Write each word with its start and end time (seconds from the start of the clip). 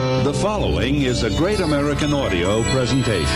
The 0.00 0.32
following 0.32 1.02
is 1.02 1.24
a 1.24 1.30
great 1.36 1.60
American 1.60 2.14
audio 2.14 2.62
presentation. 2.70 3.26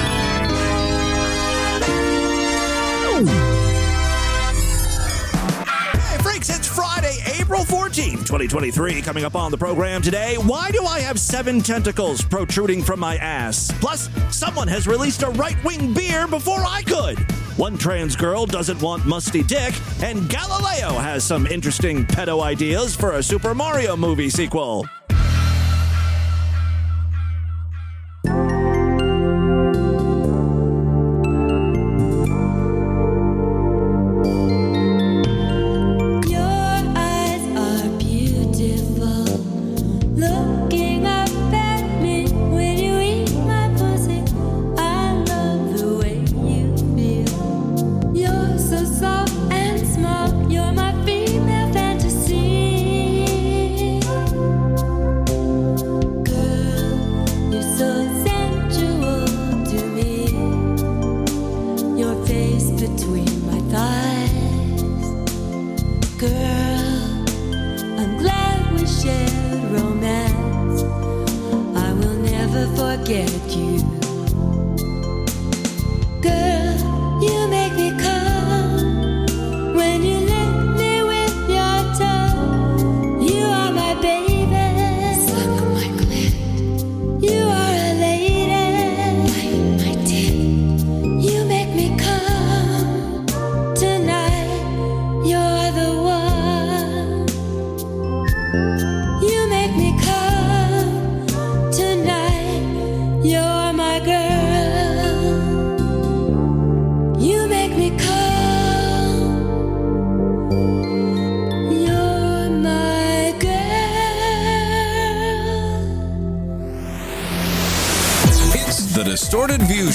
Hey, 5.99 6.19
freaks, 6.23 6.49
it's 6.49 6.67
Friday, 6.67 7.19
April 7.39 7.65
14th, 7.65 8.25
2023. 8.25 9.03
Coming 9.03 9.25
up 9.27 9.35
on 9.35 9.51
the 9.51 9.59
program 9.59 10.01
today, 10.01 10.37
why 10.39 10.71
do 10.71 10.87
I 10.87 11.01
have 11.01 11.21
seven 11.21 11.61
tentacles 11.61 12.23
protruding 12.23 12.83
from 12.83 12.99
my 12.99 13.17
ass? 13.17 13.71
Plus, 13.81 14.09
someone 14.31 14.69
has 14.69 14.87
released 14.87 15.23
a 15.23 15.29
right 15.31 15.63
wing 15.65 15.93
beer 15.93 16.27
before 16.27 16.63
I 16.67 16.83
could. 16.83 17.19
One 17.59 17.77
trans 17.77 18.17
girl 18.17 18.47
doesn't 18.47 18.81
want 18.81 19.05
musty 19.05 19.43
dick, 19.43 19.75
and 20.03 20.31
Galileo 20.31 20.99
has 20.99 21.25
some 21.25 21.47
interesting 21.47 22.07
pedo 22.07 22.43
ideas 22.43 22.97
for 22.97 23.13
a 23.13 23.23
Super 23.23 23.55
Mario 23.55 23.97
movie 23.99 24.31
sequel. 24.31 24.87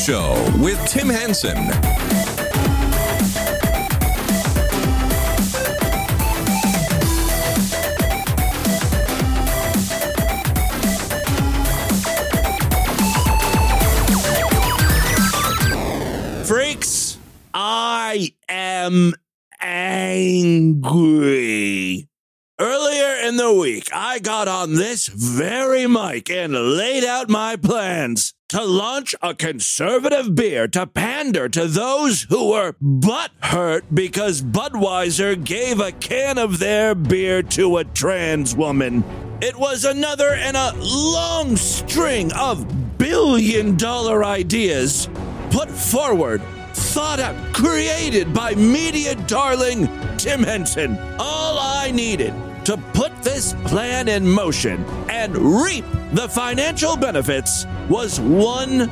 Show 0.09 0.33
with 0.57 0.83
Tim 0.87 1.07
Henson. 1.07 1.55
Freaks, 16.43 17.19
I 17.53 18.33
am 18.49 19.13
angry. 19.61 20.87
Earlier 22.59 23.27
in 23.27 23.37
the 23.37 23.53
week, 23.53 23.89
I 23.93 24.17
got 24.17 24.47
on 24.47 24.73
this 24.73 25.05
very 25.05 25.85
mic 25.85 26.31
and 26.31 26.53
laid 26.55 27.03
out 27.03 27.29
my 27.29 27.55
plans 27.57 28.33
to 28.49 28.63
launch 28.65 29.13
a 29.21 29.33
conservative 29.35 30.33
beer 30.33 30.67
to 30.67 30.87
pander 30.87 31.47
to 31.47 31.67
those 31.67 32.23
who 32.23 32.49
were 32.49 32.73
butthurt 32.81 33.83
because 33.93 34.41
Budweiser 34.41 35.41
gave 35.41 35.79
a 35.79 35.91
can 35.91 36.39
of 36.39 36.57
their 36.57 36.95
beer 36.95 37.43
to 37.43 37.77
a 37.77 37.83
trans 37.83 38.55
woman. 38.55 39.03
It 39.39 39.55
was 39.55 39.85
another 39.85 40.33
in 40.33 40.55
a 40.55 40.73
long 40.75 41.55
string 41.57 42.33
of 42.33 42.97
billion 42.97 43.77
dollar 43.77 44.23
ideas 44.23 45.07
put 45.51 45.69
forward, 45.69 46.41
thought 46.73 47.19
out, 47.19 47.35
created 47.53 48.33
by 48.33 48.55
media 48.55 49.15
darling 49.27 49.87
Tim 50.17 50.41
Henson. 50.41 50.97
All 51.19 51.59
I 51.59 51.91
needed 51.91 52.33
to 52.69 52.77
put 52.93 53.11
this 53.23 53.55
plan 53.65 54.07
in 54.07 54.27
motion 54.27 54.85
and 55.09 55.35
reap 55.35 55.83
the 56.13 56.29
financial 56.29 56.95
benefits 56.95 57.65
was 57.89 58.19
one 58.19 58.87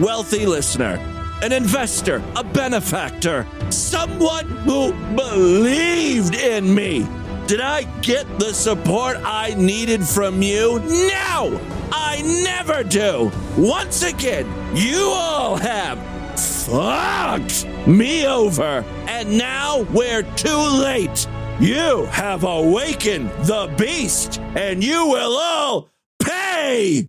wealthy 0.00 0.46
listener, 0.46 0.98
an 1.40 1.52
investor, 1.52 2.20
a 2.34 2.42
benefactor, 2.42 3.46
someone 3.68 4.46
who 4.66 4.92
believed 5.14 6.34
in 6.34 6.74
me. 6.74 7.06
Did 7.46 7.60
I 7.60 7.84
get 8.00 8.26
the 8.40 8.52
support 8.52 9.16
I 9.18 9.54
needed 9.54 10.04
from 10.04 10.42
you? 10.42 10.80
No! 10.80 11.60
I 11.92 12.22
never 12.42 12.82
do! 12.82 13.30
Once 13.56 14.02
again, 14.02 14.44
you 14.76 15.04
all 15.04 15.54
have 15.54 16.00
fucked 16.36 17.64
me 17.86 18.26
over, 18.26 18.84
and 19.06 19.38
now 19.38 19.82
we're 19.92 20.24
too 20.34 20.58
late. 20.82 21.28
You 21.60 22.06
have 22.06 22.44
awakened 22.44 23.28
the 23.44 23.68
beast, 23.76 24.40
and 24.56 24.82
you 24.82 25.04
will 25.06 25.36
all 25.36 25.90
pay! 26.18 27.06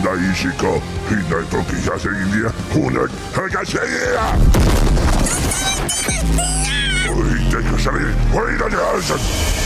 Naishiko, 0.00 0.80
hinai 1.08 1.44
toki 1.50 1.76
haseginia, 1.84 2.50
hunan 2.72 3.10
hagasegia! 3.36 4.24
Oi, 7.12 7.38
teka 7.52 7.76
sari, 7.78 8.08
oi, 8.34 8.58
da 8.58 8.68
jasan! 8.70 9.20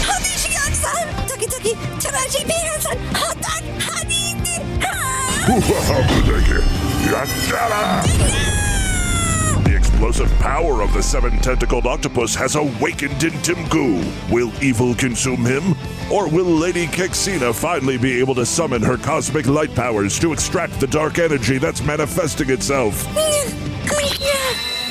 Hadi 0.09 0.33
çıkarsan. 0.43 1.07
Taki 1.29 1.47
taki. 1.47 1.77
Temelci 2.01 2.41
bir 2.49 2.77
insan. 2.77 2.97
Hatta 3.13 3.53
hadi 3.87 4.15
indi. 4.15 4.49
Budeke, 4.49 4.87
yattara! 4.89 5.08
The 5.49 5.65
explosive 9.75 10.31
power 10.41 10.83
of 10.83 10.93
the 10.93 11.03
seven 11.03 11.39
tentacled 11.39 11.87
octopus 11.87 12.35
has 12.35 12.55
awakened 12.55 13.25
in 13.25 13.33
Timgu. 13.41 14.05
Will 14.31 14.53
evil 14.63 14.95
consume 14.95 15.47
him? 15.47 15.75
Or 16.13 16.29
will 16.29 16.45
Lady 16.45 16.87
Kexina 16.87 17.55
finally 17.55 17.97
be 17.97 18.21
able 18.21 18.35
to 18.35 18.45
summon 18.45 18.83
her 18.83 18.99
cosmic 18.99 19.47
light 19.47 19.75
powers 19.75 20.19
to 20.19 20.35
extract 20.35 20.79
the 20.81 20.87
dark 20.87 21.19
energy 21.19 21.57
that's 21.57 21.81
manifesting 21.83 22.51
itself? 22.51 23.07
Kaya. 23.15 24.37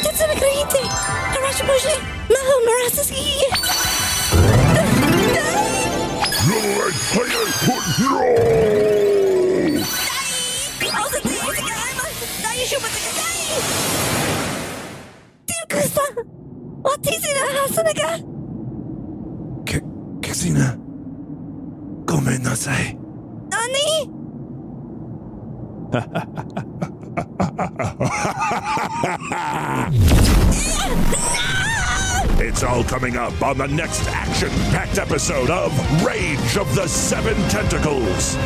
Tetsa 0.01 0.25
nakrahiti. 0.25 0.81
Harashi 1.37 1.67
boshi. 1.69 1.95
Maho 2.33 2.55
marasasi. 2.65 3.43
Lord, 6.49 6.95
hayır, 7.13 7.47
no! 7.99 9.06
Tim 15.67 15.79
kusan. 15.79 16.13
Otisi 16.83 17.29
na 17.35 17.43
hasana 17.59 17.93
ka. 17.99 18.11
Ke- 19.67 19.83
Kexina, 20.23 20.67
gomen 22.05 22.41
nasai. 22.43 22.95
Nani? 23.51 23.87
It's 32.39 32.63
all 32.63 32.83
coming 32.83 33.17
up 33.17 33.41
on 33.41 33.57
the 33.57 33.67
next 33.67 34.07
action 34.09 34.49
packed 34.71 34.97
episode 34.99 35.49
of 35.49 35.71
Rage 36.05 36.57
of 36.57 36.73
the 36.75 36.87
Seven 36.87 37.35
Tentacles. 37.49 38.37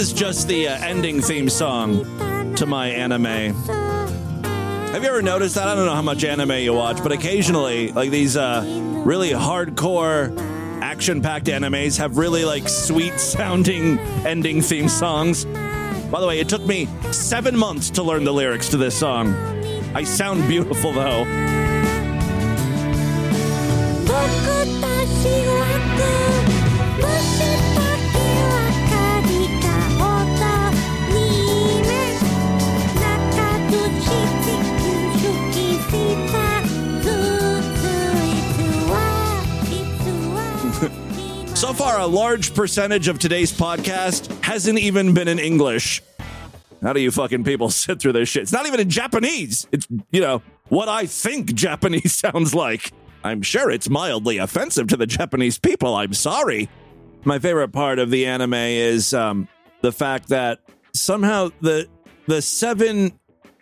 Is 0.00 0.14
just 0.14 0.48
the 0.48 0.66
uh, 0.66 0.78
ending 0.78 1.20
theme 1.20 1.50
song 1.50 2.06
to 2.54 2.64
my 2.64 2.88
anime. 2.88 3.52
Have 4.94 5.02
you 5.02 5.08
ever 5.10 5.20
noticed 5.20 5.56
that? 5.56 5.68
I 5.68 5.74
don't 5.74 5.84
know 5.84 5.94
how 5.94 6.00
much 6.00 6.24
anime 6.24 6.52
you 6.52 6.72
watch, 6.72 7.02
but 7.02 7.12
occasionally, 7.12 7.92
like 7.92 8.10
these 8.10 8.34
uh, 8.34 8.64
really 9.04 9.28
hardcore, 9.28 10.34
action-packed 10.80 11.48
animes 11.48 11.98
have 11.98 12.16
really 12.16 12.46
like 12.46 12.66
sweet-sounding 12.66 13.98
ending 14.24 14.62
theme 14.62 14.88
songs. 14.88 15.44
By 15.44 16.18
the 16.18 16.26
way, 16.26 16.40
it 16.40 16.48
took 16.48 16.62
me 16.62 16.88
seven 17.12 17.54
months 17.54 17.90
to 17.90 18.02
learn 18.02 18.24
the 18.24 18.32
lyrics 18.32 18.70
to 18.70 18.78
this 18.78 18.98
song. 18.98 19.34
I 19.94 20.04
sound 20.04 20.48
beautiful 20.48 20.92
though. 20.92 21.24
So 41.60 41.74
far, 41.74 42.00
a 42.00 42.06
large 42.06 42.54
percentage 42.54 43.06
of 43.06 43.18
today's 43.18 43.52
podcast 43.52 44.32
hasn't 44.42 44.78
even 44.78 45.12
been 45.12 45.28
in 45.28 45.38
English. 45.38 46.00
How 46.80 46.94
do 46.94 47.02
you 47.02 47.10
fucking 47.10 47.44
people 47.44 47.68
sit 47.70 48.00
through 48.00 48.14
this 48.14 48.30
shit? 48.30 48.44
It's 48.44 48.52
not 48.52 48.66
even 48.66 48.80
in 48.80 48.88
Japanese. 48.88 49.66
It's, 49.70 49.86
you 50.10 50.22
know, 50.22 50.40
what 50.70 50.88
I 50.88 51.04
think 51.04 51.52
Japanese 51.54 52.14
sounds 52.14 52.54
like. 52.54 52.92
I'm 53.22 53.42
sure 53.42 53.70
it's 53.70 53.90
mildly 53.90 54.38
offensive 54.38 54.86
to 54.86 54.96
the 54.96 55.06
Japanese 55.06 55.58
people. 55.58 55.96
I'm 55.96 56.14
sorry. 56.14 56.70
My 57.24 57.38
favorite 57.38 57.72
part 57.72 57.98
of 57.98 58.10
the 58.10 58.24
anime 58.24 58.54
is 58.54 59.12
um, 59.12 59.46
the 59.82 59.92
fact 59.92 60.30
that 60.30 60.60
somehow 60.94 61.50
the 61.60 61.86
the 62.26 62.40
seven 62.40 63.12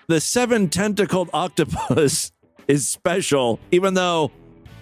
the 0.06 0.20
seven 0.20 0.68
tentacled 0.68 1.30
octopus 1.32 2.30
is 2.68 2.86
special, 2.86 3.58
even 3.72 3.94
though 3.94 4.30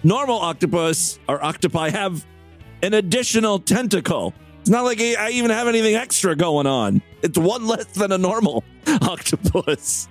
normal 0.03 0.37
octopus 0.37 1.17
or 1.27 1.43
octopi 1.43 1.89
have 1.89 2.23
an 2.81 2.93
additional 2.93 3.59
tentacle. 3.59 4.33
It's 4.61 4.69
not 4.69 4.83
like 4.83 4.99
I 4.99 5.31
even 5.31 5.51
have 5.51 5.67
anything 5.67 5.95
extra 5.95 6.35
going 6.35 6.67
on. 6.67 7.01
It's 7.21 7.37
one 7.37 7.67
less 7.67 7.85
than 7.85 8.11
a 8.11 8.17
normal 8.17 8.63
octopus. 9.01 10.07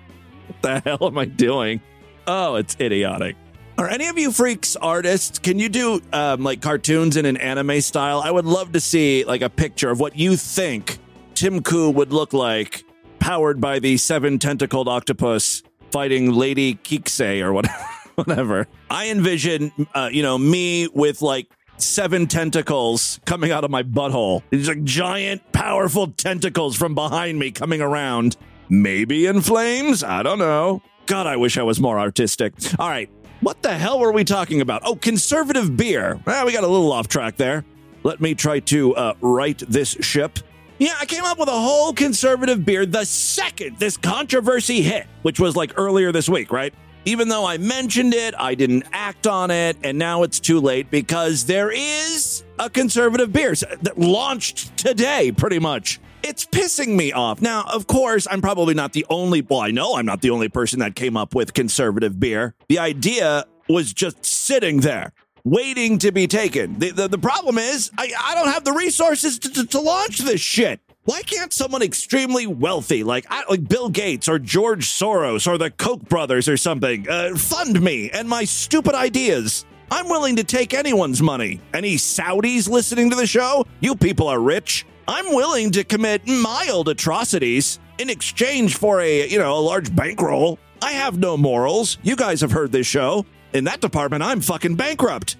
What 0.46 0.62
the 0.62 0.80
hell 0.80 1.06
am 1.06 1.18
I 1.18 1.26
doing? 1.26 1.80
Oh, 2.26 2.56
it's 2.56 2.76
idiotic. 2.80 3.36
Are 3.78 3.88
any 3.88 4.06
of 4.08 4.18
you 4.18 4.32
freaks 4.32 4.74
artists? 4.74 5.38
Can 5.38 5.58
you 5.58 5.68
do 5.68 6.00
um, 6.12 6.42
like 6.42 6.62
cartoons 6.62 7.16
in 7.16 7.26
an 7.26 7.36
anime 7.36 7.82
style? 7.82 8.20
I 8.20 8.30
would 8.30 8.46
love 8.46 8.72
to 8.72 8.80
see 8.80 9.24
like 9.24 9.42
a 9.42 9.50
picture 9.50 9.90
of 9.90 10.00
what 10.00 10.16
you 10.16 10.36
think 10.36 10.98
Tim 11.34 11.62
Koo 11.62 11.90
would 11.90 12.12
look 12.12 12.32
like, 12.32 12.84
powered 13.18 13.60
by 13.60 13.78
the 13.78 13.98
seven 13.98 14.38
tentacled 14.38 14.88
octopus 14.88 15.62
fighting 15.90 16.32
Lady 16.32 16.76
Kikse 16.76 17.42
or 17.42 17.52
whatever. 17.52 17.84
whatever. 18.14 18.66
I 18.90 19.10
envision, 19.10 19.72
uh, 19.94 20.08
you 20.10 20.22
know, 20.22 20.38
me 20.38 20.88
with 20.88 21.20
like 21.20 21.48
seven 21.80 22.26
tentacles 22.26 23.20
coming 23.24 23.50
out 23.50 23.64
of 23.64 23.70
my 23.70 23.82
butthole. 23.82 24.42
These 24.50 24.68
like 24.68 24.84
giant, 24.84 25.52
powerful 25.52 26.08
tentacles 26.08 26.76
from 26.76 26.94
behind 26.94 27.38
me 27.38 27.50
coming 27.50 27.80
around. 27.80 28.36
Maybe 28.68 29.26
in 29.26 29.40
flames? 29.42 30.02
I 30.02 30.22
don't 30.22 30.38
know. 30.38 30.82
God, 31.06 31.26
I 31.26 31.36
wish 31.36 31.56
I 31.56 31.62
was 31.62 31.78
more 31.78 31.98
artistic. 31.98 32.54
All 32.78 32.88
right. 32.88 33.08
What 33.40 33.62
the 33.62 33.74
hell 33.74 34.00
were 34.00 34.12
we 34.12 34.24
talking 34.24 34.60
about? 34.60 34.82
Oh, 34.84 34.96
conservative 34.96 35.76
beer. 35.76 36.20
Well, 36.26 36.46
we 36.46 36.52
got 36.52 36.64
a 36.64 36.68
little 36.68 36.90
off 36.92 37.06
track 37.06 37.36
there. 37.36 37.64
Let 38.02 38.20
me 38.20 38.34
try 38.34 38.60
to 38.60 38.94
uh, 38.96 39.14
right 39.20 39.58
this 39.68 39.90
ship. 40.00 40.38
Yeah, 40.78 40.94
I 41.00 41.06
came 41.06 41.24
up 41.24 41.38
with 41.38 41.48
a 41.48 41.52
whole 41.52 41.92
conservative 41.92 42.64
beer 42.64 42.84
the 42.84 43.04
second 43.04 43.78
this 43.78 43.96
controversy 43.96 44.82
hit, 44.82 45.06
which 45.22 45.40
was 45.40 45.56
like 45.56 45.72
earlier 45.76 46.12
this 46.12 46.28
week, 46.28 46.52
right? 46.52 46.74
Even 47.08 47.28
though 47.28 47.46
I 47.46 47.56
mentioned 47.56 48.14
it, 48.14 48.34
I 48.36 48.56
didn't 48.56 48.82
act 48.92 49.28
on 49.28 49.52
it, 49.52 49.76
and 49.84 49.96
now 49.96 50.24
it's 50.24 50.40
too 50.40 50.58
late 50.60 50.90
because 50.90 51.44
there 51.46 51.70
is 51.70 52.42
a 52.58 52.68
conservative 52.68 53.32
beer 53.32 53.54
that 53.54 53.96
launched 53.96 54.76
today, 54.76 55.30
pretty 55.30 55.60
much. 55.60 56.00
It's 56.24 56.44
pissing 56.44 56.96
me 56.96 57.12
off. 57.12 57.40
Now, 57.40 57.62
of 57.72 57.86
course, 57.86 58.26
I'm 58.28 58.42
probably 58.42 58.74
not 58.74 58.92
the 58.92 59.06
only, 59.08 59.40
well, 59.40 59.60
I 59.60 59.70
know 59.70 59.94
I'm 59.94 60.04
not 60.04 60.20
the 60.20 60.30
only 60.30 60.48
person 60.48 60.80
that 60.80 60.96
came 60.96 61.16
up 61.16 61.32
with 61.32 61.54
conservative 61.54 62.18
beer. 62.18 62.56
The 62.68 62.80
idea 62.80 63.44
was 63.68 63.92
just 63.92 64.24
sitting 64.24 64.80
there 64.80 65.12
waiting 65.44 65.98
to 65.98 66.10
be 66.10 66.26
taken. 66.26 66.76
The, 66.80 66.90
the, 66.90 67.06
the 67.06 67.18
problem 67.18 67.56
is, 67.56 67.92
I, 67.96 68.10
I 68.20 68.34
don't 68.34 68.48
have 68.48 68.64
the 68.64 68.72
resources 68.72 69.38
to, 69.38 69.52
to, 69.52 69.66
to 69.66 69.80
launch 69.80 70.18
this 70.18 70.40
shit. 70.40 70.80
Why 71.06 71.22
can't 71.22 71.52
someone 71.52 71.82
extremely 71.82 72.48
wealthy, 72.48 73.04
like 73.04 73.30
like 73.48 73.68
Bill 73.68 73.88
Gates 73.88 74.26
or 74.26 74.40
George 74.40 74.86
Soros 74.88 75.46
or 75.46 75.56
the 75.56 75.70
Koch 75.70 76.02
brothers 76.02 76.48
or 76.48 76.56
something, 76.56 77.08
uh, 77.08 77.36
fund 77.36 77.80
me 77.80 78.10
and 78.10 78.28
my 78.28 78.42
stupid 78.42 78.96
ideas? 78.96 79.64
I'm 79.88 80.08
willing 80.08 80.34
to 80.34 80.42
take 80.42 80.74
anyone's 80.74 81.22
money. 81.22 81.60
Any 81.72 81.94
Saudis 81.94 82.68
listening 82.68 83.10
to 83.10 83.16
the 83.16 83.26
show? 83.26 83.64
You 83.78 83.94
people 83.94 84.26
are 84.26 84.40
rich. 84.40 84.84
I'm 85.06 85.32
willing 85.32 85.70
to 85.70 85.84
commit 85.84 86.26
mild 86.26 86.88
atrocities 86.88 87.78
in 87.98 88.10
exchange 88.10 88.76
for 88.76 89.00
a, 89.00 89.28
you 89.28 89.38
know, 89.38 89.56
a 89.56 89.60
large 89.60 89.94
bankroll. 89.94 90.58
I 90.82 90.90
have 90.90 91.18
no 91.18 91.36
morals. 91.36 91.98
You 92.02 92.16
guys 92.16 92.40
have 92.40 92.50
heard 92.50 92.72
this 92.72 92.88
show. 92.88 93.24
In 93.52 93.62
that 93.64 93.80
department, 93.80 94.24
I'm 94.24 94.40
fucking 94.40 94.74
bankrupt. 94.74 95.36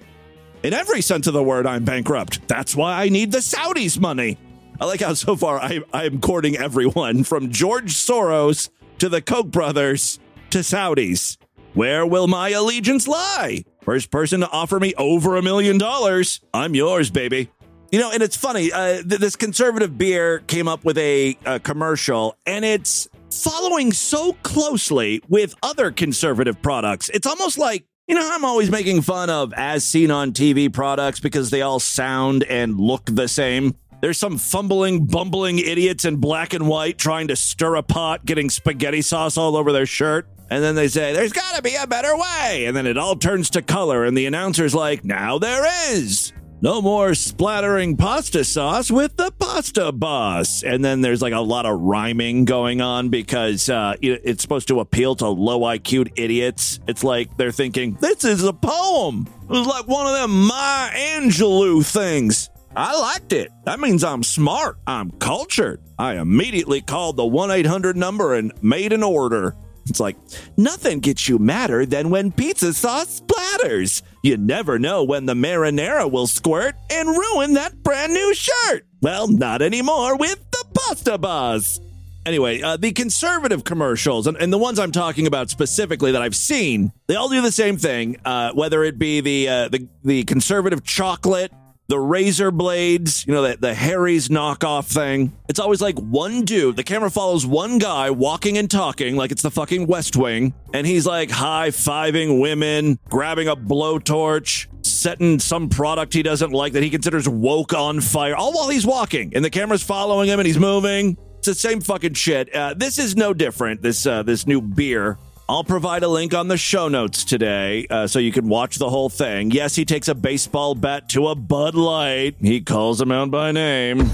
In 0.63 0.73
every 0.73 1.01
sense 1.01 1.27
of 1.27 1.33
the 1.33 1.43
word, 1.43 1.67
I'm 1.67 1.83
bankrupt. 1.83 2.47
That's 2.47 2.73
why 2.73 3.03
I 3.03 3.09
need 3.09 3.33
the 3.33 3.39
Saudis' 3.39 3.99
money. 3.99 4.37
I 4.79 4.85
like 4.85 5.01
how 5.01 5.13
so 5.13 5.35
far 5.35 5.59
I, 5.59 5.81
I'm 5.91 6.21
courting 6.21 6.55
everyone 6.55 7.23
from 7.23 7.51
George 7.51 7.95
Soros 7.95 8.69
to 8.99 9.09
the 9.09 9.21
Koch 9.21 9.47
brothers 9.47 10.19
to 10.51 10.59
Saudis. 10.59 11.37
Where 11.73 12.05
will 12.05 12.27
my 12.27 12.49
allegiance 12.49 13.07
lie? 13.07 13.63
First 13.81 14.11
person 14.11 14.41
to 14.41 14.49
offer 14.49 14.79
me 14.79 14.93
over 14.95 15.35
a 15.35 15.41
million 15.41 15.79
dollars. 15.79 16.41
I'm 16.53 16.75
yours, 16.75 17.09
baby. 17.09 17.49
You 17.91 17.99
know, 17.99 18.11
and 18.11 18.21
it's 18.21 18.35
funny. 18.35 18.71
Uh, 18.71 19.01
th- 19.01 19.19
this 19.21 19.35
conservative 19.35 19.97
beer 19.97 20.39
came 20.39 20.67
up 20.67 20.83
with 20.83 20.97
a, 20.97 21.37
a 21.45 21.59
commercial, 21.59 22.35
and 22.45 22.65
it's 22.65 23.07
following 23.31 23.93
so 23.93 24.33
closely 24.43 25.23
with 25.27 25.55
other 25.63 25.89
conservative 25.89 26.61
products. 26.61 27.09
It's 27.09 27.25
almost 27.25 27.57
like 27.57 27.85
you 28.07 28.15
know, 28.15 28.29
I'm 28.31 28.45
always 28.45 28.71
making 28.71 29.01
fun 29.01 29.29
of 29.29 29.53
as 29.53 29.85
seen 29.85 30.11
on 30.11 30.31
TV 30.31 30.71
products 30.71 31.19
because 31.19 31.49
they 31.49 31.61
all 31.61 31.79
sound 31.79 32.43
and 32.43 32.79
look 32.79 33.03
the 33.05 33.27
same. 33.27 33.75
There's 33.99 34.19
some 34.19 34.37
fumbling, 34.37 35.05
bumbling 35.05 35.59
idiots 35.59 36.05
in 36.05 36.17
black 36.17 36.53
and 36.53 36.67
white 36.67 36.97
trying 36.97 37.29
to 37.29 37.35
stir 37.35 37.75
a 37.75 37.83
pot, 37.83 38.25
getting 38.25 38.49
spaghetti 38.49 39.01
sauce 39.01 39.37
all 39.37 39.55
over 39.55 39.71
their 39.71 39.87
shirt. 39.87 40.27
And 40.49 40.63
then 40.63 40.75
they 40.75 40.87
say, 40.87 41.13
There's 41.13 41.33
gotta 41.33 41.61
be 41.61 41.75
a 41.75 41.87
better 41.87 42.15
way. 42.15 42.65
And 42.65 42.77
then 42.77 42.85
it 42.85 42.97
all 42.97 43.15
turns 43.15 43.49
to 43.51 43.61
color, 43.61 44.05
and 44.05 44.15
the 44.15 44.25
announcer's 44.25 44.75
like, 44.75 45.03
Now 45.03 45.39
there 45.39 45.65
is. 45.91 46.31
No 46.59 46.81
more 46.81 47.13
splattering 47.13 47.97
pasta 47.97 48.43
sauce 48.43 48.89
with 48.89 49.15
the 49.15 49.31
pasta 49.37 49.91
boss. 49.91 50.63
And 50.63 50.83
then 50.83 51.01
there's 51.01 51.21
like 51.21 51.33
a 51.33 51.39
lot 51.39 51.67
of 51.67 51.79
rhyming 51.79 52.45
going 52.45 52.81
on 52.81 53.09
because 53.09 53.69
uh, 53.69 53.95
it's 54.01 54.41
supposed 54.41 54.67
to 54.69 54.79
appeal 54.79 55.15
to 55.17 55.27
low 55.27 55.59
IQ 55.59 56.13
idiots. 56.15 56.79
It's 56.87 57.03
like 57.03 57.35
they're 57.37 57.51
thinking, 57.51 57.95
this 58.01 58.23
is 58.23 58.43
a 58.43 58.53
poem. 58.53 59.27
It 59.43 59.49
was 59.49 59.67
like 59.67 59.87
one 59.87 60.07
of 60.07 60.13
them 60.13 60.47
Maya 60.47 60.89
Angelou 61.19 61.85
things. 61.85 62.49
I 62.77 62.99
liked 62.99 63.33
it. 63.33 63.51
That 63.65 63.79
means 63.79 64.03
I'm 64.03 64.21
smart. 64.21 64.77
I'm 64.85 65.09
cultured. 65.11 65.81
I 65.97 66.17
immediately 66.17 66.81
called 66.81 67.17
the 67.17 67.25
1 67.25 67.49
800 67.49 67.97
number 67.97 68.35
and 68.35 68.53
made 68.61 68.93
an 68.93 69.01
order. 69.01 69.55
It's 69.87 69.99
like, 69.99 70.15
nothing 70.57 70.99
gets 70.99 71.27
you 71.27 71.39
madder 71.39 71.87
than 71.87 72.11
when 72.11 72.31
pizza 72.31 72.73
sauce 72.73 73.21
splatters. 73.21 74.03
You 74.21 74.37
never 74.37 74.77
know 74.77 75.03
when 75.03 75.25
the 75.25 75.33
marinara 75.33 76.11
will 76.11 76.27
squirt 76.27 76.75
and 76.91 77.07
ruin 77.09 77.53
that 77.53 77.81
brand 77.81 78.13
new 78.13 78.33
shirt. 78.35 78.85
Well, 79.01 79.27
not 79.27 79.63
anymore 79.63 80.15
with 80.15 80.39
the 80.51 80.65
Pasta 80.73 81.17
buzz. 81.17 81.79
Anyway, 82.27 82.61
uh, 82.61 82.77
the 82.77 82.91
conservative 82.91 83.63
commercials, 83.63 84.27
and, 84.27 84.35
and 84.37 84.51
the 84.51 84.57
ones 84.57 84.77
I'm 84.77 84.91
talking 84.91 85.25
about 85.25 85.49
specifically 85.49 86.11
that 86.11 86.21
I've 86.21 86.35
seen, 86.35 86.91
they 87.07 87.15
all 87.15 87.29
do 87.29 87.41
the 87.41 87.53
same 87.53 87.77
thing. 87.77 88.17
Uh, 88.25 88.51
whether 88.51 88.83
it 88.83 88.99
be 88.99 89.21
the, 89.21 89.47
uh, 89.47 89.69
the 89.69 89.87
the 90.03 90.23
conservative 90.25 90.83
chocolate, 90.83 91.53
the 91.87 91.99
razor 91.99 92.51
blades, 92.51 93.25
you 93.25 93.33
know, 93.33 93.41
the, 93.41 93.57
the 93.57 93.73
Harry's 93.73 94.27
knockoff 94.27 94.85
thing. 94.85 95.33
It's 95.47 95.59
always 95.59 95.81
like 95.81 95.97
one 95.99 96.43
dude. 96.43 96.75
The 96.75 96.83
camera 96.83 97.09
follows 97.09 97.45
one 97.45 97.77
guy 97.77 98.09
walking 98.09 98.57
and 98.57 98.69
talking 98.69 99.15
like 99.15 99.31
it's 99.31 99.41
the 99.41 99.51
fucking 99.51 99.87
West 99.87 100.15
Wing, 100.15 100.53
and 100.73 100.85
he's 100.85 101.05
like 101.05 101.31
high 101.31 101.69
fiving 101.69 102.41
women, 102.41 102.99
grabbing 103.09 103.47
a 103.47 103.55
blowtorch, 103.55 104.67
setting 104.85 105.39
some 105.39 105.69
product 105.69 106.13
he 106.13 106.23
doesn't 106.23 106.51
like 106.51 106.73
that 106.73 106.83
he 106.83 106.89
considers 106.89 107.27
woke 107.27 107.73
on 107.73 108.01
fire, 108.01 108.35
all 108.35 108.53
while 108.53 108.69
he's 108.69 108.85
walking, 108.85 109.33
and 109.35 109.43
the 109.43 109.49
camera's 109.49 109.83
following 109.83 110.29
him 110.29 110.39
and 110.39 110.47
he's 110.47 110.59
moving. 110.59 111.17
It's 111.37 111.47
the 111.47 111.55
same 111.55 111.81
fucking 111.81 112.15
shit. 112.15 112.53
Uh, 112.53 112.73
this 112.75 112.99
is 112.99 113.15
no 113.15 113.33
different. 113.33 113.81
This 113.81 114.05
uh, 114.05 114.23
this 114.23 114.47
new 114.47 114.59
beer. 114.59 115.17
I'll 115.49 115.63
provide 115.63 116.03
a 116.03 116.09
link 116.09 116.33
on 116.33 116.49
the 116.49 116.57
show 116.57 116.89
notes 116.89 117.23
today 117.23 117.87
uh, 117.89 118.05
so 118.07 118.19
you 118.19 118.33
can 118.33 118.49
watch 118.49 118.79
the 118.79 118.89
whole 118.89 119.07
thing. 119.07 119.49
Yes, 119.51 119.75
he 119.75 119.85
takes 119.85 120.09
a 120.09 120.15
baseball 120.15 120.75
bat 120.75 121.07
to 121.09 121.29
a 121.29 121.35
Bud 121.35 121.73
Light. 121.73 122.35
He 122.41 122.59
calls 122.59 122.99
him 122.99 123.13
out 123.13 123.31
by 123.31 123.53
name. 123.53 124.11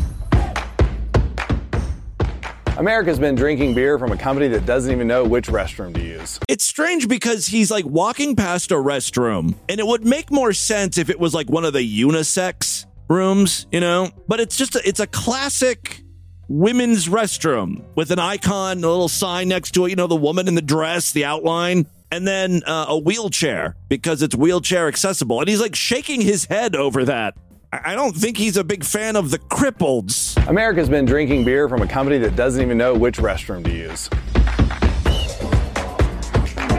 America's 2.78 3.18
been 3.18 3.34
drinking 3.34 3.74
beer 3.74 3.98
from 3.98 4.12
a 4.12 4.18
company 4.18 4.48
that 4.50 4.68
doesn't 4.68 4.92
even 4.92 5.08
know 5.08 5.24
which 5.24 5.48
restroom 5.48 5.96
to 5.96 6.02
use. 6.02 6.40
It's 6.48 6.66
strange 6.66 7.08
because 7.08 7.48
he's 7.48 7.72
like 7.72 7.86
walking 7.86 8.36
past 8.36 8.72
a 8.72 8.76
restroom, 8.76 9.56
and 9.68 9.80
it 9.80 9.88
would 9.88 10.06
make 10.06 10.30
more 10.30 10.54
sense 10.54 11.00
if 11.00 11.10
it 11.10 11.20
was 11.20 11.34
like 11.34 11.50
one 11.50 11.66
of 11.66 11.74
the 11.74 12.02
unisex 12.02 12.86
rooms, 13.10 13.66
you 13.72 13.80
know? 13.80 14.12
But 14.28 14.40
it's 14.40 14.56
just 14.56 14.76
a, 14.76 14.88
it's 14.88 15.00
a 15.00 15.08
classic 15.08 16.03
women's 16.48 17.08
restroom 17.08 17.84
with 17.96 18.12
an 18.12 18.20
icon, 18.20 18.78
a 18.78 18.88
little 18.88 19.10
sign 19.10 19.48
next 19.48 19.72
to 19.72 19.86
it, 19.86 19.90
you 19.90 19.96
know, 19.96 20.08
the 20.08 20.16
woman 20.16 20.48
in 20.48 20.56
the 20.56 20.62
dress, 20.62 21.12
the 21.12 21.26
outline, 21.26 21.86
and 22.12 22.28
then 22.28 22.62
uh, 22.66 22.86
a 22.90 22.98
wheelchair 22.98 23.76
because 23.90 24.22
it's 24.22 24.36
wheelchair 24.36 24.88
accessible. 24.88 25.40
And 25.40 25.50
he's 25.50 25.62
like 25.62 25.76
shaking 25.76 26.22
his 26.22 26.46
head 26.46 26.76
over 26.76 27.06
that. 27.06 27.36
I 27.72 27.96
don't 27.96 28.16
think 28.16 28.38
he's 28.38 28.56
a 28.56 28.64
big 28.64 28.84
fan 28.84 29.16
of 29.16 29.32
the 29.32 29.40
crippleds. 29.40 30.38
America's 30.48 30.90
been 30.90 31.06
drinking 31.06 31.44
beer 31.44 31.68
from 31.68 31.82
a 31.82 31.88
company 31.88 32.20
that 32.20 32.36
doesn't 32.36 32.62
even 32.62 32.78
know 32.78 32.94
which 32.94 33.18
restroom 33.18 33.64
to 33.64 33.72
use. 33.72 34.10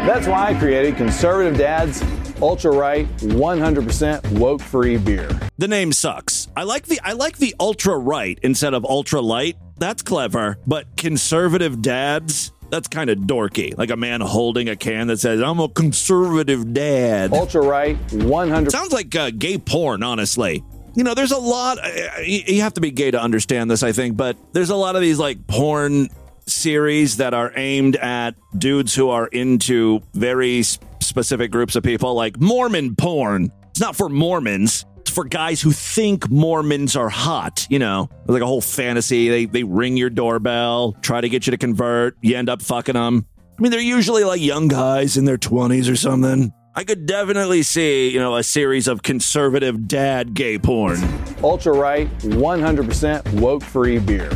That's 0.06 0.28
why 0.28 0.50
I 0.50 0.54
created 0.54 0.97
Conservative 0.97 1.59
Dad's 1.59 2.04
Ultra 2.44 2.72
Right 2.72 3.06
100% 3.20 4.38
woke 4.38 4.60
free 4.60 4.98
beer. 4.98 5.30
The 5.56 5.66
name 5.66 5.92
sucks. 5.92 6.46
I 6.54 6.64
like 6.64 6.84
the 6.84 7.00
I 7.02 7.12
like 7.12 7.38
the 7.38 7.54
ultra 7.58 7.96
right 7.96 8.38
instead 8.42 8.74
of 8.74 8.84
ultra 8.84 9.22
light. 9.22 9.56
That's 9.78 10.02
clever, 10.02 10.58
but 10.66 10.94
conservative 10.98 11.80
dads, 11.80 12.52
that's 12.68 12.86
kind 12.86 13.08
of 13.08 13.20
dorky. 13.20 13.76
Like 13.78 13.88
a 13.88 13.96
man 13.96 14.20
holding 14.20 14.68
a 14.68 14.76
can 14.76 15.06
that 15.06 15.20
says, 15.20 15.40
"I'm 15.40 15.58
a 15.58 15.70
conservative 15.70 16.74
dad." 16.74 17.32
Ultra 17.32 17.62
Right 17.62 17.96
100 18.12 18.70
Sounds 18.70 18.92
like 18.92 19.16
uh, 19.16 19.30
gay 19.30 19.56
porn, 19.56 20.02
honestly. 20.02 20.62
You 20.94 21.02
know, 21.02 21.14
there's 21.14 21.32
a 21.32 21.38
lot. 21.38 21.78
Uh, 21.78 22.20
you 22.20 22.60
have 22.60 22.74
to 22.74 22.82
be 22.82 22.90
gay 22.90 23.10
to 23.10 23.20
understand 23.20 23.70
this, 23.70 23.82
I 23.82 23.92
think, 23.92 24.18
but 24.18 24.36
there's 24.52 24.68
a 24.68 24.76
lot 24.76 24.96
of 24.96 25.00
these 25.00 25.18
like 25.18 25.46
porn 25.46 26.10
series 26.46 27.16
that 27.16 27.32
are 27.32 27.52
aimed 27.56 27.96
at 27.96 28.34
dudes 28.58 28.94
who 28.94 29.08
are 29.08 29.28
into 29.28 30.02
very 30.12 30.62
specific 31.04 31.50
groups 31.50 31.76
of 31.76 31.82
people, 31.82 32.14
like 32.14 32.40
Mormon 32.40 32.96
porn. 32.96 33.50
It's 33.70 33.80
not 33.80 33.96
for 33.96 34.08
Mormons. 34.08 34.84
It's 34.99 35.11
for 35.11 35.25
guys 35.25 35.61
who 35.61 35.70
think 35.73 36.30
Mormons 36.30 36.96
are 36.96 37.08
hot. 37.08 37.66
You 37.70 37.78
know, 37.78 38.08
There's 38.11 38.34
like 38.34 38.42
a 38.42 38.46
whole 38.46 38.61
fantasy. 38.61 39.28
They 39.28 39.44
they 39.46 39.64
ring 39.64 39.96
your 39.96 40.11
doorbell, 40.11 40.96
try 41.02 41.20
to 41.20 41.28
get 41.28 41.46
you 41.46 41.50
to 41.50 41.58
convert. 41.58 42.16
You 42.23 42.37
end 42.37 42.49
up 42.49 42.62
fucking 42.62 42.94
them. 42.94 43.26
I 43.56 43.62
mean, 43.62 43.70
they're 43.70 43.80
usually 43.80 44.25
like 44.25 44.40
young 44.40 44.66
guys 44.66 45.16
in 45.16 45.26
their 45.26 45.38
20s 45.38 45.90
or 45.90 45.94
something. 45.94 46.52
I 46.76 46.82
could 46.82 47.06
definitely 47.06 47.62
see, 47.62 48.11
you 48.11 48.18
know, 48.18 48.34
a 48.34 48.42
series 48.42 48.88
of 48.88 49.02
conservative 49.04 49.87
dad 49.87 50.34
gay 50.34 50.58
porn. 50.58 50.99
Ultra 51.40 51.73
Right 51.73 52.08
100% 52.18 53.40
woke 53.40 53.62
free 53.62 54.00
beer. 54.00 54.30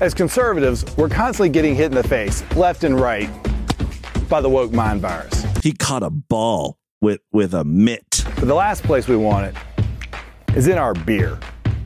As 0.00 0.14
conservatives, 0.14 0.84
we're 0.96 1.10
constantly 1.10 1.50
getting 1.50 1.74
hit 1.74 1.86
in 1.86 1.94
the 1.94 2.02
face, 2.02 2.42
left 2.56 2.84
and 2.84 2.98
right, 2.98 3.28
by 4.32 4.40
the 4.40 4.48
woke 4.48 4.72
mind 4.72 5.02
virus. 5.02 5.44
He 5.62 5.72
caught 5.72 6.02
a 6.02 6.08
ball 6.08 6.78
with 7.02 7.20
with 7.32 7.52
a 7.52 7.64
mitt. 7.64 8.24
But 8.36 8.46
the 8.46 8.54
last 8.54 8.82
place 8.82 9.06
we 9.06 9.14
want 9.14 9.54
it 9.54 10.56
is 10.56 10.68
in 10.68 10.78
our 10.78 10.94
beer. 10.94 11.38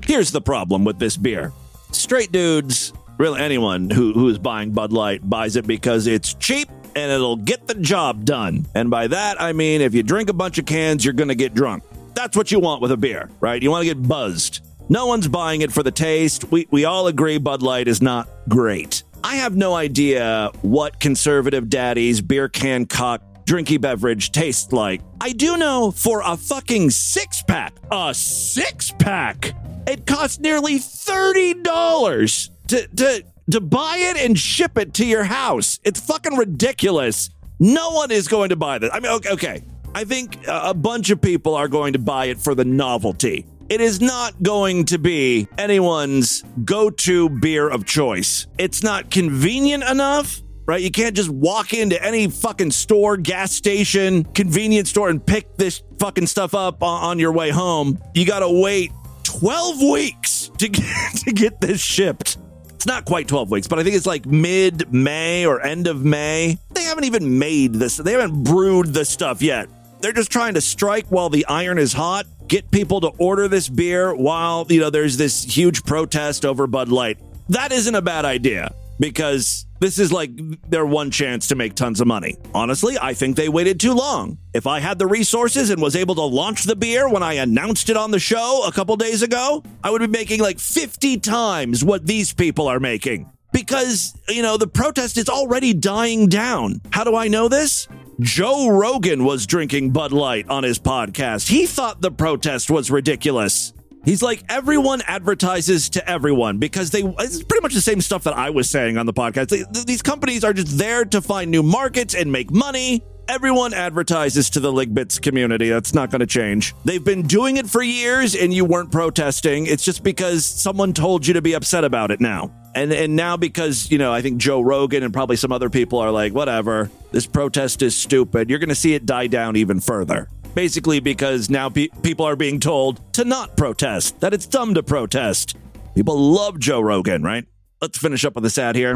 Here's 0.04 0.30
the 0.30 0.40
problem 0.40 0.84
with 0.84 1.00
this 1.00 1.16
beer. 1.16 1.52
Straight 1.90 2.30
dudes, 2.30 2.92
really 3.18 3.40
anyone 3.40 3.90
who 3.90 4.12
who 4.12 4.28
is 4.28 4.38
buying 4.38 4.70
Bud 4.70 4.92
Light 4.92 5.28
buys 5.28 5.56
it 5.56 5.66
because 5.66 6.06
it's 6.06 6.34
cheap 6.34 6.68
and 6.94 7.10
it'll 7.10 7.34
get 7.34 7.66
the 7.66 7.74
job 7.74 8.24
done. 8.24 8.64
And 8.76 8.92
by 8.92 9.08
that 9.08 9.42
I 9.42 9.52
mean 9.52 9.80
if 9.80 9.92
you 9.92 10.04
drink 10.04 10.30
a 10.30 10.32
bunch 10.32 10.56
of 10.58 10.66
cans, 10.66 11.04
you're 11.04 11.14
going 11.14 11.28
to 11.28 11.34
get 11.34 11.52
drunk. 11.52 11.82
That's 12.14 12.36
what 12.36 12.52
you 12.52 12.60
want 12.60 12.80
with 12.80 12.92
a 12.92 12.96
beer, 12.96 13.28
right? 13.40 13.60
You 13.60 13.72
want 13.72 13.82
to 13.82 13.92
get 13.92 14.06
buzzed. 14.06 14.60
No 14.88 15.06
one's 15.06 15.26
buying 15.26 15.62
it 15.62 15.72
for 15.72 15.82
the 15.82 15.90
taste. 15.90 16.44
We 16.52 16.68
we 16.70 16.84
all 16.84 17.08
agree 17.08 17.38
Bud 17.38 17.62
Light 17.62 17.88
is 17.88 18.00
not 18.00 18.28
great. 18.48 19.02
I 19.26 19.35
have 19.38 19.56
no 19.56 19.75
idea 19.75 20.52
what 20.62 21.00
conservative 21.00 21.68
daddy's 21.68 22.21
beer 22.21 22.49
can 22.49 22.87
cock 22.87 23.21
drinky 23.45 23.80
beverage 23.80 24.30
tastes 24.30 24.73
like. 24.73 25.00
I 25.21 25.33
do 25.33 25.56
know 25.56 25.90
for 25.90 26.23
a 26.25 26.37
fucking 26.37 26.90
six 26.90 27.42
pack, 27.42 27.75
a 27.90 28.14
six 28.14 28.92
pack, 28.92 29.52
it 29.88 30.06
costs 30.06 30.38
nearly 30.38 30.78
$30 30.78 32.50
to, 32.68 32.87
to, 32.87 33.25
to 33.50 33.61
buy 33.61 33.97
it 33.99 34.16
and 34.16 34.38
ship 34.38 34.78
it 34.78 34.95
to 34.95 35.04
your 35.04 35.25
house. 35.25 35.80
It's 35.83 35.99
fucking 35.99 36.37
ridiculous. 36.37 37.30
No 37.59 37.90
one 37.90 38.12
is 38.12 38.28
going 38.28 38.50
to 38.50 38.56
buy 38.56 38.78
this. 38.78 38.90
I 38.92 39.00
mean, 39.00 39.11
okay, 39.11 39.30
okay. 39.30 39.62
I 39.92 40.04
think 40.04 40.47
a 40.47 40.68
a 40.68 40.75
bunch 40.75 41.11
of 41.11 41.21
people 41.21 41.56
are 41.56 41.66
going 41.66 41.95
to 41.95 41.99
buy 41.99 42.26
it 42.26 42.38
for 42.38 42.54
the 42.54 42.64
novelty. 42.64 43.45
It 43.68 43.80
is 43.80 44.00
not 44.00 44.40
going 44.44 44.85
to 44.87 44.99
be 44.99 45.49
anyone's 45.58 46.44
go 46.64 46.88
to 46.88 47.28
beer 47.28 47.68
of 47.68 47.85
choice. 47.85 48.46
It's 48.58 48.85
not 48.85 49.11
convenient 49.11 49.82
enough, 49.82 50.40
right? 50.66 50.80
You 50.80 50.92
can't 50.92 51.16
just 51.16 51.30
walk 51.30 51.73
into 51.73 52.00
any 52.00 52.28
fucking 52.28 52.70
store, 52.70 53.16
gas 53.16 53.50
station, 53.50 54.23
convenience 54.23 54.90
store 54.90 55.08
and 55.08 55.25
pick 55.25 55.56
this 55.56 55.82
fucking 55.99 56.28
stuff 56.28 56.54
up 56.54 56.80
on, 56.85 57.18
your 57.18 57.32
way 57.32 57.50
home. 57.50 57.99
You 58.14 58.25
got 58.25 58.40
to 58.40 58.62
wait 58.62 58.92
12 59.25 59.82
weeks 59.82 60.50
to 60.58 60.68
get, 60.68 61.16
to 61.25 61.32
get 61.32 61.61
this 61.61 61.80
shipped. 61.80 62.38
It's 62.68 62.87
not 62.87 63.04
quite 63.04 63.26
12 63.26 63.50
weeks, 63.50 63.66
but 63.66 63.80
I 63.80 63.82
think 63.82 63.96
it's 63.96 64.06
like 64.06 64.26
mid 64.26 64.92
May 64.92 65.44
or 65.44 65.61
end 65.61 65.88
of 65.88 66.04
May. 66.04 66.56
They 66.70 66.85
haven't 66.85 67.04
even 67.04 67.40
made 67.40 67.75
this, 67.75 67.96
they 67.96 68.12
haven't 68.12 68.44
brewed 68.44 68.94
this 68.94 69.08
stuff 69.08 69.42
yet. 69.42 69.68
They're 70.00 70.12
just 70.12 70.30
trying 70.30 70.54
to 70.54 70.61
strike 70.61 71.06
while 71.08 71.30
the 71.30 71.46
iron 71.46 71.78
is 71.78 71.92
hot, 71.92 72.26
get 72.48 72.70
people 72.70 73.00
to 73.00 73.08
order 73.18 73.48
this 73.48 73.68
beer 73.68 74.14
while, 74.14 74.66
you 74.68 74.80
know, 74.80 74.90
there's 74.90 75.16
this 75.16 75.44
huge 75.44 75.84
protest 75.84 76.44
over 76.44 76.66
Bud 76.66 76.88
Light. 76.88 77.18
That 77.48 77.72
isn't 77.72 77.94
a 77.94 78.02
bad 78.02 78.24
idea 78.24 78.74
because 78.98 79.66
this 79.78 79.98
is 79.98 80.12
like 80.12 80.30
their 80.68 80.86
one 80.86 81.10
chance 81.10 81.48
to 81.48 81.54
make 81.54 81.74
tons 81.74 82.00
of 82.00 82.06
money. 82.06 82.36
Honestly, 82.54 82.96
I 83.00 83.14
think 83.14 83.36
they 83.36 83.48
waited 83.48 83.78
too 83.78 83.92
long. 83.92 84.38
If 84.54 84.66
I 84.66 84.80
had 84.80 84.98
the 84.98 85.06
resources 85.06 85.70
and 85.70 85.80
was 85.80 85.96
able 85.96 86.14
to 86.14 86.22
launch 86.22 86.64
the 86.64 86.76
beer 86.76 87.08
when 87.08 87.22
I 87.22 87.34
announced 87.34 87.90
it 87.90 87.96
on 87.96 88.10
the 88.10 88.18
show 88.18 88.64
a 88.66 88.72
couple 88.72 88.96
days 88.96 89.22
ago, 89.22 89.62
I 89.84 89.90
would 89.90 90.00
be 90.00 90.06
making 90.06 90.40
like 90.40 90.58
50 90.58 91.18
times 91.18 91.84
what 91.84 92.06
these 92.06 92.32
people 92.32 92.68
are 92.68 92.80
making. 92.80 93.30
Because, 93.52 94.14
you 94.28 94.42
know, 94.42 94.56
the 94.56 94.66
protest 94.66 95.16
is 95.16 95.28
already 95.28 95.72
dying 95.72 96.28
down. 96.28 96.80
How 96.90 97.04
do 97.04 97.16
I 97.16 97.28
know 97.28 97.48
this? 97.48 97.88
Joe 98.20 98.68
Rogan 98.68 99.25
was 99.25 99.46
drinking 99.46 99.90
Bud 99.90 100.11
Light 100.11 100.49
on 100.49 100.64
his 100.64 100.78
podcast. 100.78 101.49
He 101.49 101.66
thought 101.66 102.00
the 102.00 102.11
protest 102.11 102.70
was 102.70 102.90
ridiculous. 102.90 103.75
He's 104.06 104.23
like, 104.23 104.42
everyone 104.49 105.02
advertises 105.02 105.90
to 105.90 106.08
everyone 106.08 106.56
because 106.56 106.90
they, 106.90 107.02
it's 107.02 107.42
pretty 107.42 107.61
much 107.61 107.75
the 107.75 107.80
same 107.80 108.00
stuff 108.00 108.25
that 108.25 108.35
I 108.35 108.50
was 108.50 108.70
saying 108.70 108.96
on 108.96 109.04
the 109.04 109.12
podcast. 109.12 109.85
These 109.85 110.00
companies 110.00 110.44
are 110.44 110.54
just 110.54 110.78
there 110.78 111.04
to 111.04 111.20
find 111.20 111.50
new 111.50 111.62
markets 111.62 112.14
and 112.14 112.32
make 112.32 112.50
money. 112.50 113.04
Everyone 113.28 113.75
advertises 113.75 114.49
to 114.50 114.61
the 114.61 114.73
Ligbits 114.73 115.20
community. 115.20 115.68
That's 115.68 115.92
not 115.92 116.11
going 116.11 116.20
to 116.20 116.26
change. 116.26 116.75
They've 116.85 117.04
been 117.04 117.23
doing 117.23 117.58
it 117.58 117.68
for 117.68 117.82
years 117.82 118.35
and 118.35 118.54
you 118.54 118.64
weren't 118.64 118.92
protesting. 118.92 119.66
It's 119.66 119.85
just 119.85 120.02
because 120.04 120.46
someone 120.46 120.94
told 120.94 121.26
you 121.26 121.35
to 121.35 121.42
be 121.42 121.52
upset 121.54 121.85
about 121.85 122.11
it 122.12 122.20
now. 122.20 122.54
And 122.76 122.92
and 122.92 123.16
now 123.16 123.38
because, 123.38 123.90
you 123.90 123.97
know, 123.97 124.12
I 124.12 124.21
think 124.21 124.37
Joe 124.37 124.61
Rogan 124.61 125.02
and 125.02 125.11
probably 125.11 125.37
some 125.37 125.50
other 125.50 125.71
people 125.71 125.99
are 125.99 126.11
like, 126.11 126.35
whatever, 126.35 126.90
this 127.11 127.26
protest 127.26 127.80
is 127.80 127.97
stupid. 127.97 128.50
You're 128.50 128.59
going 128.59 128.68
to 128.68 128.75
see 128.75 128.92
it 128.92 129.06
die 129.06 129.28
down 129.28 129.56
even 129.56 129.80
further. 129.80 130.28
Basically 130.54 131.00
because 131.00 131.49
now 131.49 131.71
pe- 131.71 131.88
people 132.02 132.26
are 132.26 132.37
being 132.37 132.61
told 132.61 133.00
to 133.14 133.25
not 133.25 133.56
protest, 133.56 134.21
that 134.21 134.35
it's 134.35 134.45
dumb 134.45 134.75
to 134.75 134.83
protest. 134.83 135.56
People 135.95 136.18
love 136.18 136.59
Joe 136.59 136.80
Rogan, 136.80 137.23
right? 137.23 137.47
Let's 137.80 137.97
finish 137.97 138.26
up 138.26 138.35
with 138.35 138.45
this 138.45 138.59
ad 138.59 138.76
here. 138.76 138.95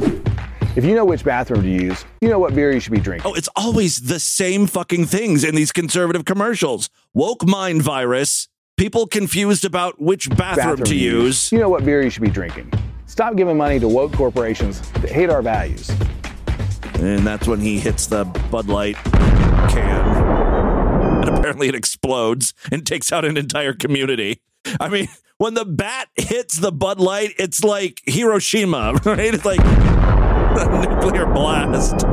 If 0.77 0.85
you 0.85 0.95
know 0.95 1.07
which 1.07 1.25
bathroom 1.25 1.63
to 1.63 1.69
use, 1.69 2.05
you 2.21 2.29
know 2.29 2.39
what 2.39 2.55
beer 2.55 2.73
you 2.73 2.81
should 2.81 2.93
be 2.93 3.01
drinking. 3.01 3.31
Oh, 3.31 3.35
it's 3.35 3.49
always 3.57 3.97
the 3.97 4.21
same 4.21 4.67
fucking 4.67 5.07
things 5.07 5.43
in 5.43 5.55
these 5.55 5.73
conservative 5.73 6.27
commercials. 6.27 6.91
Woke 7.15 7.47
mind 7.47 7.81
virus, 7.81 8.47
people 8.77 9.07
confused 9.07 9.65
about 9.65 10.01
which 10.01 10.29
bathroom, 10.29 10.85
to 10.85 10.95
use. 10.95 11.51
You 11.51 11.59
know 11.59 11.71
what 11.71 11.83
beer 11.83 12.03
you 12.03 12.11
should 12.11 12.23
be 12.23 12.29
drinking. 12.31 12.71
Stop 13.11 13.35
giving 13.35 13.57
money 13.57 13.81
to 13.81 13.88
woke 13.88 14.12
corporations 14.12 14.81
that 14.93 15.11
hate 15.11 15.31
our 15.31 15.43
values. 15.43 15.90
And 16.95 17.26
that's 17.26 17.49
when 17.49 17.59
he 17.59 17.81
hits 17.81 18.07
the 18.07 18.25
Bud 18.25 18.69
Light 18.69 18.95
can. 18.95 20.07
And 21.19 21.29
apparently 21.29 21.67
it 21.67 21.75
explodes 21.75 22.55
and 22.71 22.87
takes 22.87 23.11
out 23.11 23.25
an 23.25 23.37
entire 23.37 23.73
community. 23.73 24.40
I 24.79 24.88
mean, 24.88 25.09
when 25.38 25.55
the 25.55 25.64
bat 25.64 26.09
hits 26.14 26.61
the 26.61 26.71
Bud 26.71 27.00
Light, 27.00 27.35
it's 27.37 27.64
like 27.64 28.00
Hiroshima, 28.07 28.93
right? 29.05 29.35
It's 29.35 29.45
like 29.45 29.61
a 29.61 30.87
nuclear 30.88 31.26
blast. 31.26 32.07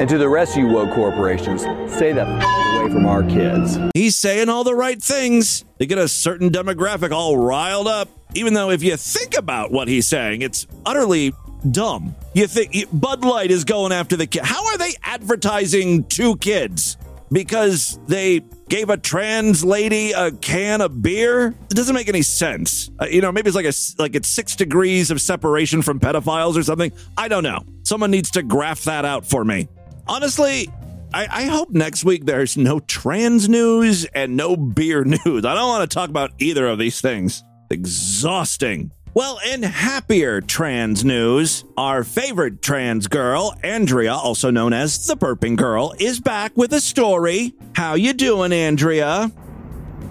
And 0.00 0.08
to 0.08 0.18
the 0.18 0.28
rest 0.28 0.52
of 0.52 0.58
you 0.58 0.68
woke 0.68 0.94
corporations, 0.94 1.62
stay 1.94 2.12
the 2.12 2.22
f- 2.26 2.80
away 2.80 2.92
from 2.92 3.06
our 3.06 3.22
kids. 3.22 3.78
He's 3.94 4.16
saying 4.16 4.48
all 4.48 4.64
the 4.64 4.74
right 4.74 5.00
things 5.00 5.64
to 5.78 5.86
get 5.86 5.98
a 5.98 6.08
certain 6.08 6.50
demographic 6.50 7.12
all 7.12 7.36
riled 7.36 7.86
up, 7.88 8.08
even 8.34 8.54
though 8.54 8.70
if 8.70 8.82
you 8.82 8.96
think 8.96 9.36
about 9.36 9.70
what 9.70 9.88
he's 9.88 10.08
saying, 10.08 10.42
it's 10.42 10.66
utterly 10.86 11.32
dumb. 11.70 12.14
You 12.34 12.46
think 12.46 12.88
Bud 12.92 13.24
Light 13.24 13.50
is 13.50 13.64
going 13.64 13.92
after 13.92 14.16
the 14.16 14.26
kid. 14.26 14.42
How 14.44 14.64
are 14.66 14.78
they 14.78 14.94
advertising 15.02 16.04
to 16.04 16.36
kids? 16.36 16.96
because 17.30 17.98
they 18.08 18.42
gave 18.72 18.88
a 18.88 18.96
trans 18.96 19.62
lady 19.62 20.12
a 20.12 20.32
can 20.32 20.80
of 20.80 21.02
beer? 21.02 21.48
It 21.48 21.74
doesn't 21.74 21.94
make 21.94 22.08
any 22.08 22.22
sense. 22.22 22.90
Uh, 22.98 23.04
you 23.04 23.20
know, 23.20 23.30
maybe 23.30 23.48
it's 23.48 23.54
like 23.54 23.66
a 23.66 24.02
like 24.02 24.14
it's 24.14 24.28
6 24.28 24.56
degrees 24.56 25.10
of 25.10 25.20
separation 25.20 25.82
from 25.82 26.00
pedophiles 26.00 26.56
or 26.56 26.62
something. 26.62 26.90
I 27.18 27.28
don't 27.28 27.42
know. 27.42 27.66
Someone 27.82 28.10
needs 28.10 28.30
to 28.30 28.42
graph 28.42 28.84
that 28.84 29.04
out 29.04 29.26
for 29.26 29.44
me. 29.44 29.68
Honestly, 30.08 30.70
I, 31.12 31.26
I 31.30 31.44
hope 31.44 31.68
next 31.68 32.02
week 32.06 32.24
there's 32.24 32.56
no 32.56 32.80
trans 32.80 33.46
news 33.46 34.06
and 34.06 34.38
no 34.38 34.56
beer 34.56 35.04
news. 35.26 35.44
I 35.44 35.54
don't 35.54 35.68
want 35.68 35.90
to 35.90 35.94
talk 35.94 36.08
about 36.08 36.30
either 36.38 36.66
of 36.66 36.78
these 36.78 37.02
things. 37.02 37.44
Exhausting. 37.68 38.90
Well, 39.14 39.38
in 39.46 39.62
happier 39.62 40.40
trans 40.40 41.04
news, 41.04 41.64
our 41.76 42.02
favorite 42.02 42.62
trans 42.62 43.08
girl, 43.08 43.54
Andrea, 43.62 44.14
also 44.14 44.50
known 44.50 44.72
as 44.72 45.06
the 45.06 45.18
burping 45.18 45.54
girl, 45.54 45.94
is 46.00 46.18
back 46.18 46.56
with 46.56 46.72
a 46.72 46.80
story. 46.80 47.52
How 47.74 47.92
you 47.92 48.14
doing, 48.14 48.54
Andrea? 48.54 49.30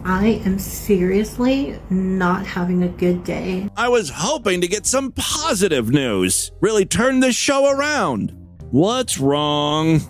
I 0.05 0.41
am 0.45 0.59
seriously 0.59 1.79
not 1.89 2.45
having 2.45 2.83
a 2.83 2.89
good 2.89 3.23
day. 3.23 3.67
I 3.75 3.89
was 3.89 4.11
hoping 4.13 4.61
to 4.61 4.67
get 4.67 4.85
some 4.85 5.11
positive 5.13 5.89
news. 5.89 6.51
Really 6.61 6.85
turn 6.85 7.21
this 7.21 7.35
show 7.35 7.71
around. 7.71 8.37
What's 8.69 9.17
wrong? 9.17 10.01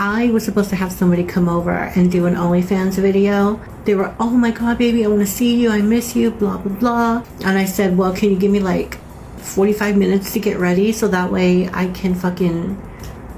I 0.00 0.30
was 0.30 0.46
supposed 0.46 0.70
to 0.70 0.76
have 0.76 0.92
somebody 0.92 1.22
come 1.24 1.46
over 1.46 1.72
and 1.72 2.10
do 2.10 2.24
an 2.24 2.34
OnlyFans 2.34 2.94
video. 2.94 3.60
They 3.84 3.94
were, 3.94 4.14
oh 4.18 4.30
my 4.30 4.50
god, 4.50 4.78
baby, 4.78 5.04
I 5.04 5.08
want 5.08 5.20
to 5.20 5.26
see 5.26 5.60
you, 5.60 5.68
I 5.68 5.82
miss 5.82 6.16
you, 6.16 6.30
blah, 6.30 6.56
blah, 6.56 6.72
blah. 6.72 7.24
And 7.44 7.58
I 7.58 7.66
said, 7.66 7.98
well, 7.98 8.16
can 8.16 8.30
you 8.30 8.38
give 8.38 8.50
me 8.50 8.60
like 8.60 8.98
45 9.40 9.98
minutes 9.98 10.32
to 10.32 10.40
get 10.40 10.56
ready 10.56 10.92
so 10.92 11.06
that 11.08 11.30
way 11.30 11.68
I 11.68 11.88
can 11.88 12.14
fucking, 12.14 12.80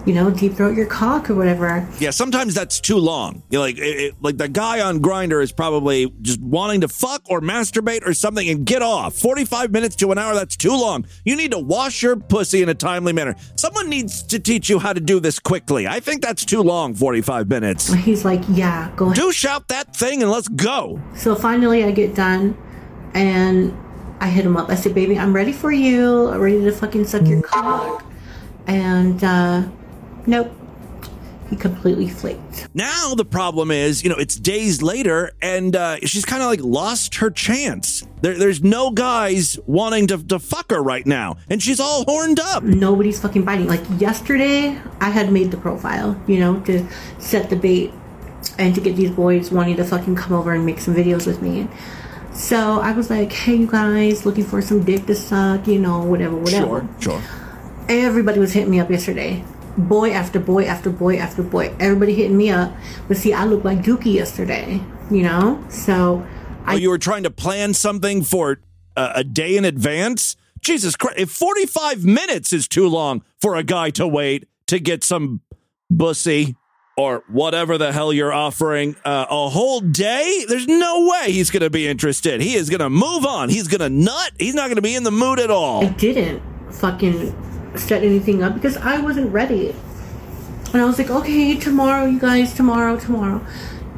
you 0.05 0.15
know, 0.15 0.31
deep 0.31 0.55
throat 0.55 0.77
your 0.77 0.87
cock 0.87 1.31
or 1.31 1.35
whatever. 1.35 1.87
Yeah, 2.01 2.11
sometimes 2.11 2.55
that's 2.55 2.81
too 2.81 2.97
long. 2.97 3.43
You 3.51 3.59
know, 3.59 3.61
like, 3.63 3.79
it, 3.79 3.83
it- 3.83 4.15
like 4.21 4.37
the 4.37 4.49
guy 4.49 4.81
on 4.81 5.01
Grindr 5.01 5.43
is 5.43 5.53
probably 5.53 6.13
just 6.23 6.41
wanting 6.41 6.81
to 6.83 6.89
fuck 6.89 7.23
or 7.31 7.41
masturbate 7.41 8.07
or 8.07 8.13
something 8.15 8.49
and 8.49 8.65
get 8.67 8.83
off. 8.83 9.15
Forty-five 9.17 9.71
minutes 9.71 9.95
to 9.97 10.11
an 10.13 10.19
hour, 10.19 10.35
that's 10.35 10.57
too 10.57 10.71
long. 10.73 11.07
You 11.25 11.37
need 11.37 11.51
to 11.53 11.59
wash 11.59 12.03
your 12.03 12.17
pussy 12.17 12.63
in 12.63 12.69
a 12.69 12.75
timely 12.75 13.13
manner. 13.13 13.37
Someone 13.57 13.89
needs 13.89 14.23
to 14.25 14.39
teach 14.39 14.69
you 14.69 14.79
how 14.79 14.93
to 14.93 15.01
do 15.01 15.21
this 15.21 15.39
quickly. 15.39 15.87
I 15.87 16.01
think 16.01 16.23
that's 16.23 16.45
too 16.45 16.63
long. 16.63 16.95
Forty-five 16.95 17.49
minutes. 17.49 17.93
He's 17.93 18.25
like, 18.25 18.43
yeah, 18.49 18.91
go 18.97 19.07
ahead. 19.07 19.17
Douche 19.17 19.45
out 19.45 19.69
that 19.69 19.95
thing 19.95 20.23
and 20.23 20.31
let's 20.31 20.49
go. 20.49 21.01
So 21.15 21.35
finally, 21.35 21.85
I 21.85 21.93
get 21.93 22.15
done 22.15 22.57
and 23.15 23.77
I 24.21 24.29
hit 24.29 24.45
him 24.45 24.57
up. 24.57 24.69
I 24.71 24.75
said, 24.75 24.95
baby, 24.95 25.19
I'm 25.19 25.33
ready 25.33 25.53
for 25.53 25.71
you. 25.73 26.29
I'm 26.29 26.41
ready 26.41 26.61
to 26.65 26.73
fucking 26.73 27.05
suck 27.07 27.27
your 27.27 27.43
cock. 27.43 28.05
And, 28.67 29.23
uh, 29.25 29.69
nope. 30.27 30.53
He 31.51 31.57
completely 31.57 32.09
flaked. 32.09 32.69
Now 32.73 33.15
the 33.15 33.27
problem 33.27 33.71
is, 33.71 34.03
you 34.03 34.09
know, 34.09 34.17
it's 34.17 34.37
days 34.37 34.81
later, 34.81 35.33
and 35.43 35.77
uh, 35.77 35.99
she's 35.99 36.25
kind 36.25 36.43
of 36.43 36.49
like 36.49 36.61
lost 36.63 37.17
her 37.17 37.31
chance. 37.31 38.07
There, 38.23 38.39
there's 38.39 38.63
no 38.63 38.91
guys 38.91 39.59
wanting 39.67 40.07
to, 40.07 40.17
to 40.29 40.39
fuck 40.39 40.71
her 40.71 40.83
right 40.83 41.05
now, 41.05 41.37
and 41.51 41.63
she's 41.63 41.79
all 41.79 42.05
horned 42.05 42.41
up. 42.41 42.63
Nobody's 42.63 43.21
fucking 43.21 43.45
biting. 43.45 43.67
Like 43.67 43.83
yesterday, 43.99 44.81
I 44.99 45.11
had 45.11 45.31
made 45.31 45.51
the 45.51 45.59
profile, 45.59 46.19
you 46.27 46.41
know, 46.41 46.59
to 46.61 46.87
set 47.19 47.51
the 47.51 47.57
bait 47.57 47.93
and 48.59 48.75
to 48.75 48.81
get 48.81 48.97
these 48.97 49.11
boys 49.11 49.51
wanting 49.51 49.77
to 49.77 49.85
fucking 49.85 50.17
come 50.17 50.33
over 50.33 50.55
and 50.55 50.65
make 50.65 50.79
some 50.79 50.95
videos 50.95 51.27
with 51.27 51.43
me. 51.43 51.69
So 52.33 52.81
I 52.81 52.93
was 52.93 53.11
like, 53.11 53.31
hey, 53.31 53.57
you 53.57 53.67
guys, 53.67 54.25
looking 54.25 54.45
for 54.45 54.63
some 54.63 54.85
dick 54.85 55.05
to 55.05 55.15
suck, 55.15 55.67
you 55.67 55.79
know, 55.79 56.03
whatever, 56.03 56.37
whatever. 56.37 56.89
sure. 56.99 57.21
Everybody 57.91 58.39
was 58.41 58.53
hitting 58.53 58.71
me 58.71 58.81
up 58.81 58.91
yesterday. 58.91 59.45
Boy 59.77 60.13
after 60.13 60.39
boy 60.39 60.65
after 60.67 60.91
boy 60.91 61.17
after 61.17 61.43
boy. 61.43 61.75
Everybody 61.81 62.15
hitting 62.15 62.37
me 62.37 62.51
up. 62.51 62.73
But 63.09 63.17
see, 63.17 63.33
I 63.33 63.45
looked 63.45 63.65
like 63.65 63.79
Dookie 63.79 64.13
yesterday, 64.15 64.81
you 65.11 65.23
know? 65.23 65.65
So 65.69 66.27
Oh, 66.67 66.75
you 66.77 66.91
were 66.91 66.99
trying 66.99 67.25
to 67.25 67.31
plan 67.31 67.75
something 67.75 68.23
for 68.23 68.61
uh, 68.97 69.13
a 69.17 69.25
day 69.25 69.57
in 69.57 69.65
advance? 69.65 70.37
Jesus 70.61 70.95
Christ. 70.95 71.19
If 71.19 71.31
45 71.31 72.05
minutes 72.05 72.53
is 72.53 72.69
too 72.69 72.87
long 72.89 73.25
for 73.41 73.57
a 73.57 73.65
guy 73.65 73.91
to 73.91 74.07
wait 74.07 74.47
to 74.69 74.79
get 74.79 75.03
some 75.03 75.41
bussy 75.91 76.55
or 76.97 77.25
whatever 77.29 77.79
the 77.79 77.91
hell 77.91 78.13
you're 78.13 78.33
offering, 78.33 78.95
uh, 79.05 79.27
a 79.29 79.49
whole 79.49 79.81
day? 79.81 80.45
There's 80.47 80.69
no 80.69 81.09
way 81.09 81.33
he's 81.33 81.51
going 81.51 81.63
to 81.63 81.71
be 81.71 81.89
interested. 81.89 82.41
He 82.41 82.55
is 82.55 82.71
going 82.71 82.81
to 82.81 82.91
move 82.91 83.25
on. 83.27 83.49
He's 83.49 83.67
going 83.67 83.81
to 83.81 83.89
nut. 83.89 84.33
He's 84.39 84.55
not 84.55 84.67
going 84.67 84.77
to 84.77 84.83
be 84.83 84.95
in 84.95 85.03
the 85.03 85.11
mood 85.11 85.41
at 85.41 85.51
all. 85.51 85.85
I 85.85 85.89
didn't 85.89 86.43
fucking 86.71 87.35
set 87.75 88.03
anything 88.03 88.43
up 88.43 88.55
because 88.55 88.77
I 88.77 89.01
wasn't 89.01 89.33
ready. 89.33 89.75
And 90.73 90.81
I 90.81 90.85
was 90.87 90.99
like, 90.99 91.11
okay, 91.11 91.57
tomorrow, 91.57 92.07
you 92.07 92.19
guys, 92.19 92.55
tomorrow, 92.55 92.99
tomorrow. 92.99 93.45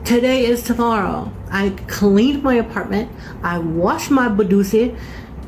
Today 0.04 0.44
is 0.44 0.62
tomorrow. 0.62 1.32
I 1.50 1.70
cleaned 1.86 2.42
my 2.42 2.54
apartment. 2.54 3.10
I 3.42 3.58
washed 3.58 4.10
my 4.10 4.28
badusi. 4.28 4.98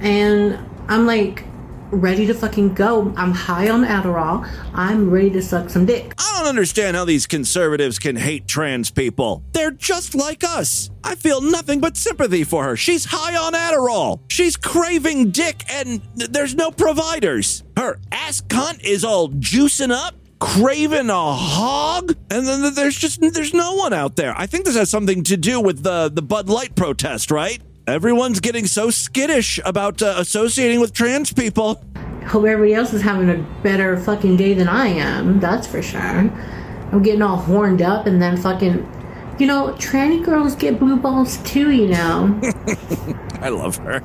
And 0.01 0.59
I'm 0.89 1.07
like, 1.07 1.45
ready 1.91 2.27
to 2.27 2.35
fucking 2.35 2.75
go. 2.75 3.13
I'm 3.17 3.33
high 3.33 3.71
on 3.71 3.85
Adderall. 3.85 4.49
I'm 4.75 5.11
ready 5.11 5.31
to 5.31 5.43
suck 5.43 5.71
some 5.71 5.87
dick. 5.87 6.13
I 6.19 6.39
don't 6.39 6.49
understand 6.49 6.97
how 6.97 7.05
these 7.05 7.27
conservatives 7.27 7.99
can 7.99 8.17
hate 8.17 8.47
trans 8.49 8.91
people. 8.91 9.43
They're 9.53 9.71
just 9.71 10.15
like 10.15 10.45
us. 10.45 10.91
I 11.05 11.15
feel 11.15 11.41
nothing 11.41 11.81
but 11.81 11.97
sympathy 11.97 12.45
for 12.45 12.65
her. 12.65 12.77
She's 12.77 13.05
high 13.05 13.37
on 13.37 13.53
Adderall. 13.53 14.21
She's 14.29 14.57
craving 14.57 15.31
dick, 15.31 15.65
and 15.71 16.03
th- 16.17 16.31
there's 16.31 16.55
no 16.55 16.71
providers. 16.71 17.63
Her 17.77 18.01
ass 18.13 18.41
cunt 18.43 18.83
is 18.85 19.05
all 19.05 19.29
juicing 19.31 19.91
up. 19.93 20.15
Craving 20.39 21.09
a 21.09 21.33
hog, 21.33 22.15
and 22.31 22.47
then 22.47 22.75
there's 22.75 22.95
just 22.95 23.23
there's 23.33 23.55
no 23.55 23.73
one 23.73 23.95
out 23.95 24.17
there. 24.17 24.35
I 24.37 24.45
think 24.45 24.67
this 24.67 24.77
has 24.77 24.91
something 24.91 25.23
to 25.25 25.37
do 25.39 25.63
with 25.63 25.83
the 25.83 26.11
the 26.13 26.21
Bud 26.21 26.51
Light 26.51 26.75
protest, 26.75 27.31
right? 27.31 27.63
Everyone's 27.87 28.41
getting 28.41 28.67
so 28.67 28.91
skittish 28.91 29.61
about 29.65 30.03
uh, 30.03 30.15
associating 30.19 30.81
with 30.81 30.93
trans 30.93 31.33
people. 31.33 31.81
Hope 32.25 32.45
everybody 32.45 32.75
else 32.75 32.93
is 32.93 33.01
having 33.01 33.31
a 33.31 33.37
better 33.63 33.97
fucking 33.97 34.37
day 34.37 34.55
than 34.55 34.69
I 34.69 34.89
am. 34.89 35.39
That's 35.39 35.69
for 35.69 35.81
sure. 35.83 36.01
I'm 36.01 37.03
getting 37.05 37.23
all 37.23 37.37
horned 37.37 37.83
up 37.83 38.07
and 38.07 38.21
then 38.21 38.37
fucking. 38.37 38.93
You 39.39 39.47
know, 39.47 39.69
tranny 39.75 40.25
girls 40.25 40.57
get 40.57 40.81
blue 40.81 40.97
balls 40.97 41.37
too, 41.45 41.71
you 41.71 41.87
know. 41.89 42.41
I 43.41 43.51
love 43.51 43.77
her. 43.77 44.03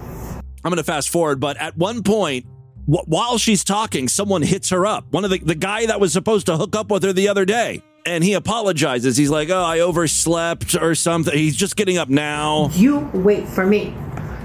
I'm 0.64 0.70
going 0.70 0.78
to 0.78 0.84
fast 0.84 1.10
forward, 1.10 1.40
but 1.40 1.58
at 1.58 1.76
one 1.76 2.04
point, 2.04 2.46
wh- 2.86 3.08
while 3.08 3.40
she's 3.40 3.64
talking, 3.64 4.08
someone 4.08 4.44
hits 4.44 4.70
her 4.70 4.86
up. 4.86 5.12
One 5.12 5.26
of 5.26 5.32
the, 5.32 5.40
the 5.40 5.56
guy 5.56 5.88
that 5.88 6.00
was 6.00 6.14
supposed 6.14 6.46
to 6.48 6.58
hook 6.58 6.76
up 6.76 6.92
with 6.92 7.02
her 7.02 7.14
the 7.14 7.30
other 7.30 7.46
day. 7.46 7.82
And 8.06 8.24
he 8.24 8.34
apologizes. 8.34 9.18
He's 9.18 9.30
like, 9.30 9.50
oh, 9.50 9.64
I 9.64 9.80
overslept 9.80 10.76
or 10.76 10.96
something. 10.96 11.38
He's 11.38 11.56
just 11.56 11.76
getting 11.76 11.98
up 11.98 12.10
now. 12.10 12.70
You 12.74 13.10
wait 13.14 13.48
for 13.48 13.66
me. 13.66 13.96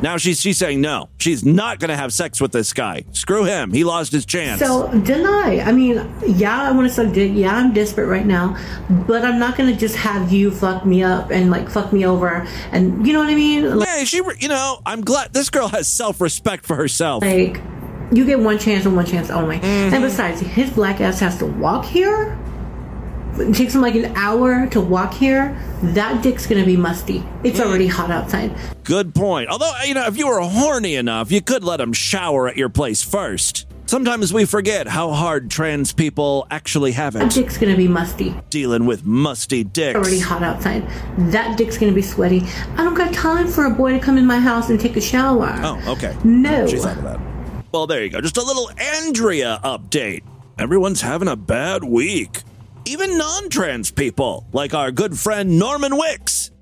Now 0.03 0.19
she's 0.19 0.41
she's 0.41 0.59
saying 0.59 0.83
no. 0.83 1.09
She's 1.19 1.45
not 1.45 1.79
going 1.79 1.89
to 1.89 1.97
have 1.97 2.13
sex 2.13 2.41
with 2.41 2.53
this 2.53 2.73
guy. 2.73 3.05
Screw 3.13 3.45
him. 3.45 3.73
He 3.73 3.83
lost 3.83 4.13
his 4.13 4.27
chance. 4.27 4.61
So 4.61 4.89
deny. 5.01 5.61
I 5.61 5.73
mean, 5.73 5.97
yeah, 6.27 6.69
I 6.69 6.73
want 6.73 6.87
to 6.87 6.93
suck 6.93 7.15
dick. 7.15 7.33
Yeah, 7.35 7.57
I'm 7.57 7.73
desperate 7.73 8.07
right 8.07 8.27
now, 8.27 8.59
but 9.07 9.25
I'm 9.25 9.39
not 9.39 9.57
gonna 9.57 9.75
just 9.75 9.97
have 9.97 10.31
you 10.33 10.51
fuck 10.51 10.85
me 10.85 11.03
up 11.03 11.31
and 11.31 11.51
like 11.51 11.71
fuck 11.71 11.93
me 11.93 12.05
over, 12.05 12.47
and 12.73 13.07
you 13.07 13.13
know 13.13 13.21
what 13.21 13.31
I 13.31 13.35
mean? 13.35 13.79
Like, 13.79 13.89
hey, 13.89 14.05
she, 14.05 14.21
you 14.39 14.49
know, 14.49 14.81
I'm 14.85 15.01
glad 15.01 15.33
this 15.33 15.49
girl 15.49 15.69
has 15.69 15.89
self 15.89 16.21
respect 16.21 16.67
for 16.67 16.77
herself. 16.77 17.25
like, 17.25 17.61
you 18.13 18.25
get 18.27 18.39
one 18.39 18.59
chance 18.59 18.85
and 18.85 18.95
one 18.95 19.07
chance 19.07 19.31
only. 19.31 19.57
And 19.57 19.93
mm-hmm. 19.93 20.03
besides, 20.03 20.41
his 20.41 20.71
black 20.71 21.01
ass 21.01 21.21
has 21.21 21.39
to 21.39 21.47
walk 21.47 21.85
here. 21.85 22.39
It 23.39 23.55
takes 23.55 23.75
him 23.75 23.81
like 23.81 23.95
an 23.95 24.15
hour 24.17 24.67
to 24.69 24.81
walk 24.81 25.15
here. 25.15 25.61
That 25.83 26.23
dick's 26.23 26.47
gonna 26.47 26.65
be 26.65 26.77
musty. 26.77 27.25
It's 27.45 27.61
mm. 27.61 27.67
already 27.67 27.87
hot 27.87 28.11
outside. 28.11 28.57
Good 28.85 29.15
point. 29.15 29.49
Although, 29.49 29.73
you 29.85 29.95
know, 29.95 30.07
if 30.07 30.17
you 30.17 30.29
were 30.29 30.41
horny 30.41 30.95
enough, 30.95 31.31
you 31.31 31.41
could 31.41 31.65
let 31.65 31.81
him 31.81 31.93
shower 31.93 32.49
at 32.49 32.57
your 32.57 32.69
place 32.69 33.03
first. 33.03 33.67
Sometimes 33.89 34.33
we 34.33 34.45
forget 34.45 34.89
how 34.89 35.13
hard 35.13 35.49
trans 35.49 35.93
people 35.93 36.47
actually 36.51 36.91
have 36.93 37.15
it. 37.15 37.21
That 37.21 37.31
dick's 37.31 37.57
gonna 37.57 37.77
be 37.77 37.87
musty. 37.87 38.35
Dealing 38.51 38.85
with 38.85 39.05
musty 39.05 39.63
dicks. 39.63 39.97
It's 39.97 40.09
already 40.09 40.19
hot 40.19 40.43
outside. 40.43 40.89
That 41.31 41.57
dick's 41.57 41.79
gonna 41.79 41.93
be 41.93 42.03
sweaty. 42.03 42.43
I 42.77 42.83
don't 42.83 42.95
got 42.95 43.15
time 43.15 43.47
for 43.47 43.67
a 43.67 43.71
boy 43.71 43.93
to 43.93 44.01
come 44.01 44.19
in 44.19 44.27
my 44.27 44.41
house 44.41 44.71
and 44.71 44.81
take 44.81 44.97
a 44.97 45.01
shower. 45.01 45.55
Oh, 45.63 45.93
okay. 45.93 46.17
No. 46.25 46.67
She 46.67 46.79
thought 46.79 46.97
of 46.97 47.05
that. 47.05 47.21
Well, 47.71 47.87
there 47.87 48.03
you 48.03 48.11
go. 48.11 48.21
Just 48.21 48.39
a 48.39 48.43
little 48.43 48.71
Andrea 48.77 49.61
update. 49.63 50.23
Everyone's 50.59 51.03
having 51.03 51.29
a 51.29 51.37
bad 51.37 51.85
week. 51.85 52.43
Even 52.89 53.19
non 53.19 53.49
trans 53.49 53.91
people, 53.91 54.47
like 54.53 54.73
our 54.73 54.93
good 54.93 55.19
friend 55.19 55.59
Norman 55.59 55.97
Wicks 55.99 56.53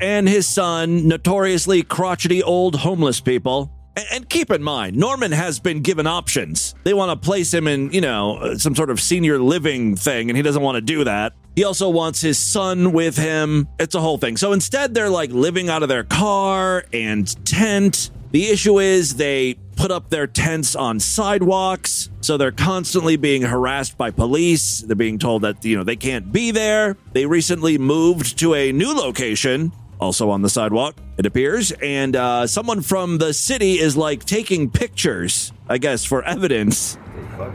and 0.00 0.26
his 0.26 0.48
son, 0.48 1.06
notoriously 1.06 1.82
crotchety 1.82 2.42
old 2.42 2.76
homeless 2.76 3.20
people. 3.20 3.70
And, 4.10 4.28
keep 4.28 4.50
in 4.50 4.62
mind, 4.62 4.96
Norman 4.96 5.32
has 5.32 5.60
been 5.60 5.80
given 5.80 6.06
options. 6.06 6.74
They 6.84 6.94
want 6.94 7.10
to 7.10 7.24
place 7.24 7.52
him 7.52 7.66
in, 7.66 7.92
you 7.92 8.00
know, 8.00 8.54
some 8.56 8.74
sort 8.74 8.90
of 8.90 9.00
senior 9.00 9.38
living 9.38 9.96
thing, 9.96 10.30
and 10.30 10.36
he 10.36 10.42
doesn't 10.42 10.62
want 10.62 10.76
to 10.76 10.82
do 10.82 11.04
that. 11.04 11.34
He 11.56 11.64
also 11.64 11.88
wants 11.90 12.20
his 12.20 12.38
son 12.38 12.92
with 12.92 13.16
him. 13.16 13.68
It's 13.78 13.94
a 13.94 14.00
whole 14.00 14.18
thing. 14.18 14.36
So 14.36 14.52
instead, 14.52 14.94
they're 14.94 15.10
like 15.10 15.30
living 15.30 15.70
out 15.70 15.82
of 15.82 15.88
their 15.90 16.04
car 16.04 16.84
and 16.92 17.26
tent. 17.46 18.10
The 18.32 18.48
issue 18.48 18.80
is 18.80 19.16
they 19.16 19.54
put 19.76 19.90
up 19.90 20.10
their 20.10 20.26
tents 20.26 20.74
on 20.74 20.98
sidewalks. 21.00 22.10
So 22.20 22.36
they're 22.36 22.50
constantly 22.50 23.16
being 23.16 23.42
harassed 23.42 23.96
by 23.96 24.10
police. 24.10 24.80
They're 24.80 24.96
being 24.96 25.18
told 25.18 25.42
that, 25.42 25.64
you 25.64 25.76
know, 25.76 25.84
they 25.84 25.96
can't 25.96 26.32
be 26.32 26.50
there. 26.50 26.96
They 27.12 27.26
recently 27.26 27.78
moved 27.78 28.38
to 28.40 28.54
a 28.54 28.72
new 28.72 28.92
location, 28.92 29.72
also 30.00 30.30
on 30.30 30.42
the 30.42 30.48
sidewalk, 30.48 30.96
it 31.18 31.26
appears. 31.26 31.70
And 31.72 32.16
uh, 32.16 32.46
someone 32.46 32.82
from 32.82 33.18
the 33.18 33.32
city 33.32 33.78
is 33.78 33.96
like 33.96 34.24
taking 34.24 34.70
pictures, 34.70 35.52
I 35.68 35.78
guess, 35.78 36.04
for 36.04 36.22
evidence. 36.24 36.98
We'll 37.38 37.50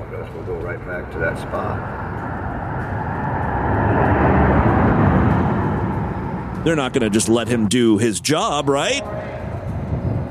go 0.45 0.55
right 0.55 0.83
back 0.85 1.11
to 1.11 1.19
that 1.19 1.37
spot. 1.37 1.99
They're 6.63 6.75
not 6.75 6.93
going 6.93 7.01
to 7.01 7.09
just 7.09 7.27
let 7.27 7.47
him 7.47 7.67
do 7.67 7.97
his 7.97 8.19
job, 8.21 8.69
right? 8.69 9.01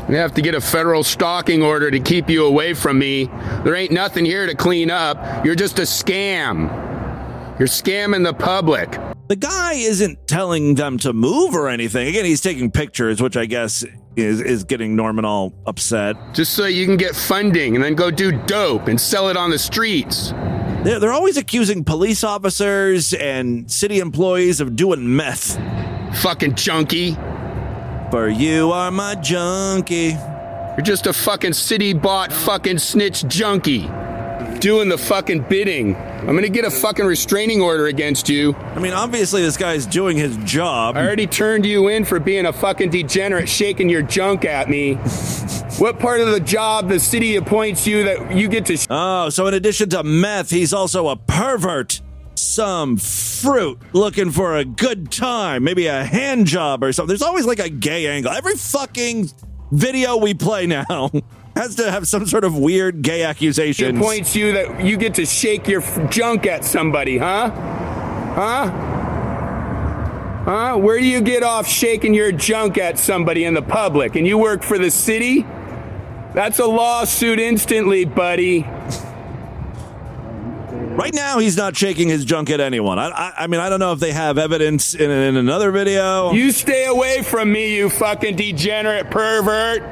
You 0.08 0.16
have 0.16 0.34
to 0.34 0.42
get 0.42 0.54
a 0.54 0.60
federal 0.60 1.04
stalking 1.04 1.62
order 1.62 1.90
to 1.90 2.00
keep 2.00 2.28
you 2.28 2.46
away 2.46 2.74
from 2.74 2.98
me. 2.98 3.26
There 3.64 3.74
ain't 3.74 3.92
nothing 3.92 4.24
here 4.24 4.46
to 4.46 4.54
clean 4.54 4.90
up. 4.90 5.44
You're 5.44 5.54
just 5.54 5.78
a 5.78 5.82
scam. 5.82 6.68
You're 7.58 7.68
scamming 7.68 8.24
the 8.24 8.34
public. 8.34 8.98
The 9.28 9.36
guy 9.36 9.74
isn't 9.74 10.26
telling 10.26 10.74
them 10.74 10.98
to 10.98 11.12
move 11.12 11.54
or 11.54 11.68
anything. 11.68 12.08
Again, 12.08 12.24
he's 12.24 12.40
taking 12.40 12.70
pictures, 12.70 13.22
which 13.22 13.36
I 13.36 13.46
guess 13.46 13.84
is 14.16 14.40
is 14.40 14.64
getting 14.64 14.96
Norman 14.96 15.24
all 15.24 15.52
upset. 15.66 16.16
Just 16.34 16.54
so 16.54 16.66
you 16.66 16.84
can 16.84 16.96
get 16.96 17.14
funding 17.14 17.76
and 17.76 17.84
then 17.84 17.94
go 17.94 18.10
do 18.10 18.32
dope 18.46 18.88
and 18.88 19.00
sell 19.00 19.28
it 19.28 19.36
on 19.36 19.50
the 19.50 19.58
streets. 19.58 20.32
They're, 20.82 20.98
they're 20.98 21.12
always 21.12 21.36
accusing 21.36 21.84
police 21.84 22.24
officers 22.24 23.12
and 23.12 23.70
city 23.70 24.00
employees 24.00 24.60
of 24.60 24.74
doing 24.74 25.14
meth. 25.14 25.60
Fucking 26.22 26.54
junkie. 26.54 27.16
For 28.10 28.28
you 28.28 28.72
are 28.72 28.90
my 28.90 29.14
junkie. 29.14 30.16
You're 30.76 30.84
just 30.84 31.06
a 31.06 31.12
fucking 31.12 31.52
city 31.52 31.92
bought 31.92 32.32
fucking 32.32 32.78
snitch 32.78 33.24
junkie. 33.28 33.88
Doing 34.58 34.88
the 34.88 34.98
fucking 34.98 35.46
bidding. 35.48 35.94
I'm 35.96 36.34
gonna 36.34 36.48
get 36.48 36.64
a 36.64 36.70
fucking 36.70 37.04
restraining 37.06 37.60
order 37.62 37.86
against 37.86 38.28
you. 38.28 38.54
I 38.54 38.80
mean, 38.80 38.92
obviously, 38.92 39.42
this 39.42 39.56
guy's 39.56 39.86
doing 39.86 40.16
his 40.16 40.36
job. 40.38 40.96
I 40.96 41.06
already 41.06 41.26
turned 41.28 41.64
you 41.64 41.86
in 41.88 42.04
for 42.04 42.18
being 42.18 42.46
a 42.46 42.52
fucking 42.52 42.90
degenerate 42.90 43.48
shaking 43.48 43.88
your 43.88 44.02
junk 44.02 44.44
at 44.44 44.68
me. 44.68 44.94
what 45.78 45.98
part 46.00 46.20
of 46.20 46.28
the 46.28 46.40
job 46.40 46.88
the 46.88 46.98
city 46.98 47.36
appoints 47.36 47.86
you 47.86 48.04
that 48.04 48.34
you 48.36 48.48
get 48.48 48.66
to. 48.66 48.76
Sh- 48.76 48.86
Oh, 48.90 49.28
so 49.30 49.46
in 49.46 49.54
addition 49.54 49.88
to 49.90 50.02
meth, 50.02 50.50
he's 50.50 50.72
also 50.72 51.08
a 51.08 51.16
pervert. 51.16 52.00
Some 52.40 52.96
fruit 52.96 53.78
looking 53.92 54.30
for 54.30 54.56
a 54.56 54.64
good 54.64 55.12
time, 55.12 55.62
maybe 55.62 55.86
a 55.86 56.02
hand 56.02 56.46
job 56.46 56.82
or 56.82 56.90
something. 56.90 57.08
There's 57.08 57.20
always 57.22 57.44
like 57.44 57.58
a 57.58 57.68
gay 57.68 58.06
angle. 58.06 58.32
Every 58.32 58.54
fucking 58.54 59.30
video 59.70 60.16
we 60.16 60.32
play 60.32 60.66
now 60.66 61.10
has 61.54 61.74
to 61.76 61.90
have 61.90 62.08
some 62.08 62.24
sort 62.26 62.44
of 62.44 62.56
weird 62.56 63.02
gay 63.02 63.24
accusation. 63.24 63.98
appoints 63.98 64.34
you 64.34 64.52
that 64.54 64.82
you 64.82 64.96
get 64.96 65.14
to 65.16 65.26
shake 65.26 65.68
your 65.68 65.82
junk 66.08 66.46
at 66.46 66.64
somebody, 66.64 67.18
huh? 67.18 67.50
Huh? 67.50 68.70
Huh? 70.44 70.78
Where 70.78 70.98
do 70.98 71.04
you 71.04 71.20
get 71.20 71.42
off 71.42 71.68
shaking 71.68 72.14
your 72.14 72.32
junk 72.32 72.78
at 72.78 72.98
somebody 72.98 73.44
in 73.44 73.52
the 73.52 73.62
public? 73.62 74.16
And 74.16 74.26
you 74.26 74.38
work 74.38 74.62
for 74.62 74.78
the 74.78 74.90
city? 74.90 75.42
That's 76.32 76.58
a 76.58 76.66
lawsuit 76.66 77.38
instantly, 77.38 78.06
buddy. 78.06 78.66
Right 80.90 81.14
now, 81.14 81.38
he's 81.38 81.56
not 81.56 81.76
shaking 81.76 82.08
his 82.08 82.24
junk 82.24 82.50
at 82.50 82.58
anyone. 82.58 82.98
I, 82.98 83.10
I, 83.10 83.32
I 83.38 83.46
mean, 83.46 83.60
I 83.60 83.68
don't 83.68 83.78
know 83.78 83.92
if 83.92 84.00
they 84.00 84.10
have 84.10 84.38
evidence 84.38 84.94
in, 84.94 85.08
in 85.08 85.36
another 85.36 85.70
video. 85.70 86.32
You 86.32 86.50
stay 86.50 86.86
away 86.86 87.22
from 87.22 87.52
me, 87.52 87.76
you 87.76 87.88
fucking 87.88 88.34
degenerate 88.34 89.08
pervert. 89.10 89.82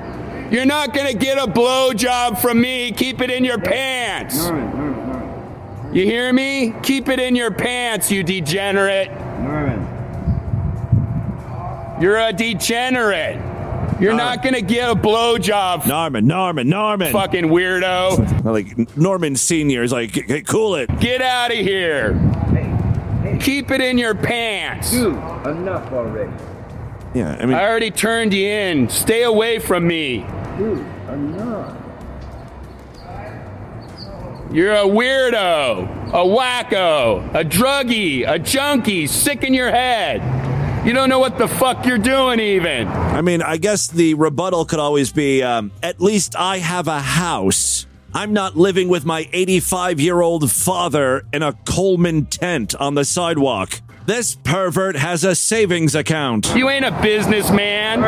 You're 0.52 0.66
not 0.66 0.92
gonna 0.94 1.14
get 1.14 1.38
a 1.38 1.46
blowjob 1.50 2.40
from 2.40 2.60
me. 2.60 2.90
Keep 2.90 3.20
it 3.20 3.30
in 3.30 3.44
your 3.44 3.58
pants. 3.58 4.46
You 5.94 6.04
hear 6.04 6.32
me? 6.32 6.74
Keep 6.82 7.08
it 7.08 7.20
in 7.20 7.36
your 7.36 7.52
pants, 7.52 8.10
you 8.10 8.24
degenerate. 8.24 9.08
You're 12.00 12.18
a 12.18 12.32
degenerate. 12.32 13.47
You're 14.00 14.14
not 14.14 14.42
gonna 14.42 14.60
get 14.60 14.90
a 14.90 14.94
blowjob, 14.94 15.86
Norman, 15.86 16.26
Norman, 16.26 16.68
Norman. 16.68 17.12
fucking 17.12 17.46
weirdo. 17.46 18.44
Like 18.44 18.96
Norman 18.96 19.34
Senior 19.36 19.82
is 19.82 19.92
like, 19.92 20.12
"Hey, 20.14 20.42
cool 20.42 20.76
it. 20.76 20.88
Get 21.00 21.20
out 21.20 21.50
of 21.50 21.58
here. 21.58 22.18
Keep 23.40 23.70
it 23.70 23.80
in 23.80 23.98
your 23.98 24.14
pants. 24.14 24.90
Dude, 24.90 25.14
Enough 25.46 25.92
already. 25.92 26.30
Yeah, 27.14 27.36
I 27.40 27.46
mean, 27.46 27.54
I 27.54 27.64
already 27.66 27.90
turned 27.90 28.32
you 28.34 28.46
in. 28.46 28.88
Stay 28.88 29.22
away 29.22 29.58
from 29.58 29.86
me. 29.86 30.26
Dude, 30.58 30.84
enough. 31.12 31.74
You're 34.50 34.74
a 34.74 34.84
weirdo, 34.86 36.08
a 36.08 36.24
wacko, 36.24 37.34
a 37.34 37.44
druggie, 37.44 38.24
a 38.28 38.38
junkie, 38.38 39.06
sick 39.06 39.42
in 39.44 39.52
your 39.54 39.70
head. 39.70 40.22
You 40.84 40.92
don't 40.94 41.08
know 41.08 41.18
what 41.18 41.38
the 41.38 41.48
fuck 41.48 41.84
you're 41.84 41.98
doing, 41.98 42.40
even. 42.40 42.88
I 42.88 43.20
mean, 43.20 43.42
I 43.42 43.56
guess 43.56 43.88
the 43.88 44.14
rebuttal 44.14 44.64
could 44.64 44.78
always 44.78 45.12
be 45.12 45.42
um, 45.42 45.70
at 45.82 46.00
least 46.00 46.36
I 46.36 46.58
have 46.58 46.88
a 46.88 47.00
house. 47.00 47.86
I'm 48.14 48.32
not 48.32 48.56
living 48.56 48.88
with 48.88 49.04
my 49.04 49.28
85 49.32 50.00
year 50.00 50.20
old 50.20 50.50
father 50.50 51.24
in 51.32 51.42
a 51.42 51.52
Coleman 51.52 52.26
tent 52.26 52.74
on 52.76 52.94
the 52.94 53.04
sidewalk. 53.04 53.80
This 54.06 54.36
pervert 54.36 54.96
has 54.96 55.24
a 55.24 55.34
savings 55.34 55.94
account. 55.94 56.54
You 56.54 56.70
ain't 56.70 56.86
a 56.86 56.98
businessman. 57.02 58.00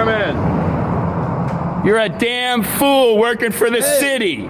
You're 1.84 1.98
a 1.98 2.08
damn 2.08 2.62
fool 2.62 3.18
working 3.18 3.52
for 3.52 3.68
the 3.68 3.82
city. 3.82 4.48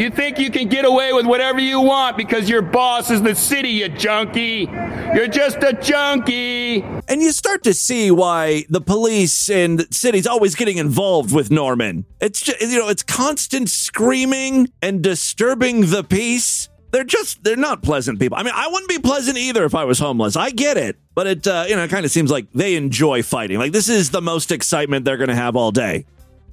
You 0.00 0.08
think 0.08 0.38
you 0.38 0.50
can 0.50 0.68
get 0.68 0.86
away 0.86 1.12
with 1.12 1.26
whatever 1.26 1.60
you 1.60 1.78
want 1.78 2.16
because 2.16 2.48
your 2.48 2.62
boss 2.62 3.10
is 3.10 3.20
the 3.20 3.34
city, 3.34 3.68
you 3.68 3.90
junkie. 3.90 4.66
You're 5.14 5.28
just 5.28 5.58
a 5.62 5.74
junkie. 5.74 6.80
And 7.06 7.20
you 7.20 7.32
start 7.32 7.64
to 7.64 7.74
see 7.74 8.10
why 8.10 8.64
the 8.70 8.80
police 8.80 9.50
and 9.50 9.86
cities 9.94 10.26
always 10.26 10.54
getting 10.54 10.78
involved 10.78 11.34
with 11.34 11.50
Norman. 11.50 12.06
It's 12.18 12.40
just, 12.40 12.62
you 12.62 12.78
know, 12.78 12.88
it's 12.88 13.02
constant 13.02 13.68
screaming 13.68 14.72
and 14.80 15.02
disturbing 15.02 15.90
the 15.90 16.02
peace. 16.02 16.70
They're 16.92 17.04
just, 17.04 17.44
they're 17.44 17.56
not 17.56 17.82
pleasant 17.82 18.18
people. 18.18 18.38
I 18.38 18.42
mean, 18.42 18.54
I 18.56 18.68
wouldn't 18.68 18.88
be 18.88 19.00
pleasant 19.00 19.36
either 19.36 19.66
if 19.66 19.74
I 19.74 19.84
was 19.84 19.98
homeless. 19.98 20.34
I 20.34 20.48
get 20.48 20.78
it. 20.78 20.96
But 21.14 21.26
it, 21.26 21.46
uh, 21.46 21.66
you 21.68 21.76
know, 21.76 21.84
it 21.84 21.90
kind 21.90 22.06
of 22.06 22.10
seems 22.10 22.30
like 22.30 22.50
they 22.54 22.74
enjoy 22.74 23.22
fighting. 23.22 23.58
Like, 23.58 23.72
this 23.72 23.90
is 23.90 24.12
the 24.12 24.22
most 24.22 24.50
excitement 24.50 25.04
they're 25.04 25.18
going 25.18 25.28
to 25.28 25.36
have 25.36 25.56
all 25.56 25.72
day. 25.72 26.06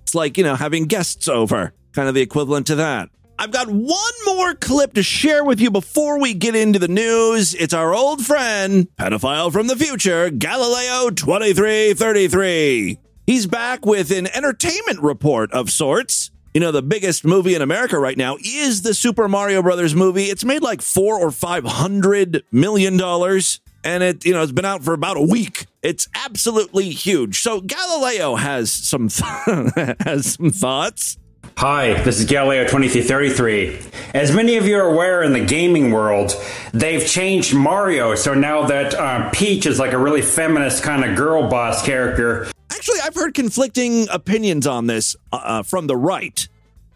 It's 0.04 0.14
like, 0.14 0.38
you 0.38 0.44
know, 0.44 0.56
having 0.56 0.84
guests 0.84 1.30
over, 1.30 1.72
kind 1.94 2.10
of 2.10 2.14
the 2.14 2.22
equivalent 2.22 2.68
to 2.68 2.76
that. 2.76 3.10
I've 3.40 3.52
got 3.52 3.70
one 3.70 4.14
more 4.26 4.56
clip 4.56 4.94
to 4.94 5.04
share 5.04 5.44
with 5.44 5.62
you 5.62 5.70
before 5.70 6.20
we 6.20 6.34
get 6.34 6.56
into 6.56 6.80
the 6.80 6.88
news. 6.88 7.54
It's 7.54 7.74
our 7.74 7.94
old 7.94 8.26
friend, 8.26 8.88
pedophile 8.98 9.52
from 9.54 9.68
the 9.68 9.76
future, 9.76 10.32
Galileo 10.32 11.12
2333. 11.12 12.98
He's 13.28 13.46
back 13.46 13.86
with 13.86 14.12
an 14.12 14.26
entertainment 14.26 15.02
report 15.02 15.52
of 15.52 15.70
sorts. 15.70 16.32
You 16.56 16.62
know, 16.62 16.72
the 16.72 16.82
biggest 16.82 17.26
movie 17.26 17.54
in 17.54 17.62
America 17.62 18.00
right 18.00 18.18
now 18.18 18.38
is 18.44 18.82
the 18.82 18.96
Super 18.96 19.28
Mario 19.28 19.62
Brothers 19.62 19.94
movie. 19.94 20.26
It's 20.26 20.44
made 20.44 20.64
like 20.64 20.82
four 20.82 21.20
or 21.20 21.30
five 21.30 21.64
hundred 21.64 22.44
million 22.52 22.98
dollars. 22.98 23.60
And 23.84 24.02
it, 24.02 24.26
you 24.26 24.34
know, 24.34 24.42
it's 24.42 24.52
been 24.52 24.66
out 24.66 24.84
for 24.84 24.94
about 24.94 25.18
a 25.18 25.22
week. 25.22 25.68
It's 25.84 26.08
absolutely 26.16 26.90
huge. 26.90 27.40
So 27.40 27.62
Galileo 27.62 28.34
has 28.36 28.72
some 28.72 29.10
has 30.00 30.34
some 30.34 30.50
thoughts. 30.50 31.18
Hi, 31.58 32.00
this 32.04 32.20
is 32.20 32.26
Galileo 32.26 32.66
2333. 32.66 33.80
As 34.14 34.32
many 34.32 34.58
of 34.58 34.68
you 34.68 34.78
are 34.78 34.94
aware 34.94 35.24
in 35.24 35.34
the 35.34 35.44
gaming 35.44 35.90
world, 35.90 36.36
they've 36.72 37.04
changed 37.04 37.56
Mario, 37.56 38.14
so 38.14 38.36
now 38.36 38.68
that 38.68 38.94
uh, 38.94 39.32
Peach 39.32 39.66
is 39.66 39.80
like 39.80 39.92
a 39.92 39.98
really 39.98 40.22
feminist 40.22 40.84
kind 40.84 41.04
of 41.04 41.18
girl 41.18 41.50
boss 41.50 41.84
character. 41.84 42.46
Actually, 42.70 43.00
I've 43.04 43.16
heard 43.16 43.34
conflicting 43.34 44.08
opinions 44.10 44.68
on 44.68 44.86
this 44.86 45.16
uh, 45.34 45.64
from 45.64 45.88
the 45.88 45.98
right. 45.98 46.48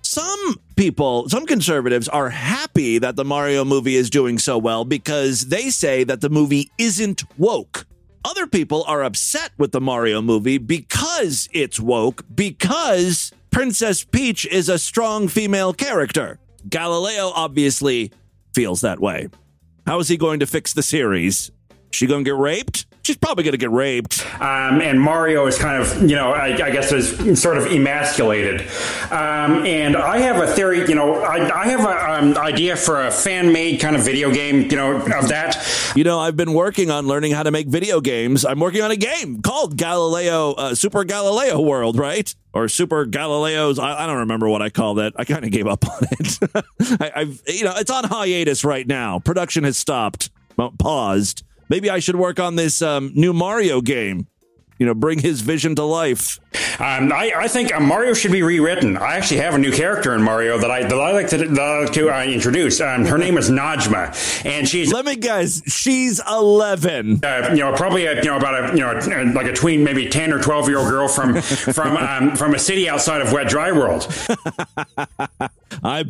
Some 0.04 0.60
people, 0.76 1.28
some 1.28 1.48
conservatives 1.48 2.08
are 2.08 2.30
happy 2.30 3.00
that 3.00 3.16
the 3.16 3.26
Mario 3.26 3.66
movie 3.66 3.96
is 3.96 4.12
doing 4.12 4.38
so 4.38 4.60
well 4.60 4.86
because 4.86 5.48
they 5.48 5.72
say 5.72 6.04
that 6.04 6.22
the 6.22 6.30
movie 6.30 6.70
isn't 6.78 7.24
woke. 7.40 7.88
Other 8.24 8.46
people 8.46 8.84
are 8.84 9.02
upset 9.02 9.54
with 9.58 9.72
the 9.72 9.82
Mario 9.82 10.22
movie 10.22 10.60
because 10.60 11.50
it's 11.52 11.80
woke, 11.80 12.24
because 12.36 13.32
Princess 13.52 14.06
Peach 14.06 14.46
is 14.46 14.70
a 14.70 14.80
strong 14.80 15.28
female 15.28 15.74
character. 15.74 16.40
Galileo 16.70 17.32
obviously 17.36 18.12
feels 18.56 18.80
that 18.82 19.02
way. 19.02 19.28
How 19.86 20.00
is 20.00 20.08
he 20.08 20.16
going 20.16 20.40
to 20.40 20.48
fix 20.48 20.72
the 20.74 20.82
series? 20.82 21.52
She 21.92 22.08
to 22.08 22.24
get 22.24 22.38
raped? 22.38 22.86
She's 23.04 23.18
probably 23.18 23.44
going 23.44 23.54
to 23.54 23.58
get 23.58 23.72
raped. 23.72 24.26
Um, 24.40 24.80
and 24.82 25.02
Mario 25.02 25.48
is 25.48 25.58
kind 25.58 25.82
of, 25.82 26.02
you 26.10 26.16
know, 26.16 26.32
I, 26.32 26.54
I 26.54 26.72
guess 26.72 26.92
is 26.92 27.42
sort 27.42 27.58
of 27.58 27.66
emasculated. 27.66 28.62
Um, 29.12 29.66
and 29.66 29.98
I 29.98 30.20
have 30.20 30.38
a 30.38 30.48
theory, 30.48 30.88
you 30.88 30.94
know, 30.94 31.16
I, 31.16 31.62
I 31.62 31.68
have 31.68 31.80
an 31.80 32.38
um, 32.38 32.38
idea 32.38 32.76
for 32.76 33.02
a 33.02 33.12
fan 33.12 33.52
made 33.52 33.80
kind 33.80 33.96
of 33.96 34.04
video 34.04 34.32
game, 34.32 34.70
you 34.70 34.78
know, 34.78 34.98
of 34.98 35.28
that. 35.30 35.58
You 35.96 36.04
know, 36.04 36.20
I've 36.20 36.38
been 36.38 36.54
working 36.54 36.92
on 36.92 37.08
learning 37.08 37.32
how 37.32 37.44
to 37.44 37.52
make 37.52 37.68
video 37.68 38.02
games. 38.02 38.46
I'm 38.46 38.60
working 38.60 38.82
on 38.82 38.92
a 38.92 38.96
game 38.96 39.42
called 39.42 39.78
Galileo, 39.78 40.54
uh, 40.54 40.76
Super 40.76 41.04
Galileo 41.04 41.60
World, 41.60 41.98
right? 41.98 42.34
Or 42.54 42.68
Super 42.68 43.06
Galileo's. 43.06 43.80
I, 43.80 44.04
I 44.04 44.08
don't 44.08 44.20
remember 44.20 44.48
what 44.48 44.62
I 44.62 44.70
called 44.70 45.00
it. 45.00 45.14
I 45.16 45.26
kind 45.26 45.44
of 45.44 45.52
gave 45.52 45.66
up 45.66 45.88
on 45.90 46.08
it. 46.12 46.40
I, 47.02 47.12
I've, 47.16 47.42
you 47.48 47.66
know, 47.66 47.74
it's 47.78 47.90
on 47.92 48.04
hiatus 48.04 48.64
right 48.64 48.86
now. 48.86 49.20
Production 49.20 49.64
has 49.64 49.78
stopped, 49.78 50.30
paused. 50.78 51.44
Maybe 51.72 51.90
I 51.90 52.00
should 52.00 52.18
work 52.18 52.38
on 52.38 52.58
this 52.58 52.82
um, 52.82 53.14
new 53.16 53.32
Mario 53.32 53.80
game. 53.80 54.28
You 54.82 54.88
know, 54.88 54.96
bring 54.96 55.20
his 55.20 55.42
vision 55.42 55.76
to 55.76 55.84
life. 55.84 56.40
Um, 56.80 57.14
I, 57.14 57.32
I 57.36 57.48
think 57.48 57.72
uh, 57.72 57.80
Mario 57.80 58.16
should 58.16 58.32
be 58.32 58.42
rewritten. 58.42 58.98
I 58.98 59.16
actually 59.16 59.42
have 59.42 59.54
a 59.54 59.60
new 59.60 59.72
character 59.72 60.16
in 60.16 60.24
Mario 60.24 60.58
that 60.58 60.72
I 60.72 60.82
that 60.82 61.00
I 61.00 61.12
like 61.12 61.28
to, 61.28 61.38
that 61.38 61.60
I 61.60 61.84
like 61.84 61.94
to 61.94 62.10
uh, 62.10 62.24
introduce. 62.24 62.82
Um, 62.82 63.06
her 63.06 63.20
name 63.20 63.38
is 63.38 63.52
Najma, 63.52 64.44
and 64.44 64.68
she's. 64.68 64.92
Let 64.92 65.06
me 65.06 65.18
guess. 65.18 65.62
She's 65.72 66.20
eleven. 66.28 67.24
Uh, 67.24 67.50
you 67.52 67.60
know, 67.60 67.76
probably 67.76 68.08
a, 68.08 68.16
you 68.16 68.24
know 68.24 68.38
about 68.38 68.72
a 68.72 68.76
you 68.76 68.80
know 68.80 69.32
like 69.36 69.46
a 69.46 69.54
tween, 69.54 69.84
maybe 69.84 70.10
ten 70.10 70.34
or 70.34 70.42
twelve 70.42 70.68
year 70.68 70.80
old 70.80 70.90
girl 70.90 71.08
from 71.08 71.40
from 71.42 71.98
um, 71.98 72.36
from 72.36 72.56
a 72.56 72.60
city 72.60 72.90
outside 72.90 73.22
of 73.22 73.32
Wet 73.32 73.48
Dry 73.48 73.72
World. 73.72 74.08
I, 75.84 76.06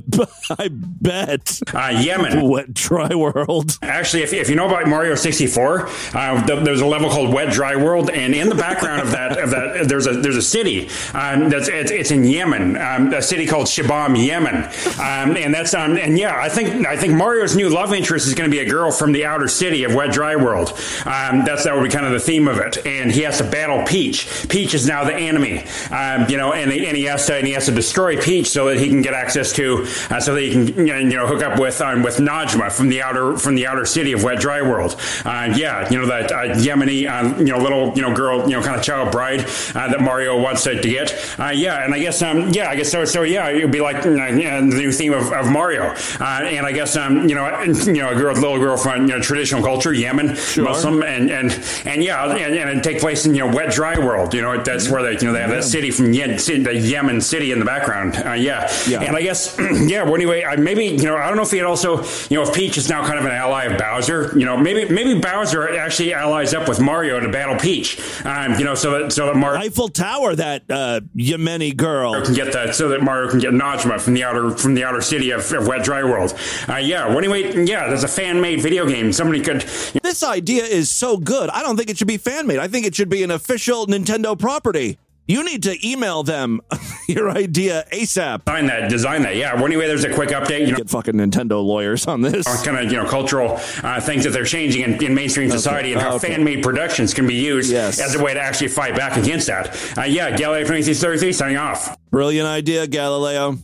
I 0.57 0.69
bet. 0.71 1.61
Uh, 1.73 2.01
Yemen. 2.01 2.49
Wet 2.49 2.73
Dry 2.73 3.13
World. 3.13 3.77
Actually, 3.81 4.23
if, 4.23 4.33
if 4.33 4.49
you 4.49 4.55
know 4.55 4.67
about 4.67 4.87
Mario 4.87 5.15
64, 5.15 5.87
uh, 6.13 6.45
th- 6.45 6.63
there's 6.63 6.81
a 6.81 6.85
level 6.85 7.09
called 7.09 7.33
Wet 7.33 7.53
Dry 7.53 7.75
World, 7.75 8.09
and 8.09 8.33
in 8.33 8.49
the 8.49 8.55
background 8.61 9.01
of 9.01 9.11
that, 9.11 9.39
of 9.39 9.49
that, 9.49 9.87
there's 9.89 10.05
a 10.05 10.13
there's 10.13 10.37
a 10.37 10.41
city 10.41 10.87
um, 11.13 11.49
that's 11.49 11.67
it's, 11.67 11.91
it's 11.91 12.11
in 12.11 12.23
Yemen, 12.23 12.77
um, 12.77 13.11
a 13.13 13.21
city 13.21 13.47
called 13.47 13.65
Shibam, 13.65 14.15
Yemen, 14.15 14.55
um, 14.99 15.35
and 15.35 15.53
that's 15.53 15.73
um, 15.73 15.97
and 15.97 16.17
yeah, 16.17 16.37
I 16.39 16.47
think 16.47 16.85
I 16.85 16.95
think 16.95 17.13
Mario's 17.13 17.55
new 17.55 17.69
love 17.69 17.93
interest 17.93 18.27
is 18.27 18.35
going 18.35 18.49
to 18.49 18.55
be 18.55 18.61
a 18.61 18.69
girl 18.69 18.91
from 18.91 19.11
the 19.11 19.25
outer 19.25 19.47
city 19.47 19.83
of 19.83 19.95
Wet 19.95 20.11
Dry 20.11 20.35
World. 20.35 20.69
Um, 21.05 21.43
that's 21.43 21.63
that 21.63 21.73
would 21.75 21.83
be 21.83 21.89
kind 21.89 22.05
of 22.05 22.11
the 22.11 22.19
theme 22.19 22.47
of 22.47 22.59
it, 22.59 22.85
and 22.85 23.11
he 23.11 23.21
has 23.21 23.39
to 23.39 23.43
battle 23.43 23.83
Peach. 23.85 24.27
Peach 24.47 24.73
is 24.73 24.87
now 24.87 25.03
the 25.03 25.15
enemy, 25.15 25.63
um, 25.89 26.29
you 26.29 26.37
know, 26.37 26.53
and, 26.53 26.71
and 26.71 26.95
he 26.95 27.05
has 27.05 27.25
to 27.27 27.35
and 27.35 27.47
he 27.47 27.53
has 27.53 27.65
to 27.65 27.71
destroy 27.71 28.21
Peach 28.21 28.47
so 28.47 28.67
that 28.67 28.77
he 28.77 28.87
can 28.87 29.01
get 29.01 29.13
access 29.13 29.51
to 29.53 29.87
uh, 30.09 30.19
so 30.19 30.35
that 30.35 30.41
he 30.41 30.51
can 30.51 30.85
you 30.85 31.15
know 31.15 31.25
hook 31.25 31.41
up 31.41 31.59
with 31.59 31.81
um, 31.81 32.03
with 32.03 32.17
Najma 32.17 32.71
from 32.71 32.89
the 32.89 33.01
outer 33.01 33.37
from 33.37 33.55
the 33.55 33.65
outer 33.65 33.85
city 33.85 34.11
of 34.13 34.23
Wet 34.23 34.39
Dry 34.39 34.61
World. 34.61 34.95
Uh, 35.25 35.53
yeah, 35.55 35.89
you 35.89 35.97
know 35.97 36.05
that 36.05 36.31
uh, 36.31 36.55
Yemeni 36.55 37.09
uh, 37.09 37.37
you 37.39 37.45
know 37.45 37.57
little 37.57 37.93
you 37.95 38.01
know 38.01 38.13
girl 38.13 38.47
you 38.51 38.57
know 38.57 38.63
kind 38.63 38.77
of 38.77 38.83
child 38.83 39.11
bride 39.11 39.41
uh, 39.41 39.87
that 39.87 40.01
Mario 40.01 40.39
wants 40.39 40.63
to, 40.65 40.79
to 40.79 40.89
get. 40.89 41.13
Uh, 41.39 41.49
yeah, 41.49 41.85
and 41.85 41.93
I 41.93 41.99
guess 41.99 42.21
um, 42.21 42.49
yeah, 42.49 42.69
I 42.69 42.75
guess 42.75 42.91
so. 42.91 43.05
So 43.05 43.23
yeah, 43.23 43.49
it 43.49 43.63
would 43.63 43.71
be 43.71 43.81
like 43.81 44.05
uh, 44.05 44.09
yeah, 44.11 44.59
the 44.59 44.65
new 44.65 44.91
theme 44.91 45.13
of, 45.13 45.31
of 45.31 45.49
Mario, 45.49 45.83
uh, 46.19 46.41
and 46.43 46.65
I 46.65 46.73
guess 46.73 46.95
um, 46.97 47.29
you 47.29 47.35
know 47.35 47.61
you 47.63 47.93
know 47.93 48.09
a 48.09 48.15
girl, 48.15 48.35
little 48.35 48.59
girl 48.59 48.77
from 48.77 49.07
you 49.07 49.15
know 49.15 49.21
traditional 49.21 49.63
culture, 49.63 49.93
Yemen, 49.93 50.27
Muslim, 50.57 51.01
and 51.03 51.31
and 51.31 51.51
and 51.85 52.03
yeah, 52.03 52.25
and, 52.25 52.55
and 52.55 52.69
it 52.79 52.83
take 52.83 52.99
place 52.99 53.25
in 53.25 53.33
you 53.33 53.47
know 53.47 53.55
Wet 53.55 53.71
Dry 53.71 53.97
World. 53.97 54.33
You 54.33 54.41
know 54.41 54.61
that's 54.61 54.89
where 54.89 55.01
they 55.01 55.13
you 55.13 55.27
know 55.27 55.33
they 55.33 55.41
have 55.41 55.49
that 55.51 55.63
city 55.63 55.91
from 55.91 56.13
Yen, 56.13 56.35
the 56.35 56.75
Yemen 56.75 57.21
city 57.21 57.51
in 57.51 57.59
the 57.59 57.65
background. 57.65 58.15
Uh, 58.15 58.33
yeah. 58.33 58.69
Yeah. 58.87 59.01
and 59.01 59.15
I 59.15 59.21
guess 59.21 59.55
yeah. 59.59 60.03
Well, 60.03 60.15
anyway, 60.15 60.43
I, 60.43 60.57
maybe 60.57 60.85
you 60.85 61.03
know 61.03 61.15
I 61.15 61.27
don't 61.27 61.37
know 61.37 61.43
if 61.43 61.51
he 61.51 61.57
had 61.57 61.67
also 61.67 62.03
you 62.29 62.37
know 62.37 62.43
if 62.43 62.53
Peach 62.53 62.77
is 62.77 62.89
now 62.89 63.05
kind 63.05 63.17
of 63.17 63.25
an 63.25 63.31
ally 63.31 63.65
of 63.65 63.77
Bowser. 63.77 64.37
You 64.37 64.45
know 64.45 64.57
maybe 64.57 64.91
maybe 64.91 65.19
Bowser 65.19 65.77
actually 65.77 66.13
allies 66.13 66.53
up 66.53 66.67
with 66.67 66.79
Mario 66.79 67.19
to 67.19 67.29
battle 67.29 67.57
Peach. 67.57 67.99
Um, 68.31 68.57
you 68.57 68.63
know 68.63 68.75
so 68.75 68.97
that 68.97 69.11
so 69.11 69.25
that 69.25 69.35
Mario 69.35 69.59
Eiffel 69.59 69.89
Tower, 69.89 70.35
that 70.35 70.63
uh, 70.69 71.01
Yemeni 71.17 71.75
girl. 71.75 72.23
can 72.23 72.33
get 72.33 72.53
that 72.53 72.73
so 72.73 72.87
that 72.89 73.01
Mario 73.01 73.29
can 73.29 73.39
get 73.39 73.51
Najma 73.51 73.99
from 73.99 74.13
the 74.13 74.23
outer 74.23 74.51
from 74.51 74.73
the 74.73 74.85
outer 74.85 75.01
city 75.01 75.31
of, 75.31 75.51
of 75.51 75.67
Wet 75.67 75.83
Dry 75.83 76.01
World. 76.01 76.33
Uh, 76.69 76.77
yeah. 76.77 77.07
Well, 77.07 77.17
anyway, 77.17 77.65
yeah. 77.65 77.87
There's 77.87 78.05
a 78.05 78.07
fan 78.07 78.39
made 78.39 78.61
video 78.61 78.87
game. 78.87 79.11
Somebody 79.11 79.41
could. 79.41 79.61
This 80.01 80.23
idea 80.23 80.63
is 80.63 80.89
so 80.89 81.17
good. 81.17 81.49
I 81.49 81.61
don't 81.61 81.75
think 81.75 81.89
it 81.89 81.97
should 81.97 82.07
be 82.07 82.17
fan 82.17 82.47
made. 82.47 82.59
I 82.59 82.69
think 82.69 82.85
it 82.85 82.95
should 82.95 83.09
be 83.09 83.23
an 83.23 83.31
official 83.31 83.85
Nintendo 83.87 84.39
property. 84.39 84.97
You 85.31 85.45
need 85.45 85.63
to 85.63 85.87
email 85.87 86.23
them 86.23 86.59
your 87.07 87.29
idea 87.29 87.85
ASAP. 87.93 88.43
Design 88.45 88.65
that, 88.67 88.89
design 88.89 89.21
that. 89.23 89.35
Yeah. 89.37 89.53
Well, 89.55 89.65
anyway, 89.65 89.87
there's 89.87 90.03
a 90.03 90.13
quick 90.13 90.29
update. 90.29 90.61
You 90.65 90.71
know, 90.73 90.77
Get 90.77 90.89
fucking 90.89 91.13
Nintendo 91.15 91.63
lawyers 91.63 92.05
on 92.05 92.19
this. 92.21 92.45
kind 92.65 92.77
of 92.77 92.91
you 92.91 92.97
know 92.97 93.07
cultural 93.07 93.57
uh, 93.83 94.01
things 94.01 94.25
that 94.25 94.31
they're 94.31 94.43
changing 94.43 94.81
in, 94.83 95.01
in 95.03 95.15
mainstream 95.15 95.49
society 95.49 95.93
and 95.93 96.01
how 96.01 96.15
Okay. 96.15 96.33
fan-made 96.33 96.61
productions 96.63 97.13
can 97.13 97.25
be 97.27 97.35
used 97.35 97.71
Yes. 97.71 97.99
as 98.01 98.15
a 98.15 98.21
way 98.21 98.33
to 98.33 98.41
actually 98.41 98.67
fight 98.67 98.93
back 98.95 99.15
against 99.17 99.47
that. 99.47 99.67
Uh, 99.97 100.01
yeah, 100.03 100.35
Galileo 100.35 100.63
2333 100.65 101.31
signing 101.31 101.57
off. 101.57 101.95
Brilliant 102.11 102.47
idea, 102.47 102.85
Galileo. 102.87 103.57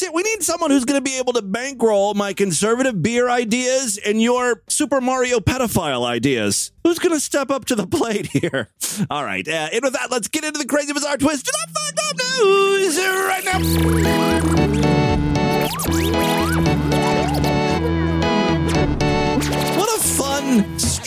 See, 0.00 0.08
we 0.08 0.22
need 0.22 0.42
someone 0.42 0.70
who's 0.70 0.86
going 0.86 0.96
to 0.98 1.04
be 1.04 1.18
able 1.18 1.34
to 1.34 1.42
bankroll 1.42 2.14
my 2.14 2.32
conservative 2.32 3.02
beer 3.02 3.28
ideas 3.28 3.98
and 3.98 4.18
your 4.18 4.62
Super 4.66 4.98
Mario 4.98 5.40
pedophile 5.40 6.06
ideas. 6.06 6.72
Who's 6.84 6.98
going 6.98 7.14
to 7.14 7.20
step 7.20 7.50
up 7.50 7.66
to 7.66 7.74
the 7.74 7.86
plate 7.98 8.28
here? 8.28 8.70
All 9.10 9.22
right, 9.22 9.46
uh, 9.46 9.68
and 9.70 9.82
with 9.82 9.92
that, 9.92 10.10
let's 10.10 10.28
get 10.28 10.42
into 10.42 10.58
the 10.58 10.64
crazy 10.64 10.94
bizarre 10.94 11.18
twist 11.18 11.46
of 11.46 11.52
the 11.52 11.68
fucked 11.74 12.00
up 12.08 12.16
news 12.38 12.96
right 12.96 13.44
now. 16.64 16.69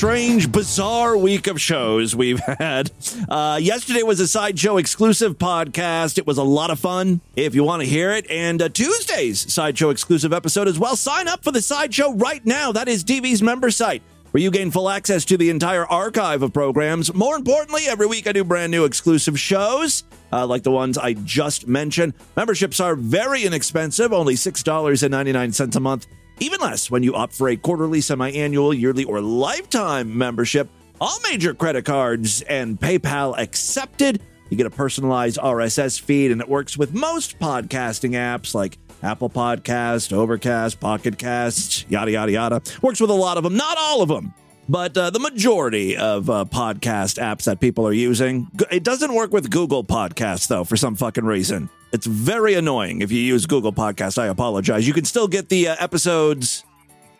Strange, 0.04 0.52
bizarre 0.52 1.16
week 1.16 1.48
of 1.48 1.62
shows 1.62 2.14
we've 2.14 2.40
had. 2.60 2.92
Uh, 3.30 3.58
yesterday 3.62 4.04
was 4.04 4.20
a 4.20 4.28
Sideshow 4.28 4.76
exclusive 4.76 5.38
podcast. 5.38 6.18
It 6.18 6.28
was 6.28 6.38
a 6.38 6.44
lot 6.44 6.72
of 6.72 6.80
fun 6.80 7.22
if 7.38 7.56
you 7.56 7.64
want 7.64 7.84
to 7.84 7.88
hear 7.88 8.12
it. 8.12 8.30
And 8.30 8.62
uh, 8.62 8.68
Tuesday's 8.68 9.54
Sideshow 9.54 9.92
exclusive 9.92 10.34
episode 10.34 10.68
as 10.68 10.78
well. 10.78 10.98
Sign 10.98 11.30
up 11.30 11.42
for 11.42 11.54
the 11.54 11.62
Sideshow 11.62 12.12
right 12.16 12.46
now. 12.46 12.74
That 12.74 12.90
is 12.90 13.06
DV's 13.06 13.42
member 13.42 13.72
site. 13.72 14.04
Where 14.32 14.44
you 14.44 14.52
gain 14.52 14.72
full 14.72 14.90
access 14.90 15.24
to 15.24 15.38
the 15.38 15.50
entire 15.50 15.86
archive 15.86 16.44
of 16.44 16.52
programs. 16.52 17.14
More 17.14 17.38
importantly, 17.38 17.84
every 17.88 18.08
week 18.08 18.28
I 18.28 18.34
do 18.34 18.44
brand 18.44 18.72
new 18.72 18.84
exclusive 18.84 19.40
shows, 19.40 20.04
uh, 20.34 20.46
like 20.46 20.64
the 20.64 20.72
ones 20.72 20.98
I 20.98 21.14
just 21.14 21.66
mentioned. 21.66 22.14
Memberships 22.36 22.82
are 22.82 22.98
very 22.98 23.46
inexpensive, 23.46 24.12
only 24.12 24.34
$6.99 24.34 25.76
a 25.78 25.80
month 25.80 26.08
even 26.40 26.60
less 26.60 26.90
when 26.92 27.04
you 27.04 27.16
opt 27.16 27.34
for 27.34 27.50
a 27.50 27.56
quarterly, 27.56 28.02
semi 28.02 28.32
annual, 28.32 28.74
yearly, 28.74 29.04
or 29.04 29.22
lifetime 29.22 30.18
membership. 30.18 30.70
All 31.02 31.20
major 31.24 31.54
credit 31.54 31.86
cards 31.86 32.42
and 32.44 32.80
PayPal 32.80 33.38
accepted. 33.38 34.22
You 34.50 34.58
get 34.58 34.66
a 34.66 34.70
personalized 34.70 35.38
RSS 35.38 36.00
feed, 36.00 36.32
and 36.32 36.40
it 36.40 36.48
works 36.48 36.78
with 36.78 36.94
most 36.94 37.40
podcasting 37.40 38.12
apps 38.12 38.54
like 38.54 38.78
Apple 39.02 39.30
Podcast, 39.30 40.14
Overcast, 40.14 40.80
Pocket 40.80 41.18
Cast, 41.18 41.90
yada, 41.90 42.12
yada, 42.12 42.32
yada. 42.32 42.62
Works 42.82 43.02
with 43.02 43.10
a 43.10 43.14
lot 43.14 43.38
of 43.38 43.44
them, 43.44 43.58
not 43.58 43.78
all 43.78 44.02
of 44.02 44.10
them. 44.10 44.34
But 44.70 44.98
uh, 44.98 45.10
the 45.10 45.20
majority 45.20 45.98
of 45.98 46.30
uh, 46.30 46.46
podcast 46.46 47.22
apps 47.22 47.44
that 47.44 47.60
people 47.60 47.86
are 47.86 47.94
using, 47.94 48.50
it 48.72 48.84
doesn't 48.84 49.14
work 49.14 49.34
with 49.34 49.50
Google 49.50 49.84
Podcasts, 49.84 50.48
though, 50.48 50.64
for 50.64 50.78
some 50.78 50.96
fucking 50.96 51.26
reason. 51.26 51.70
It's 51.92 52.08
very 52.08 52.54
annoying 52.54 53.02
if 53.02 53.12
you 53.12 53.20
use 53.20 53.46
Google 53.46 53.74
Podcast. 53.74 54.18
I 54.18 54.28
apologize. 54.28 54.88
You 54.88 54.94
can 54.94 55.06
still 55.06 55.28
get 55.28 55.50
the 55.50 55.68
uh, 55.70 55.76
episodes 55.80 56.64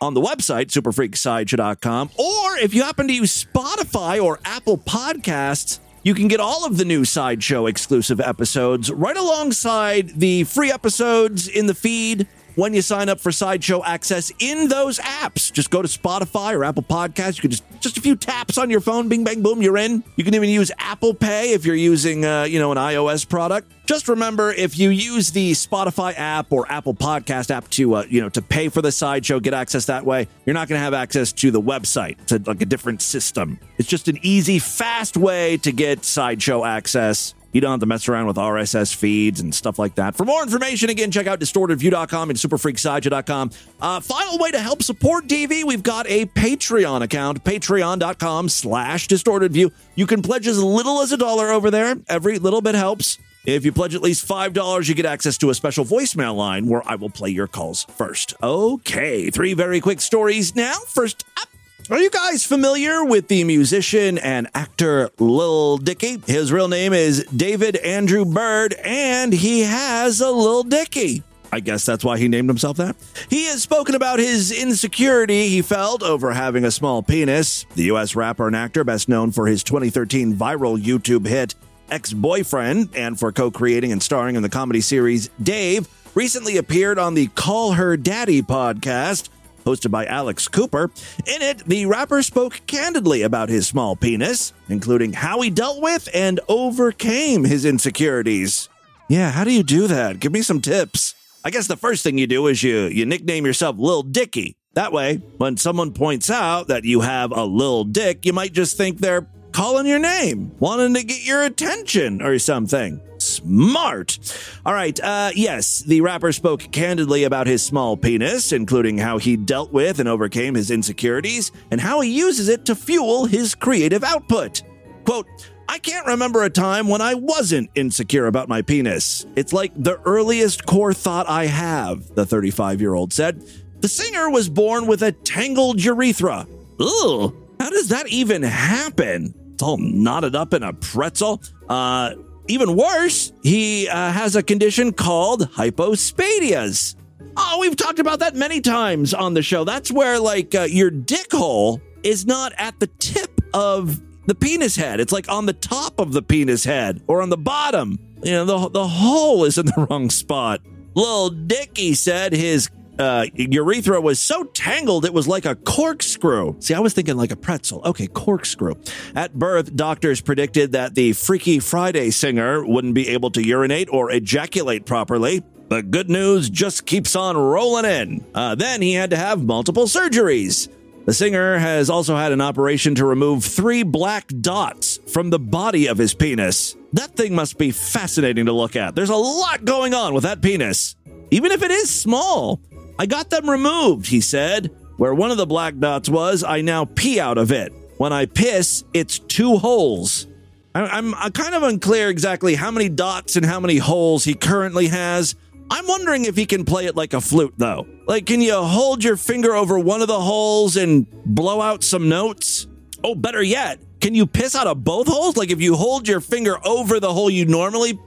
on 0.00 0.14
the 0.14 0.20
website, 0.20 0.66
superfreaksideshow.com. 0.66 2.10
Or 2.18 2.56
if 2.58 2.74
you 2.74 2.82
happen 2.82 3.06
to 3.08 3.14
use 3.14 3.44
Spotify 3.44 4.22
or 4.22 4.40
Apple 4.44 4.78
Podcasts, 4.78 5.80
you 6.02 6.14
can 6.14 6.28
get 6.28 6.40
all 6.40 6.66
of 6.66 6.76
the 6.76 6.84
new 6.84 7.04
Sideshow 7.04 7.66
exclusive 7.66 8.20
episodes 8.20 8.90
right 8.90 9.16
alongside 9.16 10.10
the 10.10 10.44
free 10.44 10.70
episodes 10.70 11.48
in 11.48 11.66
the 11.66 11.74
feed 11.74 12.26
when 12.56 12.74
you 12.74 12.82
sign 12.82 13.08
up 13.08 13.20
for 13.20 13.32
Sideshow 13.32 13.82
access 13.84 14.32
in 14.38 14.68
those 14.68 14.98
apps. 14.98 15.52
Just 15.52 15.70
go 15.70 15.82
to 15.82 15.88
Spotify 15.88 16.54
or 16.54 16.64
Apple 16.64 16.82
Podcasts. 16.82 17.36
You 17.36 17.42
can 17.42 17.50
just 17.50 17.64
just 17.80 17.98
a 17.98 18.00
few 18.00 18.16
taps 18.16 18.58
on 18.58 18.70
your 18.70 18.80
phone, 18.80 19.08
bing 19.08 19.24
bang 19.24 19.42
boom, 19.42 19.62
you're 19.62 19.76
in. 19.76 20.02
You 20.16 20.24
can 20.24 20.34
even 20.34 20.48
use 20.48 20.70
Apple 20.78 21.14
Pay 21.14 21.52
if 21.52 21.64
you're 21.64 21.74
using 21.74 22.24
uh, 22.24 22.44
you 22.44 22.58
know 22.58 22.72
an 22.72 22.78
iOS 22.78 23.28
product. 23.28 23.70
Just 23.86 24.08
remember 24.08 24.50
if 24.50 24.78
you 24.78 24.88
use 24.88 25.30
the 25.32 25.52
Spotify 25.52 26.14
app 26.16 26.50
or 26.50 26.70
Apple 26.72 26.94
Podcast 26.94 27.50
app 27.50 27.68
to 27.70 27.94
uh, 27.94 28.04
you 28.08 28.20
know 28.20 28.28
to 28.30 28.42
pay 28.42 28.68
for 28.68 28.80
the 28.80 28.92
Sideshow, 28.92 29.40
get 29.40 29.54
access 29.54 29.86
that 29.86 30.04
way. 30.04 30.28
You're 30.46 30.54
not 30.54 30.68
going 30.68 30.78
to 30.78 30.82
have 30.82 30.94
access 30.94 31.32
to 31.32 31.50
the 31.50 31.60
website. 31.60 32.18
It's 32.22 32.32
a, 32.32 32.38
like 32.46 32.62
a 32.62 32.66
different 32.66 33.02
system. 33.02 33.58
It's 33.78 33.88
just 33.88 34.08
an 34.08 34.18
easy, 34.22 34.58
fast 34.58 35.16
way 35.16 35.58
to 35.58 35.72
get 35.72 36.04
Sideshow 36.04 36.64
access. 36.64 37.34
You 37.54 37.60
don't 37.60 37.70
have 37.70 37.80
to 37.80 37.86
mess 37.86 38.08
around 38.08 38.26
with 38.26 38.36
RSS 38.36 38.94
feeds 38.94 39.40
and 39.40 39.54
stuff 39.54 39.78
like 39.78 39.94
that. 39.94 40.16
For 40.16 40.24
more 40.24 40.42
information, 40.42 40.90
again, 40.90 41.12
check 41.12 41.28
out 41.28 41.38
distortedview.com 41.38 42.30
and 42.30 42.36
superfreaksideshow.com. 42.38 43.50
Uh, 43.80 44.00
final 44.00 44.38
way 44.38 44.50
to 44.50 44.58
help 44.58 44.82
support 44.82 45.28
DV, 45.28 45.62
we've 45.62 45.84
got 45.84 46.06
a 46.08 46.26
Patreon 46.26 47.02
account, 47.02 47.44
patreon.com 47.44 48.48
slash 48.48 49.06
distortedview. 49.06 49.70
You 49.94 50.06
can 50.06 50.20
pledge 50.20 50.48
as 50.48 50.60
little 50.60 51.00
as 51.00 51.12
a 51.12 51.16
dollar 51.16 51.50
over 51.50 51.70
there. 51.70 51.96
Every 52.08 52.40
little 52.40 52.60
bit 52.60 52.74
helps. 52.74 53.18
If 53.46 53.64
you 53.64 53.72
pledge 53.72 53.94
at 53.94 54.02
least 54.02 54.26
$5, 54.26 54.88
you 54.88 54.94
get 54.94 55.04
access 55.04 55.38
to 55.38 55.50
a 55.50 55.54
special 55.54 55.84
voicemail 55.84 56.34
line 56.34 56.66
where 56.66 56.82
I 56.86 56.96
will 56.96 57.10
play 57.10 57.30
your 57.30 57.46
calls 57.46 57.84
first. 57.84 58.34
Okay, 58.42 59.30
three 59.30 59.54
very 59.54 59.80
quick 59.80 60.00
stories 60.00 60.56
now. 60.56 60.74
First 60.88 61.24
up, 61.40 61.48
Are 61.90 61.98
you 61.98 62.08
guys 62.08 62.46
familiar 62.46 63.04
with 63.04 63.28
the 63.28 63.44
musician 63.44 64.16
and 64.16 64.48
actor 64.54 65.10
Lil 65.18 65.76
Dicky? 65.76 66.18
His 66.26 66.50
real 66.50 66.66
name 66.66 66.94
is 66.94 67.24
David 67.24 67.76
Andrew 67.76 68.24
Burd, 68.24 68.72
and 68.82 69.34
he 69.34 69.60
has 69.64 70.22
a 70.22 70.30
Lil 70.30 70.62
Dicky. 70.62 71.22
I 71.52 71.60
guess 71.60 71.84
that's 71.84 72.02
why 72.02 72.16
he 72.16 72.26
named 72.26 72.48
himself 72.48 72.78
that. 72.78 72.96
He 73.28 73.44
has 73.48 73.62
spoken 73.62 73.94
about 73.94 74.18
his 74.18 74.50
insecurity 74.50 75.50
he 75.50 75.60
felt 75.60 76.02
over 76.02 76.32
having 76.32 76.64
a 76.64 76.70
small 76.70 77.02
penis. 77.02 77.66
The 77.74 77.84
U.S. 77.84 78.16
rapper 78.16 78.46
and 78.46 78.56
actor, 78.56 78.82
best 78.82 79.10
known 79.10 79.30
for 79.30 79.46
his 79.46 79.62
2013 79.62 80.34
viral 80.36 80.82
YouTube 80.82 81.26
hit 81.26 81.54
Ex 81.90 82.14
Boyfriend, 82.14 82.96
and 82.96 83.20
for 83.20 83.30
co 83.30 83.50
creating 83.50 83.92
and 83.92 84.02
starring 84.02 84.36
in 84.36 84.42
the 84.42 84.48
comedy 84.48 84.80
series 84.80 85.28
Dave, 85.42 85.86
recently 86.14 86.56
appeared 86.56 86.98
on 86.98 87.12
the 87.12 87.26
Call 87.26 87.72
Her 87.72 87.98
Daddy 87.98 88.40
podcast 88.40 89.28
hosted 89.64 89.90
by 89.90 90.06
Alex 90.06 90.48
Cooper. 90.48 90.90
In 91.26 91.42
it, 91.42 91.58
the 91.66 91.86
rapper 91.86 92.22
spoke 92.22 92.60
candidly 92.66 93.22
about 93.22 93.48
his 93.48 93.66
small 93.66 93.96
penis, 93.96 94.52
including 94.68 95.12
how 95.12 95.40
he 95.40 95.50
dealt 95.50 95.82
with 95.82 96.08
and 96.14 96.40
overcame 96.48 97.44
his 97.44 97.64
insecurities. 97.64 98.68
Yeah, 99.08 99.30
how 99.30 99.44
do 99.44 99.52
you 99.52 99.62
do 99.62 99.86
that? 99.86 100.20
Give 100.20 100.32
me 100.32 100.42
some 100.42 100.60
tips. 100.60 101.14
I 101.44 101.50
guess 101.50 101.66
the 101.66 101.76
first 101.76 102.02
thing 102.02 102.16
you 102.16 102.26
do 102.26 102.46
is 102.46 102.62
you 102.62 102.86
you 102.86 103.04
nickname 103.04 103.44
yourself 103.44 103.76
Lil 103.78 104.02
Dicky. 104.02 104.56
That 104.74 104.92
way, 104.92 105.16
when 105.36 105.56
someone 105.56 105.92
points 105.92 106.30
out 106.30 106.68
that 106.68 106.84
you 106.84 107.00
have 107.02 107.30
a 107.30 107.44
lil 107.44 107.84
dick, 107.84 108.26
you 108.26 108.32
might 108.32 108.52
just 108.52 108.76
think 108.76 108.98
they're 108.98 109.28
calling 109.52 109.86
your 109.86 110.00
name, 110.00 110.50
wanting 110.58 110.94
to 110.94 111.04
get 111.04 111.24
your 111.24 111.44
attention 111.44 112.20
or 112.20 112.38
something. 112.40 113.00
Smart. 113.36 114.18
All 114.64 114.74
right. 114.74 114.98
Uh, 115.00 115.30
yes, 115.34 115.80
the 115.80 116.00
rapper 116.00 116.32
spoke 116.32 116.70
candidly 116.72 117.24
about 117.24 117.46
his 117.46 117.64
small 117.64 117.96
penis, 117.96 118.52
including 118.52 118.98
how 118.98 119.18
he 119.18 119.36
dealt 119.36 119.72
with 119.72 120.00
and 120.00 120.08
overcame 120.08 120.54
his 120.54 120.70
insecurities 120.70 121.52
and 121.70 121.80
how 121.80 122.00
he 122.00 122.10
uses 122.10 122.48
it 122.48 122.64
to 122.66 122.74
fuel 122.74 123.26
his 123.26 123.54
creative 123.54 124.04
output. 124.04 124.62
Quote, 125.04 125.26
I 125.68 125.78
can't 125.78 126.06
remember 126.06 126.42
a 126.42 126.50
time 126.50 126.88
when 126.88 127.00
I 127.00 127.14
wasn't 127.14 127.70
insecure 127.74 128.26
about 128.26 128.48
my 128.48 128.62
penis. 128.62 129.26
It's 129.36 129.52
like 129.52 129.72
the 129.76 130.00
earliest 130.02 130.66
core 130.66 130.92
thought 130.94 131.28
I 131.28 131.46
have, 131.46 132.14
the 132.14 132.26
35 132.26 132.80
year 132.80 132.94
old 132.94 133.12
said. 133.12 133.42
The 133.80 133.88
singer 133.88 134.30
was 134.30 134.48
born 134.48 134.86
with 134.86 135.02
a 135.02 135.12
tangled 135.12 135.82
urethra. 135.82 136.46
Ugh, 136.80 137.34
how 137.60 137.70
does 137.70 137.88
that 137.88 138.08
even 138.08 138.42
happen? 138.42 139.34
It's 139.52 139.62
all 139.62 139.78
knotted 139.78 140.34
up 140.34 140.52
in 140.52 140.62
a 140.62 140.72
pretzel. 140.72 141.42
Uh, 141.68 142.14
even 142.48 142.76
worse, 142.76 143.32
he 143.42 143.88
uh, 143.88 144.12
has 144.12 144.36
a 144.36 144.42
condition 144.42 144.92
called 144.92 145.42
hypospadias. 145.52 146.96
Oh, 147.36 147.58
we've 147.60 147.76
talked 147.76 147.98
about 147.98 148.20
that 148.20 148.34
many 148.34 148.60
times 148.60 149.12
on 149.14 149.34
the 149.34 149.42
show. 149.42 149.64
That's 149.64 149.90
where, 149.90 150.20
like, 150.20 150.54
uh, 150.54 150.62
your 150.62 150.90
dick 150.90 151.32
hole 151.32 151.80
is 152.02 152.26
not 152.26 152.52
at 152.58 152.78
the 152.80 152.86
tip 152.86 153.40
of 153.52 154.00
the 154.26 154.34
penis 154.34 154.76
head. 154.76 155.00
It's 155.00 155.12
like 155.12 155.28
on 155.30 155.46
the 155.46 155.52
top 155.52 155.98
of 155.98 156.12
the 156.12 156.22
penis 156.22 156.64
head 156.64 157.02
or 157.06 157.22
on 157.22 157.30
the 157.30 157.36
bottom. 157.36 157.98
You 158.22 158.32
know, 158.32 158.44
the, 158.44 158.68
the 158.70 158.86
hole 158.86 159.44
is 159.44 159.58
in 159.58 159.66
the 159.66 159.86
wrong 159.90 160.10
spot. 160.10 160.60
Little 160.94 161.30
Dicky 161.30 161.94
said 161.94 162.32
his 162.32 162.70
uh, 162.98 163.26
urethra 163.34 164.00
was 164.00 164.18
so 164.18 164.44
tangled 164.44 165.04
it 165.04 165.12
was 165.12 165.26
like 165.26 165.44
a 165.44 165.54
corkscrew. 165.54 166.60
See, 166.60 166.74
I 166.74 166.80
was 166.80 166.94
thinking 166.94 167.16
like 167.16 167.30
a 167.30 167.36
pretzel. 167.36 167.82
Okay, 167.84 168.06
corkscrew. 168.06 168.74
At 169.14 169.34
birth, 169.34 169.74
doctors 169.74 170.20
predicted 170.20 170.72
that 170.72 170.94
the 170.94 171.12
Freaky 171.12 171.58
Friday 171.58 172.10
singer 172.10 172.64
wouldn't 172.64 172.94
be 172.94 173.08
able 173.08 173.30
to 173.32 173.46
urinate 173.46 173.88
or 173.90 174.10
ejaculate 174.10 174.86
properly. 174.86 175.42
But 175.68 175.90
good 175.90 176.10
news 176.10 176.50
just 176.50 176.86
keeps 176.86 177.16
on 177.16 177.36
rolling 177.36 177.84
in. 177.84 178.24
Uh, 178.34 178.54
then 178.54 178.82
he 178.82 178.92
had 178.92 179.10
to 179.10 179.16
have 179.16 179.42
multiple 179.42 179.86
surgeries. 179.86 180.68
The 181.06 181.12
singer 181.12 181.58
has 181.58 181.90
also 181.90 182.16
had 182.16 182.32
an 182.32 182.40
operation 182.40 182.94
to 182.94 183.04
remove 183.04 183.44
three 183.44 183.82
black 183.82 184.28
dots 184.40 184.98
from 185.12 185.30
the 185.30 185.38
body 185.38 185.86
of 185.86 185.98
his 185.98 186.14
penis. 186.14 186.76
That 186.94 187.14
thing 187.16 187.34
must 187.34 187.58
be 187.58 187.72
fascinating 187.72 188.46
to 188.46 188.52
look 188.52 188.76
at. 188.76 188.94
There's 188.94 189.10
a 189.10 189.16
lot 189.16 189.64
going 189.64 189.92
on 189.92 190.14
with 190.14 190.22
that 190.22 190.40
penis, 190.40 190.96
even 191.30 191.52
if 191.52 191.62
it 191.62 191.70
is 191.70 191.90
small. 191.90 192.60
I 192.98 193.06
got 193.06 193.30
them 193.30 193.48
removed, 193.48 194.06
he 194.06 194.20
said. 194.20 194.70
Where 194.96 195.14
one 195.14 195.30
of 195.30 195.36
the 195.36 195.46
black 195.46 195.78
dots 195.78 196.08
was, 196.08 196.44
I 196.44 196.60
now 196.60 196.84
pee 196.84 197.18
out 197.18 197.38
of 197.38 197.50
it. 197.50 197.72
When 197.98 198.12
I 198.12 198.26
piss, 198.26 198.84
it's 198.94 199.18
two 199.18 199.56
holes. 199.56 200.26
I'm, 200.74 201.14
I'm 201.14 201.32
kind 201.32 201.54
of 201.54 201.62
unclear 201.62 202.08
exactly 202.08 202.54
how 202.54 202.70
many 202.70 202.88
dots 202.88 203.36
and 203.36 203.46
how 203.46 203.60
many 203.60 203.78
holes 203.78 204.24
he 204.24 204.34
currently 204.34 204.88
has. 204.88 205.36
I'm 205.70 205.86
wondering 205.86 206.24
if 206.24 206.36
he 206.36 206.46
can 206.46 206.64
play 206.64 206.86
it 206.86 206.96
like 206.96 207.14
a 207.14 207.20
flute, 207.20 207.54
though. 207.56 207.86
Like, 208.06 208.26
can 208.26 208.40
you 208.40 208.54
hold 208.54 209.02
your 209.02 209.16
finger 209.16 209.54
over 209.54 209.78
one 209.78 210.02
of 210.02 210.08
the 210.08 210.20
holes 210.20 210.76
and 210.76 211.06
blow 211.24 211.60
out 211.60 211.82
some 211.84 212.08
notes? 212.08 212.66
Oh, 213.02 213.14
better 213.14 213.42
yet, 213.42 213.80
can 214.00 214.14
you 214.14 214.26
piss 214.26 214.54
out 214.54 214.66
of 214.66 214.84
both 214.84 215.06
holes? 215.08 215.36
Like, 215.36 215.50
if 215.50 215.60
you 215.60 215.76
hold 215.76 216.06
your 216.06 216.20
finger 216.20 216.58
over 216.66 217.00
the 217.00 217.12
hole 217.12 217.30
you 217.30 217.46
normally 217.46 217.98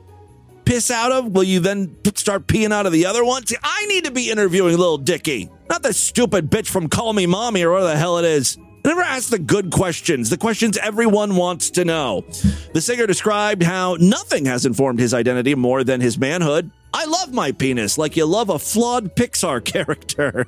piss 0.67 0.91
out 0.91 1.13
of, 1.13 1.31
will 1.31 1.45
you 1.45 1.61
then 1.61 1.95
start 2.15 2.45
peeing 2.45 2.73
out 2.73 2.85
of 2.85 2.91
the 2.91 3.05
other 3.05 3.23
one? 3.23 3.45
See, 3.45 3.55
I 3.63 3.85
need 3.85 4.03
to 4.03 4.11
be 4.11 4.29
interviewing 4.29 4.77
Little 4.77 4.97
Dicky, 4.97 5.49
not 5.69 5.81
the 5.81 5.93
stupid 5.93 6.51
bitch 6.51 6.67
from 6.67 6.89
Call 6.89 7.13
Me 7.13 7.25
Mommy 7.25 7.63
or 7.63 7.71
whatever 7.71 7.87
the 7.87 7.97
hell 7.97 8.17
it 8.17 8.25
is. 8.25 8.57
Never 8.83 9.01
ask 9.01 9.29
the 9.29 9.39
good 9.39 9.71
questions, 9.71 10.29
the 10.29 10.37
questions 10.37 10.77
everyone 10.77 11.37
wants 11.37 11.71
to 11.71 11.85
know. 11.85 12.25
The 12.73 12.81
singer 12.81 13.07
described 13.07 13.63
how 13.63 13.95
nothing 13.99 14.45
has 14.45 14.65
informed 14.65 14.99
his 14.99 15.13
identity 15.13 15.55
more 15.55 15.85
than 15.85 16.01
his 16.01 16.17
manhood. 16.17 16.69
I 16.93 17.05
love 17.05 17.33
my 17.33 17.53
penis 17.53 17.97
like 17.97 18.17
you 18.17 18.25
love 18.25 18.49
a 18.49 18.59
flawed 18.59 19.15
Pixar 19.15 19.63
character. 19.73 20.47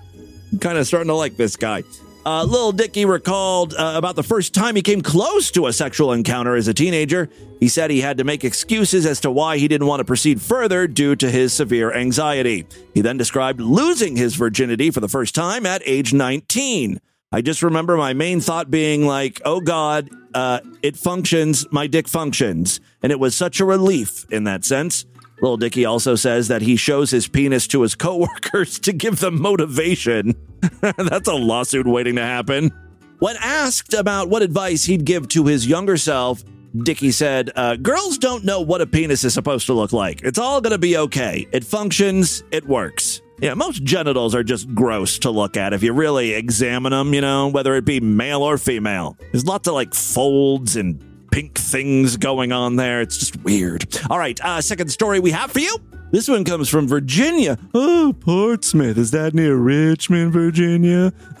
Kind 0.60 0.76
of 0.76 0.86
starting 0.86 1.08
to 1.08 1.14
like 1.14 1.36
this 1.36 1.56
guy. 1.56 1.84
Uh, 2.24 2.44
Lil 2.44 2.70
Dicky 2.70 3.04
recalled 3.04 3.74
uh, 3.74 3.94
about 3.96 4.14
the 4.14 4.22
first 4.22 4.54
time 4.54 4.76
he 4.76 4.82
came 4.82 5.02
close 5.02 5.50
to 5.50 5.66
a 5.66 5.72
sexual 5.72 6.12
encounter 6.12 6.54
as 6.54 6.68
a 6.68 6.74
teenager. 6.74 7.28
He 7.58 7.68
said 7.68 7.90
he 7.90 8.00
had 8.00 8.18
to 8.18 8.24
make 8.24 8.44
excuses 8.44 9.06
as 9.06 9.20
to 9.20 9.30
why 9.30 9.58
he 9.58 9.66
didn't 9.66 9.88
want 9.88 10.00
to 10.00 10.04
proceed 10.04 10.40
further 10.40 10.86
due 10.86 11.16
to 11.16 11.28
his 11.28 11.52
severe 11.52 11.92
anxiety. 11.92 12.64
He 12.94 13.00
then 13.00 13.16
described 13.16 13.60
losing 13.60 14.16
his 14.16 14.36
virginity 14.36 14.92
for 14.92 15.00
the 15.00 15.08
first 15.08 15.34
time 15.34 15.66
at 15.66 15.82
age 15.84 16.12
19. 16.12 17.00
I 17.32 17.40
just 17.40 17.62
remember 17.62 17.96
my 17.96 18.12
main 18.12 18.40
thought 18.40 18.70
being 18.70 19.04
like, 19.04 19.40
oh 19.44 19.60
God, 19.60 20.08
uh, 20.32 20.60
it 20.82 20.96
functions, 20.96 21.66
my 21.72 21.88
dick 21.88 22.06
functions. 22.06 22.78
And 23.02 23.10
it 23.10 23.18
was 23.18 23.34
such 23.34 23.58
a 23.58 23.64
relief 23.64 24.26
in 24.30 24.44
that 24.44 24.64
sense. 24.64 25.06
Lil 25.42 25.56
Dicky 25.56 25.84
also 25.84 26.14
says 26.14 26.48
that 26.48 26.62
he 26.62 26.76
shows 26.76 27.10
his 27.10 27.26
penis 27.26 27.66
to 27.68 27.82
his 27.82 27.94
coworkers 27.96 28.78
to 28.78 28.92
give 28.92 29.18
them 29.18 29.42
motivation. 29.42 30.34
That's 30.80 31.28
a 31.28 31.34
lawsuit 31.34 31.86
waiting 31.86 32.16
to 32.16 32.22
happen. 32.22 32.70
When 33.18 33.36
asked 33.38 33.92
about 33.92 34.28
what 34.28 34.42
advice 34.42 34.84
he'd 34.84 35.04
give 35.04 35.28
to 35.28 35.44
his 35.44 35.66
younger 35.66 35.96
self, 35.96 36.42
Dicky 36.76 37.10
said, 37.10 37.50
uh, 37.54 37.76
Girls 37.76 38.18
don't 38.18 38.44
know 38.44 38.60
what 38.60 38.80
a 38.80 38.86
penis 38.86 39.24
is 39.24 39.34
supposed 39.34 39.66
to 39.66 39.74
look 39.74 39.92
like. 39.92 40.22
It's 40.22 40.38
all 40.38 40.60
going 40.60 40.72
to 40.72 40.78
be 40.78 40.96
okay. 40.96 41.46
It 41.52 41.64
functions, 41.64 42.42
it 42.50 42.66
works. 42.66 43.20
Yeah, 43.40 43.54
most 43.54 43.82
genitals 43.82 44.36
are 44.36 44.44
just 44.44 44.72
gross 44.72 45.18
to 45.20 45.30
look 45.30 45.56
at 45.56 45.72
if 45.72 45.82
you 45.82 45.92
really 45.92 46.32
examine 46.32 46.92
them, 46.92 47.12
you 47.12 47.20
know, 47.20 47.48
whether 47.48 47.74
it 47.74 47.84
be 47.84 47.98
male 47.98 48.42
or 48.42 48.56
female. 48.56 49.16
There's 49.32 49.44
lots 49.44 49.66
of 49.66 49.74
like 49.74 49.94
folds 49.94 50.76
and 50.76 51.02
pink 51.32 51.58
things 51.58 52.18
going 52.18 52.52
on 52.52 52.76
there. 52.76 53.00
It's 53.00 53.16
just 53.16 53.42
weird. 53.42 53.86
All 54.10 54.18
right, 54.18 54.38
uh, 54.44 54.60
second 54.60 54.88
story 54.88 55.18
we 55.18 55.32
have 55.32 55.50
for 55.50 55.60
you. 55.60 55.76
This 56.12 56.28
one 56.28 56.44
comes 56.44 56.68
from 56.68 56.86
Virginia. 56.86 57.58
Oh, 57.72 58.14
Portsmouth. 58.20 58.98
Is 58.98 59.12
that 59.12 59.32
near 59.32 59.56
Richmond, 59.56 60.30
Virginia? 60.30 61.10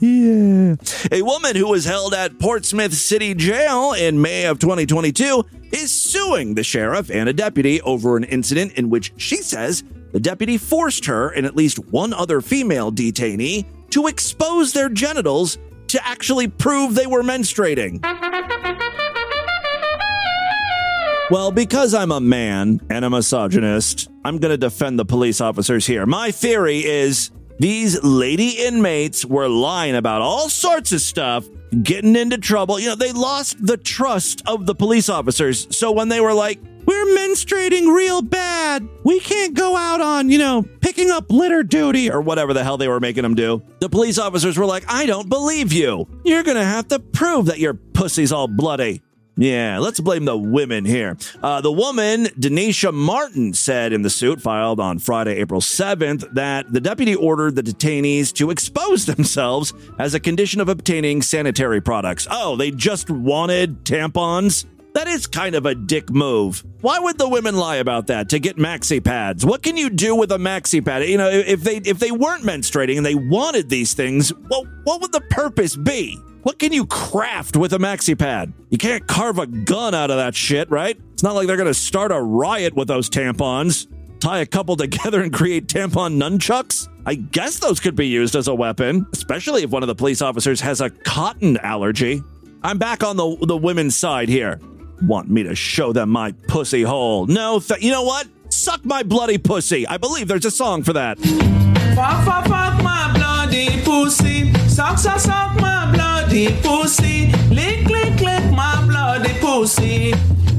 yeah. 0.00 0.76
A 1.12 1.20
woman 1.22 1.54
who 1.54 1.68
was 1.68 1.84
held 1.84 2.14
at 2.14 2.38
Portsmouth 2.38 2.94
City 2.94 3.34
Jail 3.34 3.92
in 3.92 4.22
May 4.22 4.46
of 4.46 4.58
2022 4.58 5.44
is 5.70 5.92
suing 5.92 6.54
the 6.54 6.64
sheriff 6.64 7.10
and 7.10 7.28
a 7.28 7.34
deputy 7.34 7.82
over 7.82 8.16
an 8.16 8.24
incident 8.24 8.72
in 8.72 8.88
which 8.88 9.12
she 9.18 9.36
says 9.36 9.84
the 10.12 10.20
deputy 10.20 10.56
forced 10.56 11.04
her 11.04 11.28
and 11.28 11.44
at 11.44 11.54
least 11.54 11.78
one 11.90 12.14
other 12.14 12.40
female 12.40 12.90
detainee 12.90 13.66
to 13.90 14.06
expose 14.06 14.72
their 14.72 14.88
genitals 14.88 15.58
to 15.88 16.06
actually 16.06 16.48
prove 16.48 16.94
they 16.94 17.06
were 17.06 17.22
menstruating. 17.22 18.00
Well, 21.28 21.50
because 21.50 21.92
I'm 21.92 22.12
a 22.12 22.20
man 22.20 22.80
and 22.88 23.04
a 23.04 23.10
misogynist, 23.10 24.08
I'm 24.24 24.38
going 24.38 24.52
to 24.52 24.56
defend 24.56 24.96
the 24.96 25.04
police 25.04 25.40
officers 25.40 25.84
here. 25.84 26.06
My 26.06 26.30
theory 26.30 26.84
is 26.84 27.32
these 27.58 28.00
lady 28.04 28.50
inmates 28.50 29.24
were 29.24 29.48
lying 29.48 29.96
about 29.96 30.22
all 30.22 30.48
sorts 30.48 30.92
of 30.92 31.00
stuff, 31.00 31.44
getting 31.82 32.14
into 32.14 32.38
trouble. 32.38 32.78
You 32.78 32.90
know, 32.90 32.94
they 32.94 33.10
lost 33.10 33.56
the 33.60 33.76
trust 33.76 34.42
of 34.46 34.66
the 34.66 34.74
police 34.76 35.08
officers. 35.08 35.66
So 35.76 35.90
when 35.90 36.08
they 36.08 36.20
were 36.20 36.32
like, 36.32 36.60
we're 36.86 37.06
menstruating 37.16 37.92
real 37.92 38.22
bad. 38.22 38.88
We 39.02 39.18
can't 39.18 39.54
go 39.54 39.74
out 39.76 40.00
on, 40.00 40.30
you 40.30 40.38
know, 40.38 40.62
picking 40.80 41.10
up 41.10 41.28
litter 41.28 41.64
duty 41.64 42.08
or 42.08 42.20
whatever 42.20 42.54
the 42.54 42.62
hell 42.62 42.76
they 42.76 42.86
were 42.86 43.00
making 43.00 43.24
them 43.24 43.34
do. 43.34 43.64
The 43.80 43.88
police 43.88 44.18
officers 44.18 44.56
were 44.56 44.66
like, 44.66 44.84
I 44.86 45.06
don't 45.06 45.28
believe 45.28 45.72
you. 45.72 46.06
You're 46.24 46.44
going 46.44 46.56
to 46.56 46.64
have 46.64 46.86
to 46.88 47.00
prove 47.00 47.46
that 47.46 47.58
your 47.58 47.74
pussy's 47.74 48.30
all 48.30 48.46
bloody. 48.46 49.02
Yeah, 49.38 49.78
let's 49.80 50.00
blame 50.00 50.24
the 50.24 50.36
women 50.36 50.86
here. 50.86 51.18
Uh, 51.42 51.60
the 51.60 51.70
woman, 51.70 52.24
Denisha 52.24 52.92
Martin, 52.92 53.52
said 53.52 53.92
in 53.92 54.00
the 54.00 54.08
suit 54.08 54.40
filed 54.40 54.80
on 54.80 54.98
Friday, 54.98 55.36
April 55.36 55.60
7th, 55.60 56.32
that 56.32 56.72
the 56.72 56.80
deputy 56.80 57.14
ordered 57.14 57.54
the 57.54 57.62
detainees 57.62 58.32
to 58.34 58.50
expose 58.50 59.04
themselves 59.06 59.74
as 59.98 60.14
a 60.14 60.20
condition 60.20 60.60
of 60.60 60.70
obtaining 60.70 61.20
sanitary 61.20 61.82
products. 61.82 62.26
Oh, 62.30 62.56
they 62.56 62.70
just 62.70 63.10
wanted 63.10 63.84
tampons? 63.84 64.64
That 64.94 65.08
is 65.08 65.26
kind 65.26 65.54
of 65.54 65.66
a 65.66 65.74
dick 65.74 66.08
move. 66.08 66.64
Why 66.80 66.98
would 66.98 67.18
the 67.18 67.28
women 67.28 67.56
lie 67.56 67.76
about 67.76 68.06
that 68.06 68.30
to 68.30 68.38
get 68.38 68.56
maxi 68.56 69.04
pads? 69.04 69.44
What 69.44 69.62
can 69.62 69.76
you 69.76 69.90
do 69.90 70.14
with 70.14 70.32
a 70.32 70.38
maxi 70.38 70.82
pad? 70.82 71.06
You 71.06 71.18
know, 71.18 71.28
if 71.28 71.62
they 71.62 71.76
if 71.76 71.98
they 71.98 72.10
weren't 72.10 72.44
menstruating 72.44 72.96
and 72.96 73.04
they 73.04 73.14
wanted 73.14 73.68
these 73.68 73.92
things, 73.92 74.32
well, 74.48 74.66
what 74.84 75.02
would 75.02 75.12
the 75.12 75.20
purpose 75.20 75.76
be? 75.76 76.18
What 76.46 76.60
can 76.60 76.72
you 76.72 76.86
craft 76.86 77.56
with 77.56 77.72
a 77.72 77.78
maxi 77.78 78.16
pad? 78.16 78.52
You 78.70 78.78
can't 78.78 79.04
carve 79.08 79.40
a 79.40 79.48
gun 79.48 79.96
out 79.96 80.12
of 80.12 80.16
that 80.18 80.36
shit, 80.36 80.70
right? 80.70 80.96
It's 81.12 81.24
not 81.24 81.34
like 81.34 81.48
they're 81.48 81.56
to 81.56 81.74
start 81.74 82.12
a 82.12 82.22
riot 82.22 82.72
with 82.76 82.86
those 82.86 83.10
tampons. 83.10 83.88
Tie 84.20 84.38
a 84.38 84.46
couple 84.46 84.76
together 84.76 85.22
and 85.22 85.32
create 85.32 85.66
tampon 85.66 86.22
nunchucks? 86.22 86.86
I 87.04 87.16
guess 87.16 87.58
those 87.58 87.80
could 87.80 87.96
be 87.96 88.06
used 88.06 88.36
as 88.36 88.46
a 88.46 88.54
weapon, 88.54 89.08
especially 89.12 89.64
if 89.64 89.70
one 89.70 89.82
of 89.82 89.88
the 89.88 89.96
police 89.96 90.22
officers 90.22 90.60
has 90.60 90.80
a 90.80 90.88
cotton 90.88 91.56
allergy. 91.64 92.22
I'm 92.62 92.78
back 92.78 93.02
on 93.02 93.16
the 93.16 93.36
the 93.44 93.56
women's 93.56 93.96
side 93.96 94.28
here. 94.28 94.60
Want 95.02 95.28
me 95.28 95.42
to 95.42 95.56
show 95.56 95.92
them 95.92 96.10
my 96.10 96.30
pussy 96.46 96.82
hole? 96.82 97.26
No, 97.26 97.58
th- 97.58 97.82
you 97.82 97.90
know 97.90 98.04
what? 98.04 98.28
Suck 98.50 98.84
my 98.84 99.02
bloody 99.02 99.38
pussy. 99.38 99.84
I 99.84 99.96
believe 99.96 100.28
there's 100.28 100.44
a 100.44 100.52
song 100.52 100.84
for 100.84 100.92
that. 100.92 101.18
Fuck, 101.18 102.24
fuck, 102.24 102.46
fuck 102.46 102.84
my 102.84 103.12
bloody 103.16 103.82
pussy. 103.82 104.52
Suck, 104.68 104.96
suck, 104.96 105.18
suck 105.18 105.60
my 105.60 105.90
bloody 105.92 106.05
pussy. 106.62 107.32
Lick, 107.50 107.88
lick, 107.88 108.20
lick 108.20 108.44
my 108.52 108.84
bloody 108.86 109.32
pussy. 109.40 110.12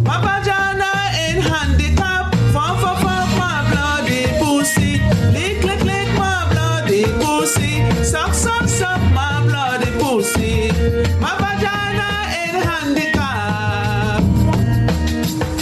My 0.03 0.19
vagina 0.25 0.91
in 1.25 1.39
handicap. 1.39 2.33
My 2.51 2.73
bloody 3.69 4.25
pussy. 4.41 4.99
Lick, 5.31 5.63
lick, 5.63 5.83
lick 5.83 6.09
my 6.17 6.47
bloody 6.51 7.03
pussy. 7.21 7.83
Suck, 8.03 8.33
suck, 8.33 8.67
suck 8.67 9.01
my 9.13 9.43
bloody 9.45 9.91
pussy. 10.01 10.69
In 12.43 12.55
handicap. 12.69 14.23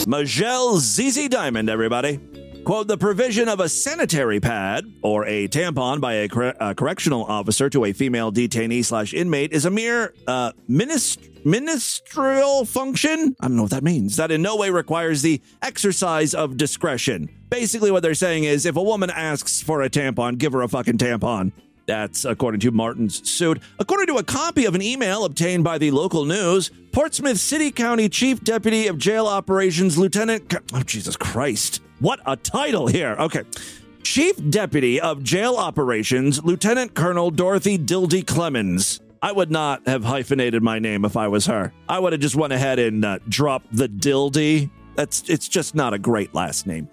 Majel 0.08 0.78
ZZ 0.80 1.28
Diamond, 1.28 1.70
everybody. 1.70 2.35
Quote, 2.66 2.88
the 2.88 2.98
provision 2.98 3.48
of 3.48 3.60
a 3.60 3.70
sanitary 3.70 4.40
pad 4.40 4.92
or 5.04 5.24
a 5.28 5.48
tampon 5.48 6.02
by 6.02 6.14
a, 6.14 6.28
cor- 6.28 6.56
a 6.60 6.74
correctional 6.74 7.24
officer 7.24 7.70
to 7.70 7.86
a 7.86 7.94
female 7.94 8.32
detainee 8.32 8.84
slash 8.84 9.14
inmate 9.14 9.54
is 9.54 9.66
a 9.66 9.70
mere 9.70 10.16
uh, 10.26 10.52
minist- 10.68 11.46
ministerial 11.46 12.66
function. 12.66 13.36
I 13.40 13.48
don't 13.50 13.58
know 13.58 13.62
what 13.62 13.72
that 13.72 13.84
means. 13.84 14.16
That 14.16 14.32
in 14.32 14.42
no 14.42 14.56
way 14.56 14.72
requires 14.72 15.22
the 15.22 15.44
exercise 15.62 16.34
of 16.34 16.58
discretion. 16.58 17.30
Basically, 17.52 17.92
what 17.92 18.02
they're 18.02 18.16
saying 18.16 18.46
is 18.46 18.66
if 18.66 18.76
a 18.76 18.82
woman 18.82 19.12
asks 19.12 19.62
for 19.62 19.84
a 19.84 19.90
tampon, 19.90 20.40
give 20.40 20.54
her 20.54 20.64
a 20.64 20.68
fucking 20.68 20.98
tampon. 20.98 21.52
That's 21.86 22.26
according 22.26 22.62
to 22.62 22.72
Martin's 22.72 23.30
suit. 23.30 23.62
According 23.78 24.08
to 24.08 24.18
a 24.18 24.24
copy 24.24 24.66
of 24.66 24.74
an 24.74 24.82
email 24.82 25.24
obtained 25.24 25.64
by 25.64 25.78
the 25.78 25.92
local 25.92 26.26
news, 26.26 26.72
Portsmouth 26.92 27.38
City 27.38 27.70
County 27.70 28.10
Chief 28.10 28.44
Deputy 28.44 28.88
of 28.88 28.98
Jail 28.98 29.28
Operations 29.28 30.00
Lieutenant. 30.00 30.52
Oh, 30.74 30.82
Jesus 30.82 31.16
Christ. 31.16 31.82
What 32.00 32.20
a 32.26 32.36
title 32.36 32.88
here. 32.88 33.16
Okay. 33.20 33.44
Chief 34.04 34.36
Deputy 34.50 35.00
of 35.02 35.24
Jail 35.24 35.56
Operations 35.56 36.44
Lieutenant 36.44 36.94
Colonel 36.94 37.32
Dorothy 37.32 37.78
Dildy 37.78 38.26
Clemens. 38.26 39.00
I 39.22 39.32
would 39.32 39.50
not 39.50 39.88
have 39.88 40.04
hyphenated 40.04 40.62
my 40.62 40.78
name 40.78 41.06
if 41.06 41.18
I 41.18 41.28
was 41.28 41.48
her. 41.48 41.74
I 41.90 42.00
would 42.00 42.14
have 42.14 42.22
just 42.22 42.36
went 42.36 42.54
ahead 42.54 42.78
and 42.78 43.04
uh, 43.04 43.20
dropped 43.28 43.76
the 43.76 43.88
Dildy. 43.88 44.70
That's 44.96 45.28
it's 45.30 45.48
just 45.48 45.74
not 45.74 45.94
a 45.94 46.00
great 46.00 46.34
last 46.36 46.68
name. 46.68 46.90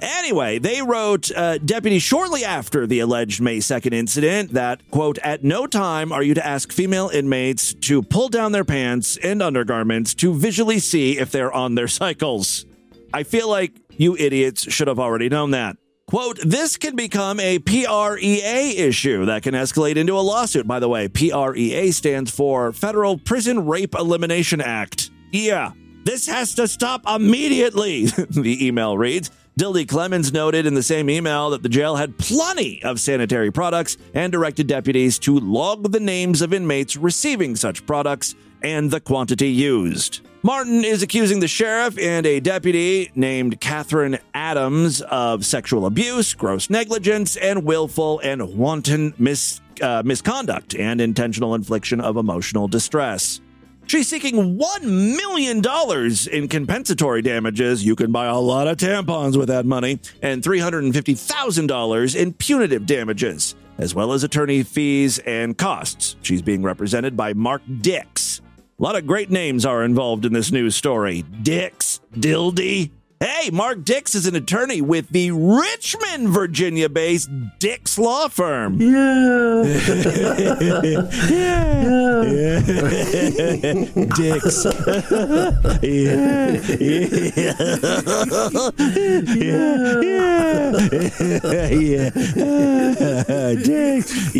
Anyway, 0.00 0.58
they 0.58 0.82
wrote, 0.82 1.30
uh, 1.34 1.58
Deputy, 1.58 1.98
shortly 1.98 2.44
after 2.44 2.86
the 2.86 3.00
alleged 3.00 3.40
May 3.40 3.58
2nd 3.58 3.94
incident, 3.94 4.52
that, 4.52 4.90
quote, 4.90 5.18
at 5.18 5.42
no 5.42 5.66
time 5.66 6.12
are 6.12 6.22
you 6.22 6.34
to 6.34 6.46
ask 6.46 6.70
female 6.70 7.08
inmates 7.08 7.72
to 7.72 8.02
pull 8.02 8.28
down 8.28 8.52
their 8.52 8.64
pants 8.64 9.16
and 9.16 9.40
undergarments 9.40 10.12
to 10.16 10.34
visually 10.34 10.80
see 10.80 11.18
if 11.18 11.30
they're 11.30 11.52
on 11.52 11.76
their 11.76 11.88
cycles. 11.88 12.66
I 13.16 13.22
feel 13.22 13.48
like 13.48 13.72
you 13.92 14.14
idiots 14.14 14.70
should 14.70 14.88
have 14.88 14.98
already 14.98 15.30
known 15.30 15.52
that. 15.52 15.78
Quote, 16.06 16.38
this 16.44 16.76
can 16.76 16.96
become 16.96 17.40
a 17.40 17.58
PREA 17.60 18.76
issue 18.76 19.24
that 19.24 19.42
can 19.42 19.54
escalate 19.54 19.96
into 19.96 20.18
a 20.18 20.20
lawsuit. 20.20 20.66
By 20.66 20.80
the 20.80 20.88
way, 20.90 21.08
PREA 21.08 21.92
stands 21.92 22.30
for 22.30 22.74
Federal 22.74 23.16
Prison 23.16 23.64
Rape 23.64 23.94
Elimination 23.94 24.60
Act. 24.60 25.08
Yeah, 25.32 25.72
this 26.04 26.26
has 26.26 26.54
to 26.56 26.68
stop 26.68 27.08
immediately, 27.08 28.04
the 28.30 28.66
email 28.66 28.98
reads. 28.98 29.30
Dildy 29.58 29.88
Clemens 29.88 30.34
noted 30.34 30.66
in 30.66 30.74
the 30.74 30.82
same 30.82 31.08
email 31.08 31.48
that 31.48 31.62
the 31.62 31.70
jail 31.70 31.96
had 31.96 32.18
plenty 32.18 32.82
of 32.82 33.00
sanitary 33.00 33.50
products 33.50 33.96
and 34.12 34.30
directed 34.30 34.66
deputies 34.66 35.18
to 35.20 35.38
log 35.38 35.92
the 35.92 36.00
names 36.00 36.42
of 36.42 36.52
inmates 36.52 36.94
receiving 36.94 37.56
such 37.56 37.86
products 37.86 38.34
and 38.62 38.90
the 38.90 39.00
quantity 39.00 39.48
used. 39.48 40.20
Martin 40.42 40.84
is 40.84 41.02
accusing 41.02 41.40
the 41.40 41.48
sheriff 41.48 41.98
and 41.98 42.26
a 42.26 42.38
deputy 42.38 43.10
named 43.14 43.58
Catherine 43.58 44.18
Adams 44.34 45.00
of 45.00 45.46
sexual 45.46 45.86
abuse, 45.86 46.34
gross 46.34 46.68
negligence, 46.68 47.36
and 47.36 47.64
willful 47.64 48.20
and 48.20 48.58
wanton 48.58 49.14
mis- 49.16 49.62
uh, 49.80 50.02
misconduct 50.04 50.74
and 50.74 51.00
intentional 51.00 51.54
infliction 51.54 52.02
of 52.02 52.18
emotional 52.18 52.68
distress. 52.68 53.40
She's 53.86 54.08
seeking 54.08 54.58
$1 54.58 54.82
million 54.82 55.62
in 56.32 56.48
compensatory 56.48 57.22
damages. 57.22 57.84
You 57.84 57.94
can 57.94 58.10
buy 58.10 58.26
a 58.26 58.36
lot 58.36 58.66
of 58.66 58.78
tampons 58.78 59.36
with 59.36 59.46
that 59.48 59.64
money, 59.64 60.00
and 60.20 60.42
$350,000 60.42 62.16
in 62.16 62.32
punitive 62.32 62.84
damages, 62.84 63.54
as 63.78 63.94
well 63.94 64.12
as 64.12 64.24
attorney 64.24 64.64
fees 64.64 65.20
and 65.20 65.56
costs. 65.56 66.16
She's 66.22 66.42
being 66.42 66.62
represented 66.62 67.16
by 67.16 67.32
Mark 67.34 67.62
Dix. 67.80 68.40
A 68.78 68.82
lot 68.82 68.96
of 68.96 69.06
great 69.06 69.30
names 69.30 69.64
are 69.64 69.84
involved 69.84 70.26
in 70.26 70.32
this 70.32 70.50
news 70.50 70.74
story 70.74 71.22
Dix, 71.42 72.00
Dildy. 72.14 72.90
Hey, 73.18 73.48
Mark 73.50 73.82
Dix 73.82 74.14
is 74.14 74.26
an 74.26 74.36
attorney 74.36 74.82
with 74.82 75.08
the 75.08 75.30
Richmond, 75.30 76.28
Virginia 76.28 76.90
based 76.90 77.30
Dix 77.58 77.98
Law 77.98 78.28
Firm. 78.28 78.78
Yeah. 78.78 79.62
yeah. 81.30 82.60
Dix. 84.16 84.66
yeah. 85.82 86.56
Yeah. 87.36 87.56
Yeah. 91.56 92.10
Yeah. 92.36 93.54
Dix. 93.54 94.34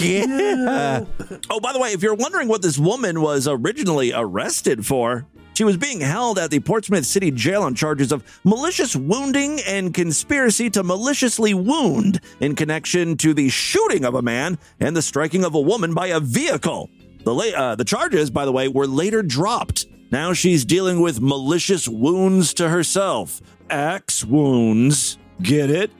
Yeah. 0.00 1.04
Oh, 1.50 1.60
by 1.60 1.72
the 1.72 1.78
way, 1.78 1.90
if 1.92 2.02
you're 2.02 2.14
wondering 2.14 2.48
what 2.48 2.62
this 2.62 2.78
woman 2.78 3.20
was 3.20 3.46
originally 3.46 4.12
arrested 4.14 4.86
for, 4.86 5.26
she 5.58 5.64
was 5.64 5.76
being 5.76 6.00
held 6.00 6.38
at 6.38 6.52
the 6.52 6.60
Portsmouth 6.60 7.04
City 7.04 7.32
Jail 7.32 7.64
on 7.64 7.74
charges 7.74 8.12
of 8.12 8.22
malicious 8.44 8.94
wounding 8.94 9.58
and 9.66 9.92
conspiracy 9.92 10.70
to 10.70 10.84
maliciously 10.84 11.52
wound 11.52 12.20
in 12.38 12.54
connection 12.54 13.16
to 13.16 13.34
the 13.34 13.48
shooting 13.48 14.04
of 14.04 14.14
a 14.14 14.22
man 14.22 14.56
and 14.78 14.96
the 14.96 15.02
striking 15.02 15.44
of 15.44 15.56
a 15.56 15.60
woman 15.60 15.94
by 15.94 16.06
a 16.06 16.20
vehicle. 16.20 16.88
The, 17.24 17.34
la- 17.34 17.56
uh, 17.56 17.74
the 17.74 17.84
charges, 17.84 18.30
by 18.30 18.44
the 18.44 18.52
way, 18.52 18.68
were 18.68 18.86
later 18.86 19.20
dropped. 19.20 19.86
Now 20.12 20.32
she's 20.32 20.64
dealing 20.64 21.00
with 21.00 21.20
malicious 21.20 21.88
wounds 21.88 22.54
to 22.54 22.68
herself. 22.68 23.42
Axe 23.68 24.24
wounds. 24.24 25.18
Get 25.42 25.70
it? 25.70 25.90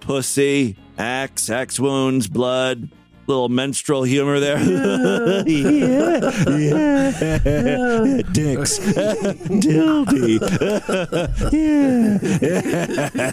Pussy. 0.00 0.76
Axe, 0.98 1.48
axe 1.48 1.80
wounds, 1.80 2.28
blood. 2.28 2.90
Little 3.30 3.48
menstrual 3.48 4.02
humor 4.02 4.40
there. 4.40 4.58
yeah, 5.46 6.32
yeah. 6.58 7.12
Dicks. 8.32 8.80
Dildy. 9.62 10.40
yeah. 13.12 13.32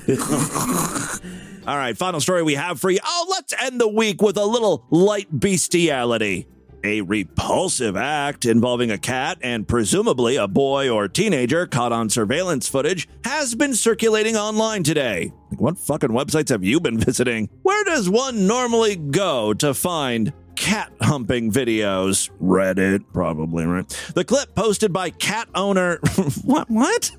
All 1.67 1.77
right, 1.77 1.97
final 1.97 2.19
story 2.21 2.43
we 2.43 2.53
have 2.53 2.79
for 2.79 2.91
you. 2.91 2.99
Oh, 3.03 3.27
let's 3.31 3.55
end 3.59 3.81
the 3.81 3.87
week 3.87 4.21
with 4.21 4.37
a 4.37 4.45
little 4.45 4.85
light 4.91 5.29
bestiality. 5.31 6.45
A 6.87 7.01
repulsive 7.01 7.97
act 7.97 8.45
involving 8.45 8.91
a 8.91 8.97
cat 8.97 9.37
and 9.41 9.67
presumably 9.67 10.37
a 10.37 10.47
boy 10.47 10.89
or 10.89 11.09
teenager 11.09 11.67
caught 11.67 11.91
on 11.91 12.09
surveillance 12.09 12.69
footage 12.69 13.09
has 13.25 13.55
been 13.55 13.75
circulating 13.75 14.37
online 14.37 14.83
today. 14.83 15.33
What 15.57 15.77
fucking 15.77 16.11
websites 16.11 16.47
have 16.47 16.63
you 16.63 16.79
been 16.79 16.97
visiting? 17.07 17.49
Where 17.63 17.83
does 17.83 18.09
one 18.09 18.47
normally 18.47 18.95
go 18.95 19.53
to 19.55 19.73
find 19.73 20.31
cat 20.55 20.93
humping 21.01 21.51
videos? 21.51 22.29
Reddit, 22.41 23.03
probably, 23.11 23.65
right? 23.65 23.89
The 24.15 24.23
clip 24.23 24.55
posted 24.55 24.93
by 24.93 25.09
cat 25.09 25.49
owner. 25.55 25.97
what? 26.45 26.69
What? 26.69 27.11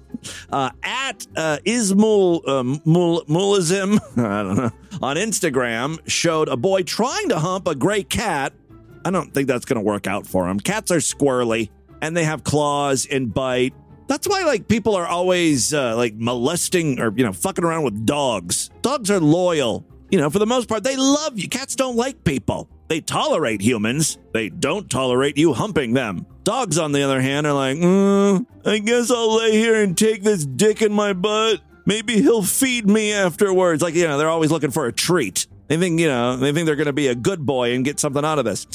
Uh, 0.51 0.71
at 0.83 1.27
uh, 1.37 1.59
Ismul 1.67 2.43
uh, 2.47 2.61
on 5.03 5.17
Instagram 5.17 5.99
showed 6.09 6.49
a 6.49 6.57
boy 6.57 6.85
trying 6.85 7.29
to 7.29 7.39
hump 7.39 7.69
a 7.69 7.75
gray 7.75 8.03
cat 8.03 8.55
I 9.05 9.11
don't 9.11 9.33
think 9.33 9.49
that's 9.49 9.65
going 9.65 9.77
to 9.77 9.83
work 9.83 10.07
out 10.07 10.27
for 10.27 10.47
them. 10.47 10.61
Cats 10.61 10.91
are 10.91 10.97
squirrely. 10.99 11.71
and 12.01 12.17
they 12.17 12.25
have 12.25 12.45
claws 12.45 13.07
and 13.11 13.33
bite. 13.33 13.75
That's 14.07 14.27
why 14.29 14.45
like 14.45 14.69
people 14.69 14.95
are 14.95 15.07
always 15.07 15.75
uh, 15.75 15.97
like 15.97 16.15
molesting 16.15 17.01
or 17.01 17.13
you 17.17 17.25
know 17.25 17.33
fucking 17.33 17.65
around 17.65 17.83
with 17.83 18.07
dogs. 18.07 18.71
Dogs 18.83 19.11
are 19.11 19.21
loyal. 19.21 19.85
You 20.11 20.19
know, 20.19 20.31
for 20.31 20.39
the 20.39 20.47
most 20.47 20.69
part, 20.69 20.85
they 20.85 20.97
love 20.97 21.39
you. 21.39 21.49
Cats 21.49 21.77
don't 21.77 21.97
like 21.97 22.25
people. 22.25 22.71
They 22.89 23.03
tolerate 23.03 23.61
humans. 23.61 24.17
They 24.33 24.49
don't 24.49 24.89
tolerate 24.89 25.37
you 25.37 25.53
humping 25.53 25.93
them. 25.93 26.25
Dogs, 26.45 26.79
on 26.79 26.93
the 26.93 27.03
other 27.03 27.21
hand, 27.21 27.47
are 27.47 27.53
like, 27.53 27.77
mm, 27.77 28.47
I 28.65 28.79
guess 28.79 29.11
I'll 29.11 29.37
lay 29.37 29.51
here 29.53 29.83
and 29.83 29.95
take 29.99 30.23
this 30.23 30.47
dick 30.47 30.81
in 30.81 30.93
my 30.95 31.13
butt. 31.13 31.61
Maybe 31.85 32.23
he'll 32.23 32.43
feed 32.43 32.89
me 32.89 33.13
afterwards. 33.13 33.83
Like, 33.83 33.95
you 33.95 34.09
know, 34.09 34.17
they're 34.17 34.31
always 34.31 34.51
looking 34.51 34.71
for 34.71 34.87
a 34.87 34.93
treat. 34.93 35.47
They 35.69 35.77
think, 35.77 36.01
you 36.01 36.09
know, 36.09 36.37
they 36.37 36.53
think 36.53 36.67
they're 36.67 36.77
going 36.77 36.87
to 36.87 36.93
be 36.93 37.09
a 37.09 37.15
good 37.15 37.45
boy 37.45 37.75
and 37.75 37.85
get 37.85 38.01
something 38.01 38.25
out 38.25 38.39
of 38.39 38.45
this. 38.45 38.67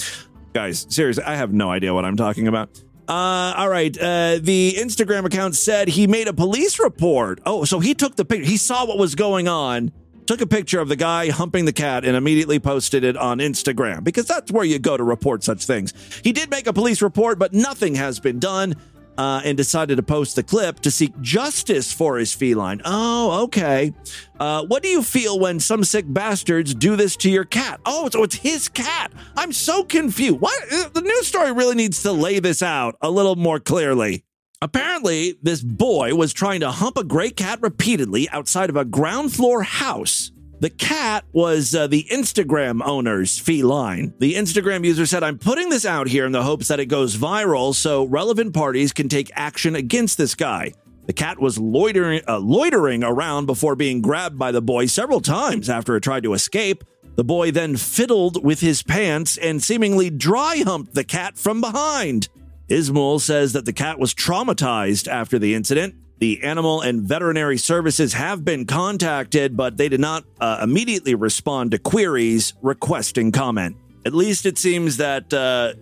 Guys, 0.54 0.86
seriously, 0.90 1.24
I 1.24 1.36
have 1.36 1.52
no 1.52 1.72
idea 1.72 1.94
what 1.94 2.06
I'm 2.06 2.16
talking 2.16 2.48
about. 2.48 2.70
Uh, 3.08 3.54
all 3.58 3.68
right. 3.68 3.96
Uh, 3.98 4.40
the 4.40 4.76
Instagram 4.78 5.26
account 5.26 5.56
said 5.56 5.88
he 5.90 6.08
made 6.08 6.28
a 6.28 6.34
police 6.34 6.80
report. 6.80 7.42
Oh, 7.46 7.66
so 7.66 7.80
he 7.80 7.94
took 7.94 8.16
the 8.16 8.24
picture. 8.24 8.46
He 8.46 8.58
saw 8.58 8.86
what 8.86 8.98
was 8.98 9.16
going 9.16 9.48
on, 9.48 9.92
took 10.26 10.40
a 10.40 10.48
picture 10.48 10.80
of 10.80 10.88
the 10.88 10.96
guy 10.96 11.30
humping 11.30 11.66
the 11.66 11.74
cat, 11.74 12.06
and 12.06 12.16
immediately 12.16 12.60
posted 12.60 13.04
it 13.04 13.18
on 13.18 13.40
Instagram 13.40 14.04
because 14.04 14.26
that's 14.26 14.52
where 14.52 14.64
you 14.64 14.80
go 14.80 14.96
to 14.96 15.04
report 15.04 15.44
such 15.44 15.66
things. 15.66 15.94
He 16.24 16.32
did 16.32 16.50
make 16.50 16.68
a 16.68 16.74
police 16.74 17.02
report, 17.02 17.40
but 17.40 17.54
nothing 17.54 17.96
has 17.96 18.20
been 18.20 18.40
done. 18.40 18.76
Uh, 19.16 19.42
and 19.46 19.56
decided 19.56 19.96
to 19.98 20.02
post 20.04 20.36
the 20.36 20.42
clip 20.42 20.80
to 20.80 20.90
seek 20.90 21.14
justice 21.22 21.94
for 21.94 22.18
his 22.18 22.34
feline. 22.34 22.82
Oh, 22.84 23.44
okay. 23.44 23.94
Uh, 24.40 24.66
what 24.66 24.82
do 24.82 24.90
you 24.90 25.04
feel 25.04 25.40
when 25.40 25.60
some 25.60 25.84
sick 25.84 26.06
bastards 26.08 26.74
do 26.74 26.96
this 26.96 27.16
to 27.18 27.30
your 27.30 27.44
cat? 27.46 27.80
Oh, 27.86 28.10
so 28.10 28.24
it's 28.24 28.34
his 28.36 28.68
cat. 28.70 29.14
I'm 29.38 29.54
so 29.54 29.84
confused. 29.84 30.40
What? 30.40 30.60
Uh, 30.74 30.90
The 30.90 31.02
news 31.02 31.28
story 31.28 31.52
really 31.52 31.76
needs 31.76 32.02
to 32.02 32.12
lay 32.12 32.40
this 32.40 32.64
out 32.64 32.96
a 33.02 33.12
little 33.12 33.36
more 33.36 33.60
clearly. 33.60 34.26
Apparently, 34.64 35.38
this 35.44 35.62
boy 35.62 36.16
was 36.16 36.34
trying 36.34 36.62
to 36.62 36.72
hump 36.72 36.98
a 36.98 37.04
gray 37.04 37.30
cat 37.30 37.60
repeatedly 37.62 38.28
outside 38.30 38.72
of 38.72 38.78
a 38.78 38.86
ground 38.86 39.32
floor 39.32 39.62
house. 39.62 40.32
The 40.64 40.70
cat 40.70 41.26
was 41.34 41.76
uh, 41.76 41.88
the 41.88 42.08
Instagram 42.10 42.82
owner's 42.86 43.38
feline. 43.38 44.14
The 44.20 44.36
Instagram 44.36 44.86
user 44.86 45.06
said, 45.06 45.22
I'm 45.22 45.38
putting 45.38 45.68
this 45.68 45.86
out 45.86 46.08
here 46.08 46.26
in 46.26 46.32
the 46.32 46.44
hopes 46.44 46.70
that 46.70 46.80
it 46.80 46.86
goes 46.86 47.18
viral 47.18 47.76
so 47.76 48.06
relevant 48.06 48.54
parties 48.54 48.94
can 48.94 49.10
take 49.10 49.30
action 49.34 49.76
against 49.76 50.18
this 50.18 50.36
guy. 50.36 50.72
The 51.06 51.12
cat 51.12 51.38
was 51.38 51.60
loitering, 51.60 52.22
uh, 52.30 52.40
loitering 52.40 53.04
around 53.04 53.46
before 53.46 53.76
being 53.76 54.02
grabbed 54.02 54.40
by 54.40 54.54
the 54.54 54.62
boy 54.62 54.86
several 54.86 55.20
times 55.20 55.70
after 55.70 55.98
it 55.98 56.02
tried 56.02 56.24
to 56.24 56.34
escape. 56.34 56.86
The 57.18 57.26
boy 57.26 57.52
then 57.52 57.76
fiddled 57.76 58.42
with 58.42 58.62
his 58.62 58.84
pants 58.84 59.36
and 59.36 59.62
seemingly 59.62 60.10
dry 60.12 60.64
humped 60.66 60.94
the 60.94 61.04
cat 61.04 61.38
from 61.38 61.60
behind. 61.60 62.30
Ismail 62.70 63.20
says 63.20 63.52
that 63.52 63.66
the 63.66 63.74
cat 63.74 64.00
was 64.00 64.14
traumatized 64.14 65.10
after 65.10 65.38
the 65.38 65.56
incident. 65.56 65.96
The 66.20 66.44
animal 66.44 66.82
and 66.82 67.02
veterinary 67.02 67.58
services 67.58 68.14
have 68.14 68.46
been 68.46 68.66
contacted, 68.66 69.58
but 69.58 69.78
they 69.78 69.90
did 69.90 70.00
not 70.00 70.24
uh, 70.40 70.60
immediately 70.64 71.16
respond 71.16 71.72
to 71.72 71.80
queries 71.80 72.54
requesting 72.62 73.32
comment. 73.32 73.76
At 74.06 74.14
least 74.14 74.46
it 74.46 74.58
seems 74.58 74.98
that, 74.98 75.34
uh, 75.34 75.74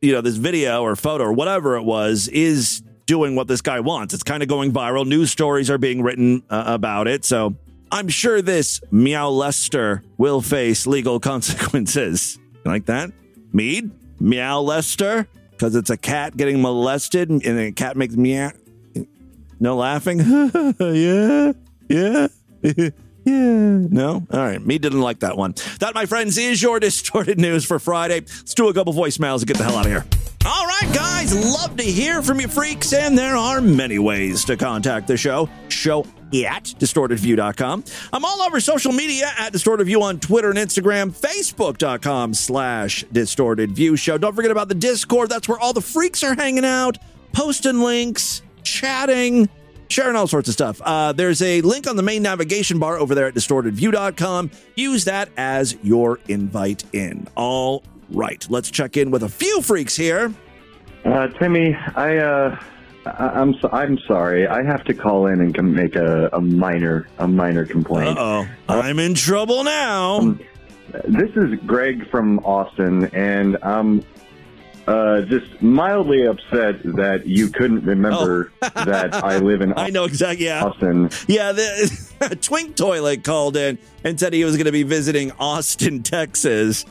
you 0.00 0.12
know, 0.12 0.20
this 0.20 0.36
video 0.36 0.82
or 0.82 0.96
photo 0.96 1.24
or 1.24 1.32
whatever 1.32 1.76
it 1.76 1.82
was 1.82 2.28
is 2.28 2.82
doing 3.06 3.34
what 3.34 3.48
this 3.48 3.62
guy 3.62 3.80
wants. 3.80 4.12
It's 4.12 4.22
kind 4.22 4.42
of 4.42 4.48
going 4.48 4.72
viral. 4.72 5.06
News 5.06 5.30
stories 5.30 5.70
are 5.70 5.78
being 5.78 6.02
written 6.02 6.42
uh, 6.50 6.64
about 6.66 7.08
it. 7.08 7.24
So 7.24 7.56
I'm 7.90 8.08
sure 8.08 8.42
this 8.42 8.80
Meow 8.90 9.30
Lester 9.30 10.02
will 10.18 10.42
face 10.42 10.86
legal 10.86 11.18
consequences. 11.30 12.38
You 12.52 12.70
like 12.70 12.86
that? 12.86 13.10
Mead? 13.52 13.90
Meow 14.20 14.60
Lester? 14.60 15.26
Because 15.52 15.74
it's 15.74 15.90
a 15.90 15.96
cat 15.96 16.36
getting 16.36 16.60
molested 16.60 17.30
and 17.30 17.44
a 17.44 17.72
cat 17.72 17.96
makes 17.96 18.14
meow. 18.14 18.52
No 19.60 19.76
laughing? 19.76 20.20
yeah, 20.80 21.52
yeah, 21.88 22.28
yeah. 22.62 22.90
No? 23.24 24.26
All 24.32 24.40
right. 24.40 24.64
Me 24.64 24.78
didn't 24.78 25.00
like 25.00 25.20
that 25.20 25.36
one. 25.36 25.54
That, 25.80 25.94
my 25.94 26.06
friends, 26.06 26.38
is 26.38 26.62
your 26.62 26.80
distorted 26.80 27.38
news 27.38 27.64
for 27.64 27.78
Friday. 27.78 28.20
Let's 28.20 28.54
do 28.54 28.68
a 28.68 28.74
couple 28.74 28.94
voicemails 28.94 29.38
and 29.38 29.46
get 29.48 29.58
the 29.58 29.64
hell 29.64 29.76
out 29.76 29.86
of 29.86 29.92
here. 29.92 30.04
All 30.46 30.66
right, 30.66 30.94
guys. 30.94 31.34
Love 31.34 31.76
to 31.76 31.82
hear 31.82 32.22
from 32.22 32.40
you 32.40 32.48
freaks, 32.48 32.92
and 32.92 33.18
there 33.18 33.36
are 33.36 33.60
many 33.60 33.98
ways 33.98 34.44
to 34.46 34.56
contact 34.56 35.08
the 35.08 35.16
show. 35.16 35.48
Show 35.68 36.06
at 36.32 36.64
distortedview.com. 36.64 37.84
I'm 38.12 38.24
all 38.24 38.42
over 38.42 38.60
social 38.60 38.92
media 38.92 39.30
at 39.38 39.52
distortedview 39.52 40.00
on 40.00 40.20
Twitter 40.20 40.50
and 40.50 40.58
Instagram, 40.58 41.10
facebook.com 41.10 42.34
slash 42.34 43.04
distortedview 43.06 43.98
show. 43.98 44.16
Don't 44.16 44.34
forget 44.34 44.50
about 44.50 44.68
the 44.68 44.74
Discord. 44.74 45.28
That's 45.30 45.48
where 45.48 45.58
all 45.58 45.72
the 45.72 45.80
freaks 45.80 46.22
are 46.22 46.34
hanging 46.34 46.64
out, 46.64 46.98
posting 47.32 47.80
links, 47.80 48.42
chatting, 48.68 49.48
sharing 49.88 50.16
all 50.16 50.26
sorts 50.26 50.48
of 50.48 50.54
stuff. 50.54 50.80
Uh, 50.84 51.12
there's 51.12 51.42
a 51.42 51.60
link 51.62 51.86
on 51.86 51.96
the 51.96 52.02
main 52.02 52.22
navigation 52.22 52.78
bar 52.78 52.98
over 52.98 53.14
there 53.14 53.26
at 53.26 53.34
distortedview.com. 53.34 54.50
Use 54.76 55.04
that 55.04 55.30
as 55.36 55.76
your 55.82 56.20
invite 56.28 56.84
in. 56.92 57.26
All 57.34 57.82
right, 58.10 58.46
let's 58.50 58.70
check 58.70 58.96
in 58.96 59.10
with 59.10 59.22
a 59.22 59.28
few 59.28 59.62
freaks 59.62 59.96
here. 59.96 60.32
Uh, 61.04 61.28
Timmy, 61.28 61.74
I, 61.74 62.16
uh, 62.18 62.58
I, 63.06 63.10
I'm 63.28 63.54
so, 63.60 63.68
I'm 63.72 63.98
sorry. 64.06 64.46
I 64.46 64.62
have 64.62 64.84
to 64.84 64.94
call 64.94 65.26
in 65.26 65.40
and 65.40 65.74
make 65.74 65.96
a, 65.96 66.28
a 66.32 66.40
minor 66.40 67.08
a 67.18 67.28
minor 67.28 67.64
complaint. 67.64 68.18
Uh 68.18 68.44
oh, 68.68 68.80
I'm 68.80 68.98
in 68.98 69.14
trouble 69.14 69.64
now. 69.64 70.36
This 71.06 71.30
is 71.36 71.58
Greg 71.66 72.08
from 72.10 72.38
Austin, 72.40 73.06
and 73.14 73.58
I'm 73.62 74.02
uh, 74.88 75.20
just 75.22 75.60
mildly 75.60 76.24
upset 76.26 76.82
that 76.82 77.26
you 77.26 77.48
couldn't 77.48 77.84
remember 77.84 78.50
that 78.60 79.14
I 79.14 79.36
live 79.38 79.60
in 79.60 79.72
Oh. 79.72 79.74
I 79.76 79.90
know 79.90 80.04
exactly. 80.04 80.46
Yeah. 80.46 80.64
Austin. 80.64 81.10
Yeah, 81.26 81.52
the 81.52 82.38
Twink 82.40 82.74
Toilet 82.74 83.22
called 83.22 83.56
in 83.56 83.78
and 84.02 84.18
said 84.18 84.32
he 84.32 84.44
was 84.44 84.56
going 84.56 84.64
to 84.66 84.72
be 84.72 84.82
visiting 84.84 85.30
Austin, 85.38 86.02
Texas. 86.14 86.86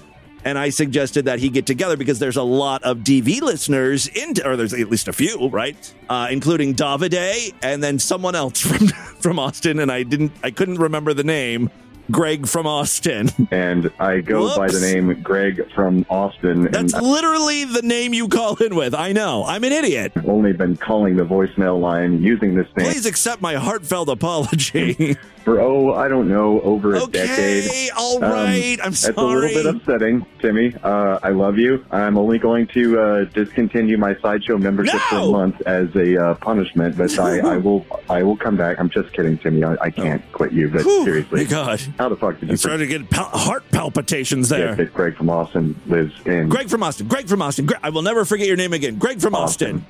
And 0.45 0.57
I 0.57 0.69
suggested 0.69 1.25
that 1.25 1.39
he 1.39 1.49
get 1.49 1.65
together 1.65 1.97
because 1.97 2.19
there's 2.19 2.37
a 2.37 2.43
lot 2.43 2.83
of 2.83 2.99
DV 2.99 3.41
listeners 3.41 4.07
in, 4.07 4.35
or 4.45 4.55
there's 4.55 4.73
at 4.73 4.89
least 4.89 5.07
a 5.07 5.13
few, 5.13 5.49
right? 5.49 5.75
Uh, 6.07 6.27
including 6.31 6.75
Davide 6.75 7.53
and 7.63 7.83
then 7.83 7.97
someone 7.99 8.35
else 8.35 8.61
from 8.61 8.87
from 9.19 9.39
Austin, 9.39 9.79
and 9.79 9.91
I 9.91 10.03
didn't, 10.03 10.31
I 10.43 10.51
couldn't 10.51 10.77
remember 10.77 11.13
the 11.13 11.23
name. 11.23 11.69
Greg 12.11 12.47
from 12.47 12.65
Austin. 12.67 13.29
And 13.51 13.91
I 13.99 14.21
go 14.21 14.55
by 14.55 14.67
the 14.67 14.79
name 14.79 15.21
Greg 15.21 15.71
from 15.73 16.05
Austin. 16.09 16.63
That's 16.71 16.93
literally 16.93 17.65
the 17.65 17.81
name 17.81 18.13
you 18.13 18.27
call 18.27 18.55
in 18.57 18.75
with. 18.75 18.93
I 18.93 19.11
know. 19.11 19.43
I'm 19.45 19.63
an 19.63 19.71
idiot. 19.71 20.13
I've 20.15 20.27
only 20.29 20.53
been 20.53 20.77
calling 20.77 21.15
the 21.15 21.25
voicemail 21.25 21.79
line 21.79 22.21
using 22.21 22.55
this 22.55 22.67
name 22.75 22.91
Please 22.91 23.05
accept 23.05 23.41
my 23.41 23.55
heartfelt 23.55 24.09
apology. 24.09 25.15
for, 25.47 25.61
oh, 25.61 25.93
I 25.93 26.09
don't 26.09 26.27
know, 26.27 26.59
over 26.61 26.95
a 26.95 27.03
Okay, 27.03 27.25
decade. 27.25 27.91
all 27.97 28.19
right, 28.19 28.77
I'm 28.83 28.91
sorry. 28.91 29.11
It's 29.11 29.17
a 29.17 29.21
little 29.23 29.63
bit 29.63 29.65
upsetting, 29.65 30.25
Timmy. 30.39 30.75
Uh, 30.83 31.19
I 31.23 31.29
love 31.29 31.57
you. 31.57 31.85
I'm 31.89 32.17
only 32.17 32.37
going 32.37 32.67
to 32.67 32.99
uh, 32.99 33.23
discontinue 33.25 33.97
my 33.97 34.17
sideshow 34.19 34.57
membership 34.57 34.99
for 35.01 35.15
a 35.15 35.25
month 35.27 35.61
as 35.65 35.87
a 35.95 36.21
uh, 36.21 36.33
punishment, 36.35 36.97
but 36.97 37.17
I, 37.17 37.39
I 37.39 37.57
will 37.65 37.85
I 38.09 38.23
will 38.23 38.35
come 38.35 38.57
back. 38.57 38.77
I'm 38.77 38.89
just 38.89 39.13
kidding, 39.13 39.37
Timmy. 39.37 39.63
I, 39.63 39.77
I 39.79 39.89
can't 39.89 40.21
quit 40.33 40.51
you, 40.51 40.67
but 40.69 40.81
Whew, 40.83 41.05
seriously. 41.05 41.45
my 41.45 41.49
God. 41.49 41.81
How 41.97 42.09
the 42.09 42.15
fuck 42.15 42.39
did 42.39 42.43
you 42.43 42.51
I'm 42.51 42.57
starting 42.57 42.87
to 42.87 42.99
get 42.99 43.09
pal- 43.09 43.25
heart 43.25 43.63
palpitations 43.71 44.49
there. 44.49 44.69
Yeah, 44.69 44.75
that 44.75 44.93
Greg 44.93 45.17
from 45.17 45.29
Austin 45.29 45.79
lives 45.87 46.13
in 46.25 46.47
Greg 46.47 46.69
from 46.69 46.83
Austin. 46.83 47.07
Greg 47.07 47.27
from 47.27 47.41
Austin. 47.41 47.65
Greg, 47.65 47.79
I 47.83 47.89
will 47.89 48.03
never 48.03 48.23
forget 48.23 48.47
your 48.47 48.55
name 48.55 48.73
again. 48.73 48.97
Greg 48.97 49.19
from 49.19 49.33
Austin. 49.33 49.85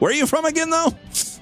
Where 0.00 0.10
are 0.10 0.14
you 0.14 0.26
from 0.26 0.44
again, 0.44 0.68
though? 0.68 0.90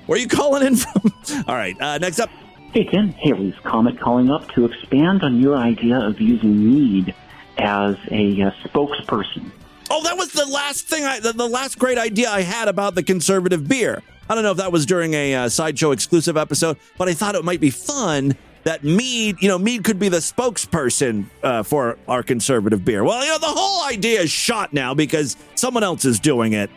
Where 0.07 0.17
are 0.17 0.21
you 0.21 0.29
calling 0.29 0.65
in 0.65 0.77
from? 0.77 1.13
All 1.49 1.57
right. 1.57 1.81
Uh, 1.81 1.99
next 1.99 2.21
up. 2.21 2.31
Hey, 2.73 2.85
Tim. 2.85 3.09
Haley's 3.13 3.59
Comet 3.65 3.99
calling 3.99 4.31
up 4.31 4.49
to 4.53 4.67
expand 4.67 5.25
on 5.25 5.41
your 5.41 5.57
idea 5.57 5.99
of 5.99 6.21
using 6.21 6.65
mead 6.65 7.15
as 7.59 7.97
a 8.11 8.43
uh, 8.43 8.51
spokesperson. 8.65 9.51
Oh, 9.91 10.03
that 10.05 10.17
was 10.17 10.33
the 10.33 10.47
last 10.47 10.87
thing. 10.87 11.05
I 11.05 11.19
the, 11.21 11.33
the 11.33 11.49
last 11.49 11.79
great 11.79 11.99
idea 11.99 12.31
I 12.31 12.43
had 12.43 12.69
about 12.69 12.95
the 12.95 13.03
conservative 13.03 13.69
beer. 13.69 14.03
I 14.31 14.35
don't 14.35 14.45
know 14.45 14.53
if 14.53 14.57
that 14.59 14.73
was 14.73 14.87
during 14.87 15.13
a 15.15 15.35
uh, 15.35 15.49
sideshow 15.49 15.91
exclusive 15.91 16.37
episode, 16.37 16.79
but 16.97 17.09
I 17.09 17.15
thought 17.15 17.35
it 17.35 17.45
might 17.45 17.61
be 17.61 17.71
fun 17.71 18.37
that 18.65 18.85
Mead, 18.85 19.37
you 19.41 19.49
know, 19.49 19.59
Mead 19.59 19.85
could 19.85 19.99
be 19.99 20.09
the 20.09 20.19
spokesperson 20.19 21.27
uh, 21.43 21.63
for 21.63 21.99
our 22.09 22.23
conservative 22.23 22.85
beer. 22.85 23.05
Well, 23.05 23.25
you 23.25 23.31
know, 23.31 23.39
the 23.39 23.47
whole 23.47 23.85
idea 23.87 24.21
is 24.21 24.31
shot 24.31 24.73
now 24.73 24.95
because 24.95 25.37
someone 25.55 25.83
else 25.83 26.05
is 26.05 26.21
doing 26.21 26.53
it. 26.53 26.71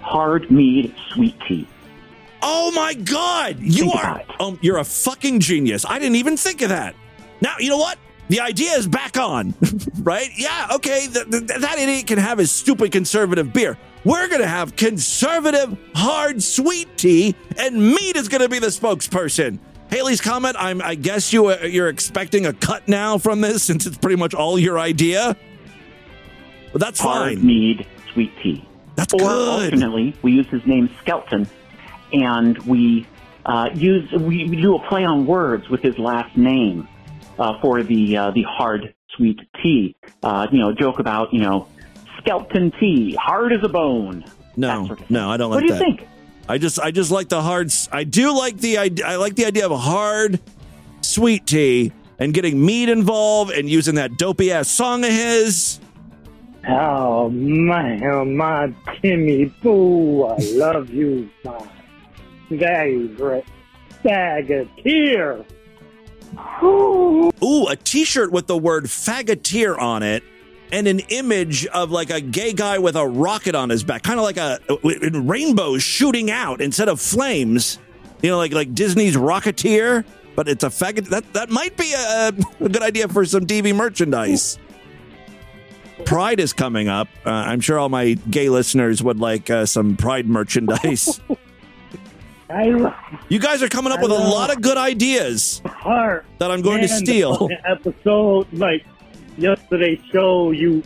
Hard 0.00 0.50
mead 0.50 0.94
sweet 1.12 1.34
tea. 1.46 1.66
Oh 2.42 2.70
my 2.70 2.94
God! 2.94 3.58
You 3.58 3.90
Think 3.90 4.04
are 4.04 4.22
um, 4.38 4.58
you're 4.62 4.78
a 4.78 4.84
fucking 4.84 5.40
genius. 5.40 5.84
I 5.84 5.98
didn't 5.98 6.16
even 6.16 6.36
think 6.36 6.62
of 6.62 6.68
that. 6.68 6.94
Now 7.40 7.56
you 7.58 7.70
know 7.70 7.78
what? 7.78 7.98
The 8.28 8.40
idea 8.40 8.72
is 8.72 8.86
back 8.86 9.16
on, 9.18 9.54
right? 10.02 10.28
Yeah, 10.36 10.68
okay. 10.74 11.06
th- 11.12 11.30
th- 11.30 11.44
that 11.44 11.78
idiot 11.78 12.06
can 12.06 12.18
have 12.18 12.38
his 12.38 12.50
stupid 12.52 12.92
conservative 12.92 13.52
beer. 13.52 13.78
We're 14.04 14.28
gonna 14.28 14.46
have 14.46 14.76
conservative 14.76 15.76
hard 15.94 16.42
sweet 16.42 16.96
tea, 16.96 17.34
and 17.58 17.76
Mead 17.76 18.16
is 18.16 18.28
gonna 18.28 18.48
be 18.48 18.58
the 18.58 18.68
spokesperson. 18.68 19.58
Haley's 19.90 20.20
Comet. 20.20 20.56
I'm. 20.58 20.82
I 20.82 20.94
guess 20.94 21.32
you 21.32 21.46
uh, 21.46 21.58
you're 21.62 21.88
expecting 21.88 22.46
a 22.46 22.52
cut 22.52 22.88
now 22.88 23.18
from 23.18 23.40
this 23.40 23.62
since 23.62 23.86
it's 23.86 23.96
pretty 23.98 24.16
much 24.16 24.34
all 24.34 24.58
your 24.58 24.78
idea. 24.78 25.36
But 26.72 26.80
that's 26.80 27.00
Hard 27.00 27.34
fine. 27.36 27.46
mead 27.46 27.86
sweet 28.12 28.32
tea. 28.42 28.66
That's 28.96 29.14
or 29.14 29.18
good. 29.18 29.64
alternately, 29.64 30.14
we 30.22 30.32
use 30.32 30.46
his 30.48 30.64
name 30.66 30.90
Skelton, 31.00 31.46
and 32.12 32.58
we 32.60 33.06
uh, 33.44 33.70
use 33.74 34.10
we, 34.12 34.48
we 34.48 34.60
do 34.60 34.74
a 34.76 34.88
play 34.88 35.04
on 35.04 35.26
words 35.26 35.68
with 35.68 35.82
his 35.82 35.98
last 35.98 36.36
name 36.36 36.88
uh, 37.38 37.60
for 37.60 37.82
the 37.82 38.16
uh, 38.16 38.30
the 38.32 38.42
hard 38.42 38.94
sweet 39.16 39.38
tea. 39.62 39.94
Uh, 40.22 40.46
you 40.50 40.58
know, 40.58 40.72
joke 40.72 40.98
about 40.98 41.32
you 41.32 41.40
know 41.40 41.68
Skelton 42.18 42.72
tea, 42.80 43.14
hard 43.14 43.52
as 43.52 43.62
a 43.62 43.68
bone. 43.68 44.24
No, 44.56 44.96
no, 45.10 45.30
I 45.30 45.36
don't 45.36 45.50
like 45.50 45.60
What 45.60 45.66
do 45.68 45.72
you 45.74 45.78
that. 45.78 45.84
think? 45.98 46.08
I 46.48 46.58
just, 46.58 46.78
I 46.78 46.90
just 46.90 47.10
like 47.10 47.28
the 47.28 47.42
hard. 47.42 47.72
I 47.92 48.04
do 48.04 48.36
like 48.36 48.58
the 48.58 48.78
idea. 48.78 49.06
I 49.06 49.16
like 49.16 49.34
the 49.34 49.46
idea 49.46 49.66
of 49.66 49.72
a 49.72 49.78
hard, 49.78 50.40
sweet 51.00 51.46
tea 51.46 51.92
and 52.18 52.32
getting 52.32 52.64
Mead 52.64 52.88
involved 52.88 53.52
and 53.52 53.68
using 53.68 53.96
that 53.96 54.16
dopey 54.16 54.52
ass 54.52 54.68
song 54.68 55.04
of 55.04 55.10
his. 55.10 55.80
Oh 56.68 57.30
man, 57.30 58.02
oh, 58.04 58.24
my 58.24 58.72
Timmy 59.00 59.46
Boo, 59.62 60.24
I 60.24 60.36
love 60.54 60.90
you, 60.90 61.30
my 61.44 61.68
favorite 62.48 63.44
faggoteer. 64.02 65.44
Ooh, 66.62 67.68
a 67.68 67.76
T-shirt 67.76 68.32
with 68.32 68.48
the 68.48 68.58
word 68.58 68.84
"faggoteer" 68.86 69.78
on 69.78 70.02
it, 70.02 70.24
and 70.72 70.86
an 70.88 71.00
image 71.08 71.66
of 71.66 71.90
like 71.90 72.10
a 72.10 72.20
gay 72.20 72.52
guy 72.52 72.78
with 72.78 72.96
a 72.96 73.06
rocket 73.06 73.54
on 73.54 73.68
his 73.68 73.84
back, 73.84 74.02
kind 74.02 74.18
of 74.18 74.24
like 74.24 74.36
a 74.36 74.58
with 74.82 75.14
rainbows 75.14 75.82
shooting 75.82 76.30
out 76.30 76.60
instead 76.60 76.88
of 76.88 77.00
flames. 77.00 77.78
You 78.22 78.30
know, 78.30 78.38
like 78.38 78.52
like 78.52 78.74
Disney's 78.74 79.16
Rocketeer, 79.16 80.04
but 80.34 80.48
it's 80.48 80.64
a 80.64 80.68
faggot. 80.68 81.08
That 81.08 81.32
that 81.34 81.50
might 81.50 81.76
be 81.76 81.92
a, 81.92 82.32
a 82.60 82.68
good 82.68 82.82
idea 82.82 83.08
for 83.08 83.24
some 83.24 83.46
DV 83.46 83.74
merchandise. 83.74 84.58
Pride 86.04 86.40
is 86.40 86.52
coming 86.52 86.88
up. 86.88 87.08
Uh, 87.24 87.30
I'm 87.30 87.60
sure 87.60 87.78
all 87.78 87.88
my 87.88 88.12
gay 88.30 88.48
listeners 88.48 89.02
would 89.02 89.18
like 89.18 89.48
uh, 89.48 89.66
some 89.66 89.96
Pride 89.96 90.26
merchandise. 90.26 91.20
I 92.48 92.66
You 93.28 93.38
guys 93.40 93.62
are 93.62 93.68
coming 93.68 93.92
up 93.92 94.00
with 94.00 94.12
a 94.12 94.14
lot 94.14 94.54
of 94.54 94.62
good 94.62 94.76
ideas 94.76 95.60
that 95.64 96.50
I'm 96.50 96.62
going 96.62 96.80
to 96.82 96.88
Man, 96.88 96.98
steal. 96.98 97.48
Episode 97.64 98.46
like 98.52 98.84
yesterday's 99.36 100.00
show, 100.12 100.50
you 100.50 100.82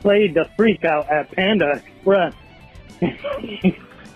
played 0.00 0.34
the 0.34 0.48
freak 0.56 0.84
out 0.84 1.08
at 1.10 1.30
Panda 1.32 1.82
Express. 1.84 2.34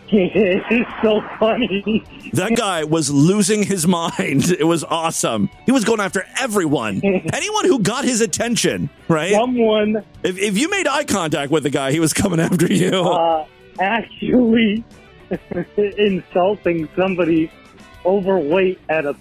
it's 0.09 0.91
so 1.03 1.21
funny. 1.39 2.05
That 2.33 2.57
guy 2.57 2.85
was 2.85 3.11
losing 3.11 3.63
his 3.63 3.87
mind. 3.87 4.17
It 4.57 4.65
was 4.65 4.85
awesome. 4.85 5.51
He 5.67 5.73
was 5.73 5.85
going 5.85 6.01
after 6.01 6.25
everyone. 6.39 7.01
Anyone 7.33 7.65
who 7.67 7.81
got 7.81 8.05
his 8.05 8.21
attention, 8.21 8.89
right? 9.09 9.33
Someone 9.33 10.05
If, 10.23 10.39
if 10.39 10.57
you 10.59 10.71
made 10.71 10.87
eye 10.87 11.05
contact 11.05 11.51
with 11.51 11.63
the 11.63 11.71
guy, 11.71 11.93
he 11.93 12.01
was 12.01 12.13
coming 12.13 12.41
after 12.41 12.67
you. 12.73 13.03
uh, 13.03 13.47
actually 13.81 14.85
insulting 15.77 16.89
somebody 16.97 17.51
overweight 18.05 18.79
at 18.89 19.05
a 19.05 19.15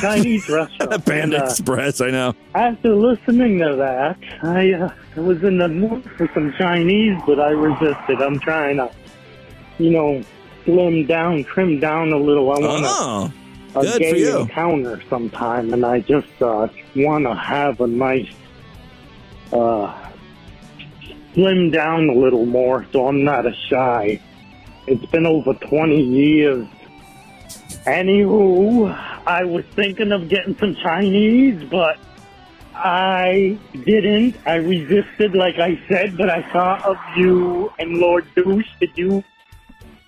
Chinese 0.00 0.48
restaurant. 0.48 1.04
Panda 1.04 1.22
And, 1.22 1.34
uh, 1.34 1.46
Express, 1.46 2.00
I 2.00 2.10
know. 2.10 2.34
After 2.54 2.94
listening 2.94 3.58
to 3.60 3.76
that, 3.76 4.18
I 4.42 4.72
uh, 4.72 4.90
was 5.22 5.42
in 5.42 5.58
the 5.58 5.68
mood 5.68 6.04
for 6.16 6.28
some 6.34 6.52
Chinese, 6.58 7.20
but 7.26 7.40
I 7.40 7.50
resisted. 7.50 8.20
I'm 8.22 8.38
trying 8.40 8.76
to, 8.78 8.90
you 9.78 9.90
know, 9.90 10.22
slim 10.64 11.06
down, 11.06 11.44
trim 11.44 11.80
down 11.80 12.12
a 12.12 12.16
little. 12.18 12.50
I 12.52 12.58
want 12.58 12.84
Oh, 12.88 13.32
a, 13.80 13.92
for 13.92 13.98
gay 13.98 14.18
you. 14.20 14.38
encounter 14.40 15.02
sometime, 15.10 15.72
and 15.72 15.84
I 15.84 16.00
just 16.00 16.28
uh, 16.40 16.68
want 16.96 17.24
to 17.24 17.34
have 17.34 17.80
a 17.80 17.86
nice, 17.86 18.28
uh, 19.52 19.92
slim 21.34 21.70
down 21.70 22.08
a 22.08 22.14
little 22.14 22.46
more, 22.46 22.86
so 22.92 23.06
I'm 23.06 23.22
not 23.22 23.44
a 23.46 23.54
shy. 23.68 24.18
It's 24.86 25.04
been 25.06 25.26
over 25.26 25.52
20 25.54 26.00
years. 26.00 26.66
Anywho, 27.86 28.96
I 29.26 29.44
was 29.44 29.64
thinking 29.74 30.12
of 30.12 30.28
getting 30.28 30.56
some 30.58 30.76
Chinese, 30.76 31.62
but 31.64 31.98
I 32.74 33.58
didn't. 33.72 34.36
I 34.46 34.56
resisted, 34.56 35.34
like 35.34 35.58
I 35.58 35.80
said, 35.88 36.16
but 36.16 36.30
I 36.30 36.42
thought 36.52 36.84
of 36.84 36.96
you 37.16 37.72
and 37.78 37.98
Lord 37.98 38.26
Douche. 38.36 38.68
Did 38.78 38.90
you, 38.96 39.24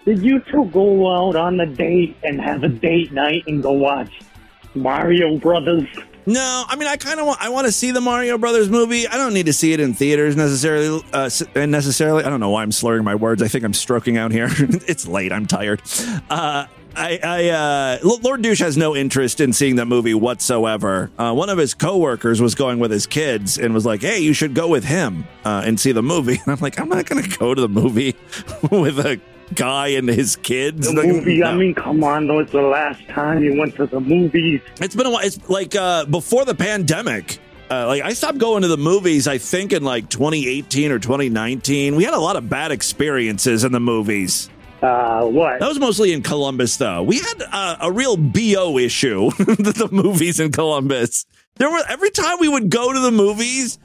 did 0.04 0.22
you 0.22 0.40
two 0.40 0.66
go 0.66 1.10
out 1.12 1.34
on 1.34 1.58
a 1.58 1.66
date 1.66 2.16
and 2.22 2.40
have 2.40 2.62
a 2.62 2.68
date 2.68 3.12
night 3.12 3.44
and 3.46 3.62
go 3.62 3.72
watch 3.72 4.20
Mario 4.74 5.36
Brothers? 5.38 5.88
No, 6.26 6.64
I 6.68 6.76
mean, 6.76 6.86
I 6.86 6.96
kind 6.98 7.18
of 7.18 7.26
want. 7.26 7.40
I 7.40 7.48
want 7.48 7.66
to 7.66 7.72
see 7.72 7.90
the 7.90 8.02
Mario 8.02 8.36
Brothers 8.36 8.68
movie. 8.68 9.08
I 9.08 9.16
don't 9.16 9.32
need 9.32 9.46
to 9.46 9.52
see 9.54 9.72
it 9.72 9.80
in 9.80 9.94
theaters 9.94 10.36
necessarily. 10.36 11.02
Uh, 11.10 11.30
and 11.54 11.72
necessarily, 11.72 12.22
I 12.22 12.28
don't 12.28 12.38
know 12.38 12.50
why 12.50 12.62
I'm 12.62 12.70
slurring 12.70 13.02
my 13.02 13.14
words. 13.14 13.40
I 13.42 13.48
think 13.48 13.64
I'm 13.64 13.72
stroking 13.72 14.18
out 14.18 14.30
here. 14.30 14.48
it's 14.50 15.08
late. 15.08 15.32
I'm 15.32 15.46
tired. 15.46 15.80
Uh, 16.28 16.66
I, 16.98 17.18
I 17.22 17.48
uh, 17.50 17.98
Lord 18.22 18.42
Douche 18.42 18.58
has 18.60 18.76
no 18.76 18.96
interest 18.96 19.40
in 19.40 19.52
seeing 19.52 19.76
that 19.76 19.86
movie 19.86 20.14
whatsoever. 20.14 21.10
Uh, 21.16 21.32
one 21.32 21.48
of 21.48 21.56
his 21.56 21.72
coworkers 21.74 22.40
was 22.42 22.54
going 22.56 22.80
with 22.80 22.90
his 22.90 23.06
kids 23.06 23.56
and 23.56 23.72
was 23.72 23.86
like, 23.86 24.00
"Hey, 24.02 24.18
you 24.18 24.32
should 24.32 24.52
go 24.54 24.66
with 24.68 24.84
him 24.84 25.24
uh, 25.44 25.62
and 25.64 25.78
see 25.78 25.92
the 25.92 26.02
movie." 26.02 26.38
And 26.44 26.52
I'm 26.54 26.60
like, 26.60 26.80
"I'm 26.80 26.88
not 26.88 27.06
going 27.06 27.22
to 27.22 27.38
go 27.38 27.54
to 27.54 27.60
the 27.60 27.68
movie 27.68 28.16
with 28.70 28.98
a 28.98 29.20
guy 29.54 29.88
and 29.88 30.08
his 30.08 30.34
kids." 30.36 30.88
The 30.88 30.94
Like, 30.94 31.08
movie, 31.08 31.44
I 31.44 31.54
mean, 31.54 31.74
come 31.74 32.02
on, 32.02 32.26
though. 32.26 32.40
It's 32.40 32.52
the 32.52 32.62
last 32.62 33.06
time 33.08 33.42
you 33.44 33.56
went 33.58 33.76
to 33.76 33.86
the 33.86 34.00
movies. 34.00 34.60
It's 34.80 34.96
been 34.96 35.06
a 35.06 35.10
while. 35.10 35.24
It's 35.24 35.48
like 35.48 35.76
uh, 35.76 36.04
before 36.06 36.44
the 36.44 36.54
pandemic. 36.54 37.38
Uh, 37.70 37.86
like 37.86 38.02
I 38.02 38.14
stopped 38.14 38.38
going 38.38 38.62
to 38.62 38.68
the 38.68 38.78
movies. 38.78 39.28
I 39.28 39.38
think 39.38 39.72
in 39.72 39.84
like 39.84 40.08
2018 40.08 40.90
or 40.90 40.98
2019. 40.98 41.96
We 41.96 42.04
had 42.04 42.14
a 42.14 42.18
lot 42.18 42.36
of 42.36 42.48
bad 42.48 42.72
experiences 42.72 43.62
in 43.62 43.72
the 43.72 43.80
movies. 43.80 44.48
Uh, 44.82 45.24
what? 45.26 45.60
That 45.60 45.68
was 45.68 45.78
mostly 45.80 46.12
in 46.12 46.22
Columbus, 46.22 46.76
though. 46.76 47.02
We 47.02 47.18
had 47.18 47.42
uh, 47.50 47.76
a 47.80 47.90
real 47.92 48.16
bo 48.16 48.78
issue. 48.78 49.30
the 49.38 49.88
movies 49.90 50.38
in 50.40 50.52
Columbus. 50.52 51.26
There 51.56 51.70
were 51.70 51.82
every 51.88 52.10
time 52.10 52.36
we 52.38 52.48
would 52.48 52.70
go 52.70 52.92
to 52.92 53.00
the 53.00 53.10
movies, 53.10 53.78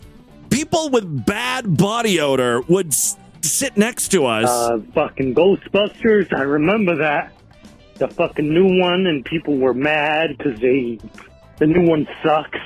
people 0.51 0.89
with 0.89 1.25
bad 1.25 1.77
body 1.77 2.19
odor 2.19 2.61
would 2.61 2.87
s- 2.89 3.17
sit 3.41 3.75
next 3.77 4.09
to 4.09 4.25
us. 4.27 4.47
Uh, 4.49 4.79
fucking 4.93 5.33
Ghostbusters. 5.33 6.31
I 6.37 6.43
remember 6.43 6.95
that. 6.97 7.33
The 7.95 8.07
fucking 8.07 8.51
new 8.53 8.79
one, 8.79 9.07
and 9.07 9.23
people 9.25 9.57
were 9.57 9.73
mad 9.73 10.37
because 10.37 10.59
they, 10.59 10.99
the 11.57 11.65
new 11.67 11.87
one 11.87 12.07
sucks. 12.23 12.59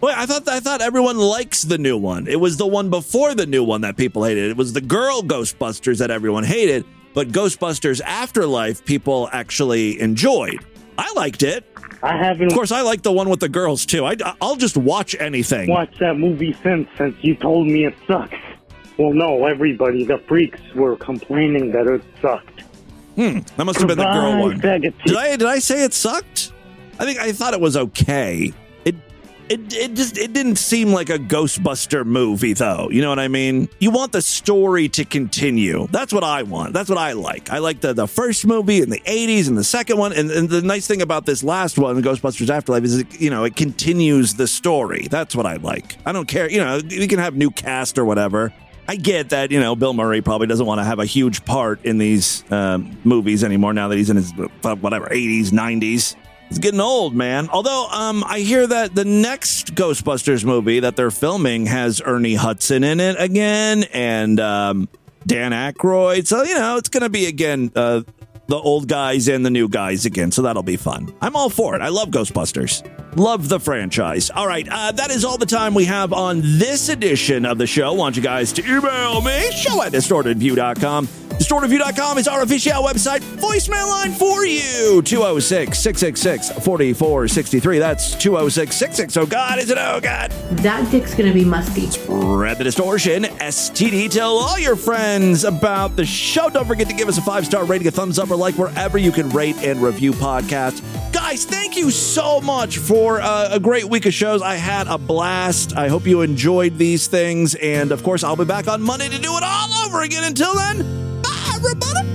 Wait, 0.00 0.16
I 0.16 0.26
thought 0.26 0.46
I 0.48 0.60
thought 0.60 0.82
everyone 0.82 1.16
likes 1.16 1.62
the 1.62 1.78
new 1.78 1.96
one. 1.96 2.26
It 2.26 2.38
was 2.38 2.56
the 2.58 2.66
one 2.66 2.90
before 2.90 3.34
the 3.34 3.46
new 3.46 3.64
one 3.64 3.80
that 3.82 3.96
people 3.96 4.24
hated. 4.24 4.50
It 4.50 4.56
was 4.56 4.72
the 4.74 4.82
girl 4.82 5.22
Ghostbusters 5.22 5.98
that 5.98 6.10
everyone 6.10 6.44
hated, 6.44 6.84
but 7.14 7.28
Ghostbusters 7.28 8.00
Afterlife 8.02 8.84
people 8.84 9.28
actually 9.32 10.00
enjoyed. 10.00 10.58
I 10.98 11.12
liked 11.14 11.42
it. 11.42 11.64
I 12.02 12.16
haven't. 12.16 12.48
Of 12.48 12.52
course, 12.52 12.70
I 12.70 12.82
like 12.82 13.02
the 13.02 13.12
one 13.12 13.30
with 13.30 13.40
the 13.40 13.48
girls 13.48 13.86
too. 13.86 14.04
I, 14.04 14.16
I'll 14.40 14.56
just 14.56 14.76
watch 14.76 15.16
anything. 15.18 15.70
watched 15.70 15.98
that 16.00 16.18
movie 16.18 16.54
since 16.62 16.88
since 16.98 17.16
you 17.22 17.34
told 17.34 17.66
me 17.66 17.86
it 17.86 17.94
sucks. 18.06 18.36
Well, 18.98 19.12
no, 19.12 19.46
everybody, 19.46 20.04
the 20.04 20.18
freaks 20.28 20.60
were 20.74 20.96
complaining 20.96 21.72
that 21.72 21.86
it 21.86 22.02
sucked. 22.20 22.60
Hmm, 23.16 23.40
that 23.56 23.64
must 23.64 23.78
have 23.78 23.88
been 23.88 23.98
the 23.98 24.04
girl 24.04 24.40
one. 24.40 24.60
Did 24.60 25.16
I 25.16 25.36
did 25.36 25.48
I 25.48 25.58
say 25.60 25.84
it 25.84 25.94
sucked? 25.94 26.52
I 26.98 27.04
think 27.04 27.18
I 27.18 27.32
thought 27.32 27.54
it 27.54 27.60
was 27.60 27.76
okay. 27.76 28.52
It 29.48 29.74
it 29.74 29.94
just 29.94 30.16
it 30.16 30.32
didn't 30.32 30.56
seem 30.56 30.92
like 30.92 31.10
a 31.10 31.18
Ghostbuster 31.18 32.06
movie 32.06 32.54
though. 32.54 32.88
You 32.90 33.02
know 33.02 33.10
what 33.10 33.18
I 33.18 33.28
mean? 33.28 33.68
You 33.78 33.90
want 33.90 34.12
the 34.12 34.22
story 34.22 34.88
to 34.90 35.04
continue. 35.04 35.86
That's 35.90 36.14
what 36.14 36.24
I 36.24 36.44
want. 36.44 36.72
That's 36.72 36.88
what 36.88 36.96
I 36.96 37.12
like. 37.12 37.50
I 37.50 37.58
like 37.58 37.80
the 37.80 37.92
the 37.92 38.06
first 38.06 38.46
movie 38.46 38.80
in 38.80 38.88
the 38.88 39.00
80s 39.00 39.48
and 39.48 39.58
the 39.58 39.64
second 39.64 39.98
one 39.98 40.14
and, 40.14 40.30
and 40.30 40.48
the 40.48 40.62
nice 40.62 40.86
thing 40.86 41.02
about 41.02 41.26
this 41.26 41.44
last 41.44 41.78
one, 41.78 42.02
Ghostbusters 42.02 42.48
Afterlife 42.48 42.84
is 42.84 42.98
it, 42.98 43.20
you 43.20 43.28
know, 43.28 43.44
it 43.44 43.54
continues 43.54 44.34
the 44.34 44.46
story. 44.46 45.08
That's 45.10 45.36
what 45.36 45.44
I 45.44 45.56
like. 45.56 45.96
I 46.06 46.12
don't 46.12 46.26
care, 46.26 46.50
you 46.50 46.58
know, 46.58 46.80
we 46.82 47.06
can 47.06 47.18
have 47.18 47.34
new 47.34 47.50
cast 47.50 47.98
or 47.98 48.04
whatever. 48.06 48.52
I 48.86 48.96
get 48.96 49.30
that, 49.30 49.50
you 49.50 49.60
know, 49.60 49.76
Bill 49.76 49.94
Murray 49.94 50.20
probably 50.20 50.46
doesn't 50.46 50.66
want 50.66 50.78
to 50.78 50.84
have 50.84 50.98
a 50.98 51.06
huge 51.06 51.44
part 51.44 51.84
in 51.84 51.98
these 51.98 52.44
um, 52.50 52.96
movies 53.04 53.42
anymore 53.42 53.72
now 53.72 53.88
that 53.88 53.96
he's 53.96 54.10
in 54.10 54.16
his, 54.16 54.32
whatever, 54.32 55.06
80s, 55.06 55.48
90s. 55.48 56.16
He's 56.54 56.60
getting 56.60 56.78
old, 56.78 57.16
man. 57.16 57.48
Although, 57.48 57.88
um, 57.88 58.22
I 58.24 58.38
hear 58.38 58.64
that 58.64 58.94
the 58.94 59.04
next 59.04 59.74
Ghostbusters 59.74 60.44
movie 60.44 60.78
that 60.78 60.94
they're 60.94 61.10
filming 61.10 61.66
has 61.66 62.00
Ernie 62.00 62.36
Hudson 62.36 62.84
in 62.84 63.00
it 63.00 63.16
again 63.18 63.82
and 63.92 64.38
um, 64.38 64.88
Dan 65.26 65.50
Aykroyd. 65.50 66.28
So, 66.28 66.44
you 66.44 66.54
know, 66.54 66.76
it's 66.76 66.88
going 66.88 67.02
to 67.02 67.08
be, 67.08 67.26
again, 67.26 67.72
uh, 67.74 68.02
the 68.46 68.56
old 68.56 68.88
guys 68.88 69.28
and 69.28 69.44
the 69.44 69.50
new 69.50 69.68
guys 69.68 70.06
again. 70.06 70.30
So 70.30 70.42
that'll 70.42 70.62
be 70.62 70.76
fun. 70.76 71.14
I'm 71.20 71.36
all 71.36 71.50
for 71.50 71.74
it. 71.74 71.82
I 71.82 71.88
love 71.88 72.08
Ghostbusters. 72.08 72.82
Love 73.16 73.48
the 73.48 73.60
franchise. 73.60 74.30
All 74.30 74.46
right, 74.46 74.66
uh, 74.68 74.90
that 74.92 75.10
is 75.10 75.24
all 75.24 75.38
the 75.38 75.46
time 75.46 75.72
we 75.72 75.84
have 75.84 76.12
on 76.12 76.40
this 76.42 76.88
edition 76.88 77.46
of 77.46 77.58
the 77.58 77.66
show. 77.66 77.92
want 77.92 78.16
you 78.16 78.22
guys 78.22 78.52
to 78.54 78.62
email 78.64 79.20
me, 79.20 79.50
show 79.52 79.82
at 79.82 79.92
distortedview.com. 79.92 81.06
DistortedView.com 81.34 82.18
is 82.18 82.28
our 82.28 82.42
official 82.42 82.82
website. 82.82 83.20
Voicemail 83.38 83.88
line 83.88 84.12
for 84.12 84.46
you 84.46 85.02
206 85.02 85.76
666 85.78 86.64
4463. 86.64 87.78
That's 87.78 88.14
206 88.14 88.76
660. 88.76 89.20
Oh, 89.20 89.26
God, 89.26 89.58
is 89.58 89.70
it? 89.70 89.78
Oh, 89.78 90.00
God. 90.00 90.30
That 90.58 90.88
dick's 90.92 91.14
gonna 91.14 91.32
be 91.32 91.44
musty. 91.44 91.90
Spread 91.90 92.58
the 92.58 92.64
distortion. 92.64 93.24
STD. 93.24 94.10
Tell 94.10 94.38
all 94.38 94.58
your 94.58 94.76
friends 94.76 95.44
about 95.44 95.96
the 95.96 96.04
show. 96.04 96.50
Don't 96.50 96.66
forget 96.66 96.88
to 96.88 96.94
give 96.94 97.08
us 97.08 97.18
a 97.18 97.22
five 97.22 97.44
star 97.46 97.64
rating, 97.64 97.88
a 97.88 97.90
thumbs 97.90 98.18
up, 98.18 98.30
or 98.34 98.36
like 98.36 98.56
wherever 98.56 98.98
you 98.98 99.12
can 99.12 99.30
rate 99.30 99.56
and 99.58 99.80
review 99.80 100.12
podcasts. 100.12 100.82
Guys, 101.12 101.44
thank 101.44 101.76
you 101.76 101.90
so 101.90 102.40
much 102.40 102.78
for 102.78 103.20
uh, 103.20 103.48
a 103.52 103.60
great 103.60 103.84
week 103.84 104.06
of 104.06 104.12
shows. 104.12 104.42
I 104.42 104.56
had 104.56 104.88
a 104.88 104.98
blast. 104.98 105.76
I 105.76 105.88
hope 105.88 106.06
you 106.06 106.22
enjoyed 106.22 106.76
these 106.76 107.06
things. 107.06 107.54
And 107.54 107.92
of 107.92 108.02
course, 108.02 108.24
I'll 108.24 108.36
be 108.36 108.44
back 108.44 108.68
on 108.68 108.82
Monday 108.82 109.08
to 109.08 109.18
do 109.18 109.36
it 109.36 109.42
all 109.44 109.86
over 109.86 110.02
again. 110.02 110.24
Until 110.24 110.54
then, 110.54 111.22
bye, 111.22 111.52
everybody. 111.54 112.14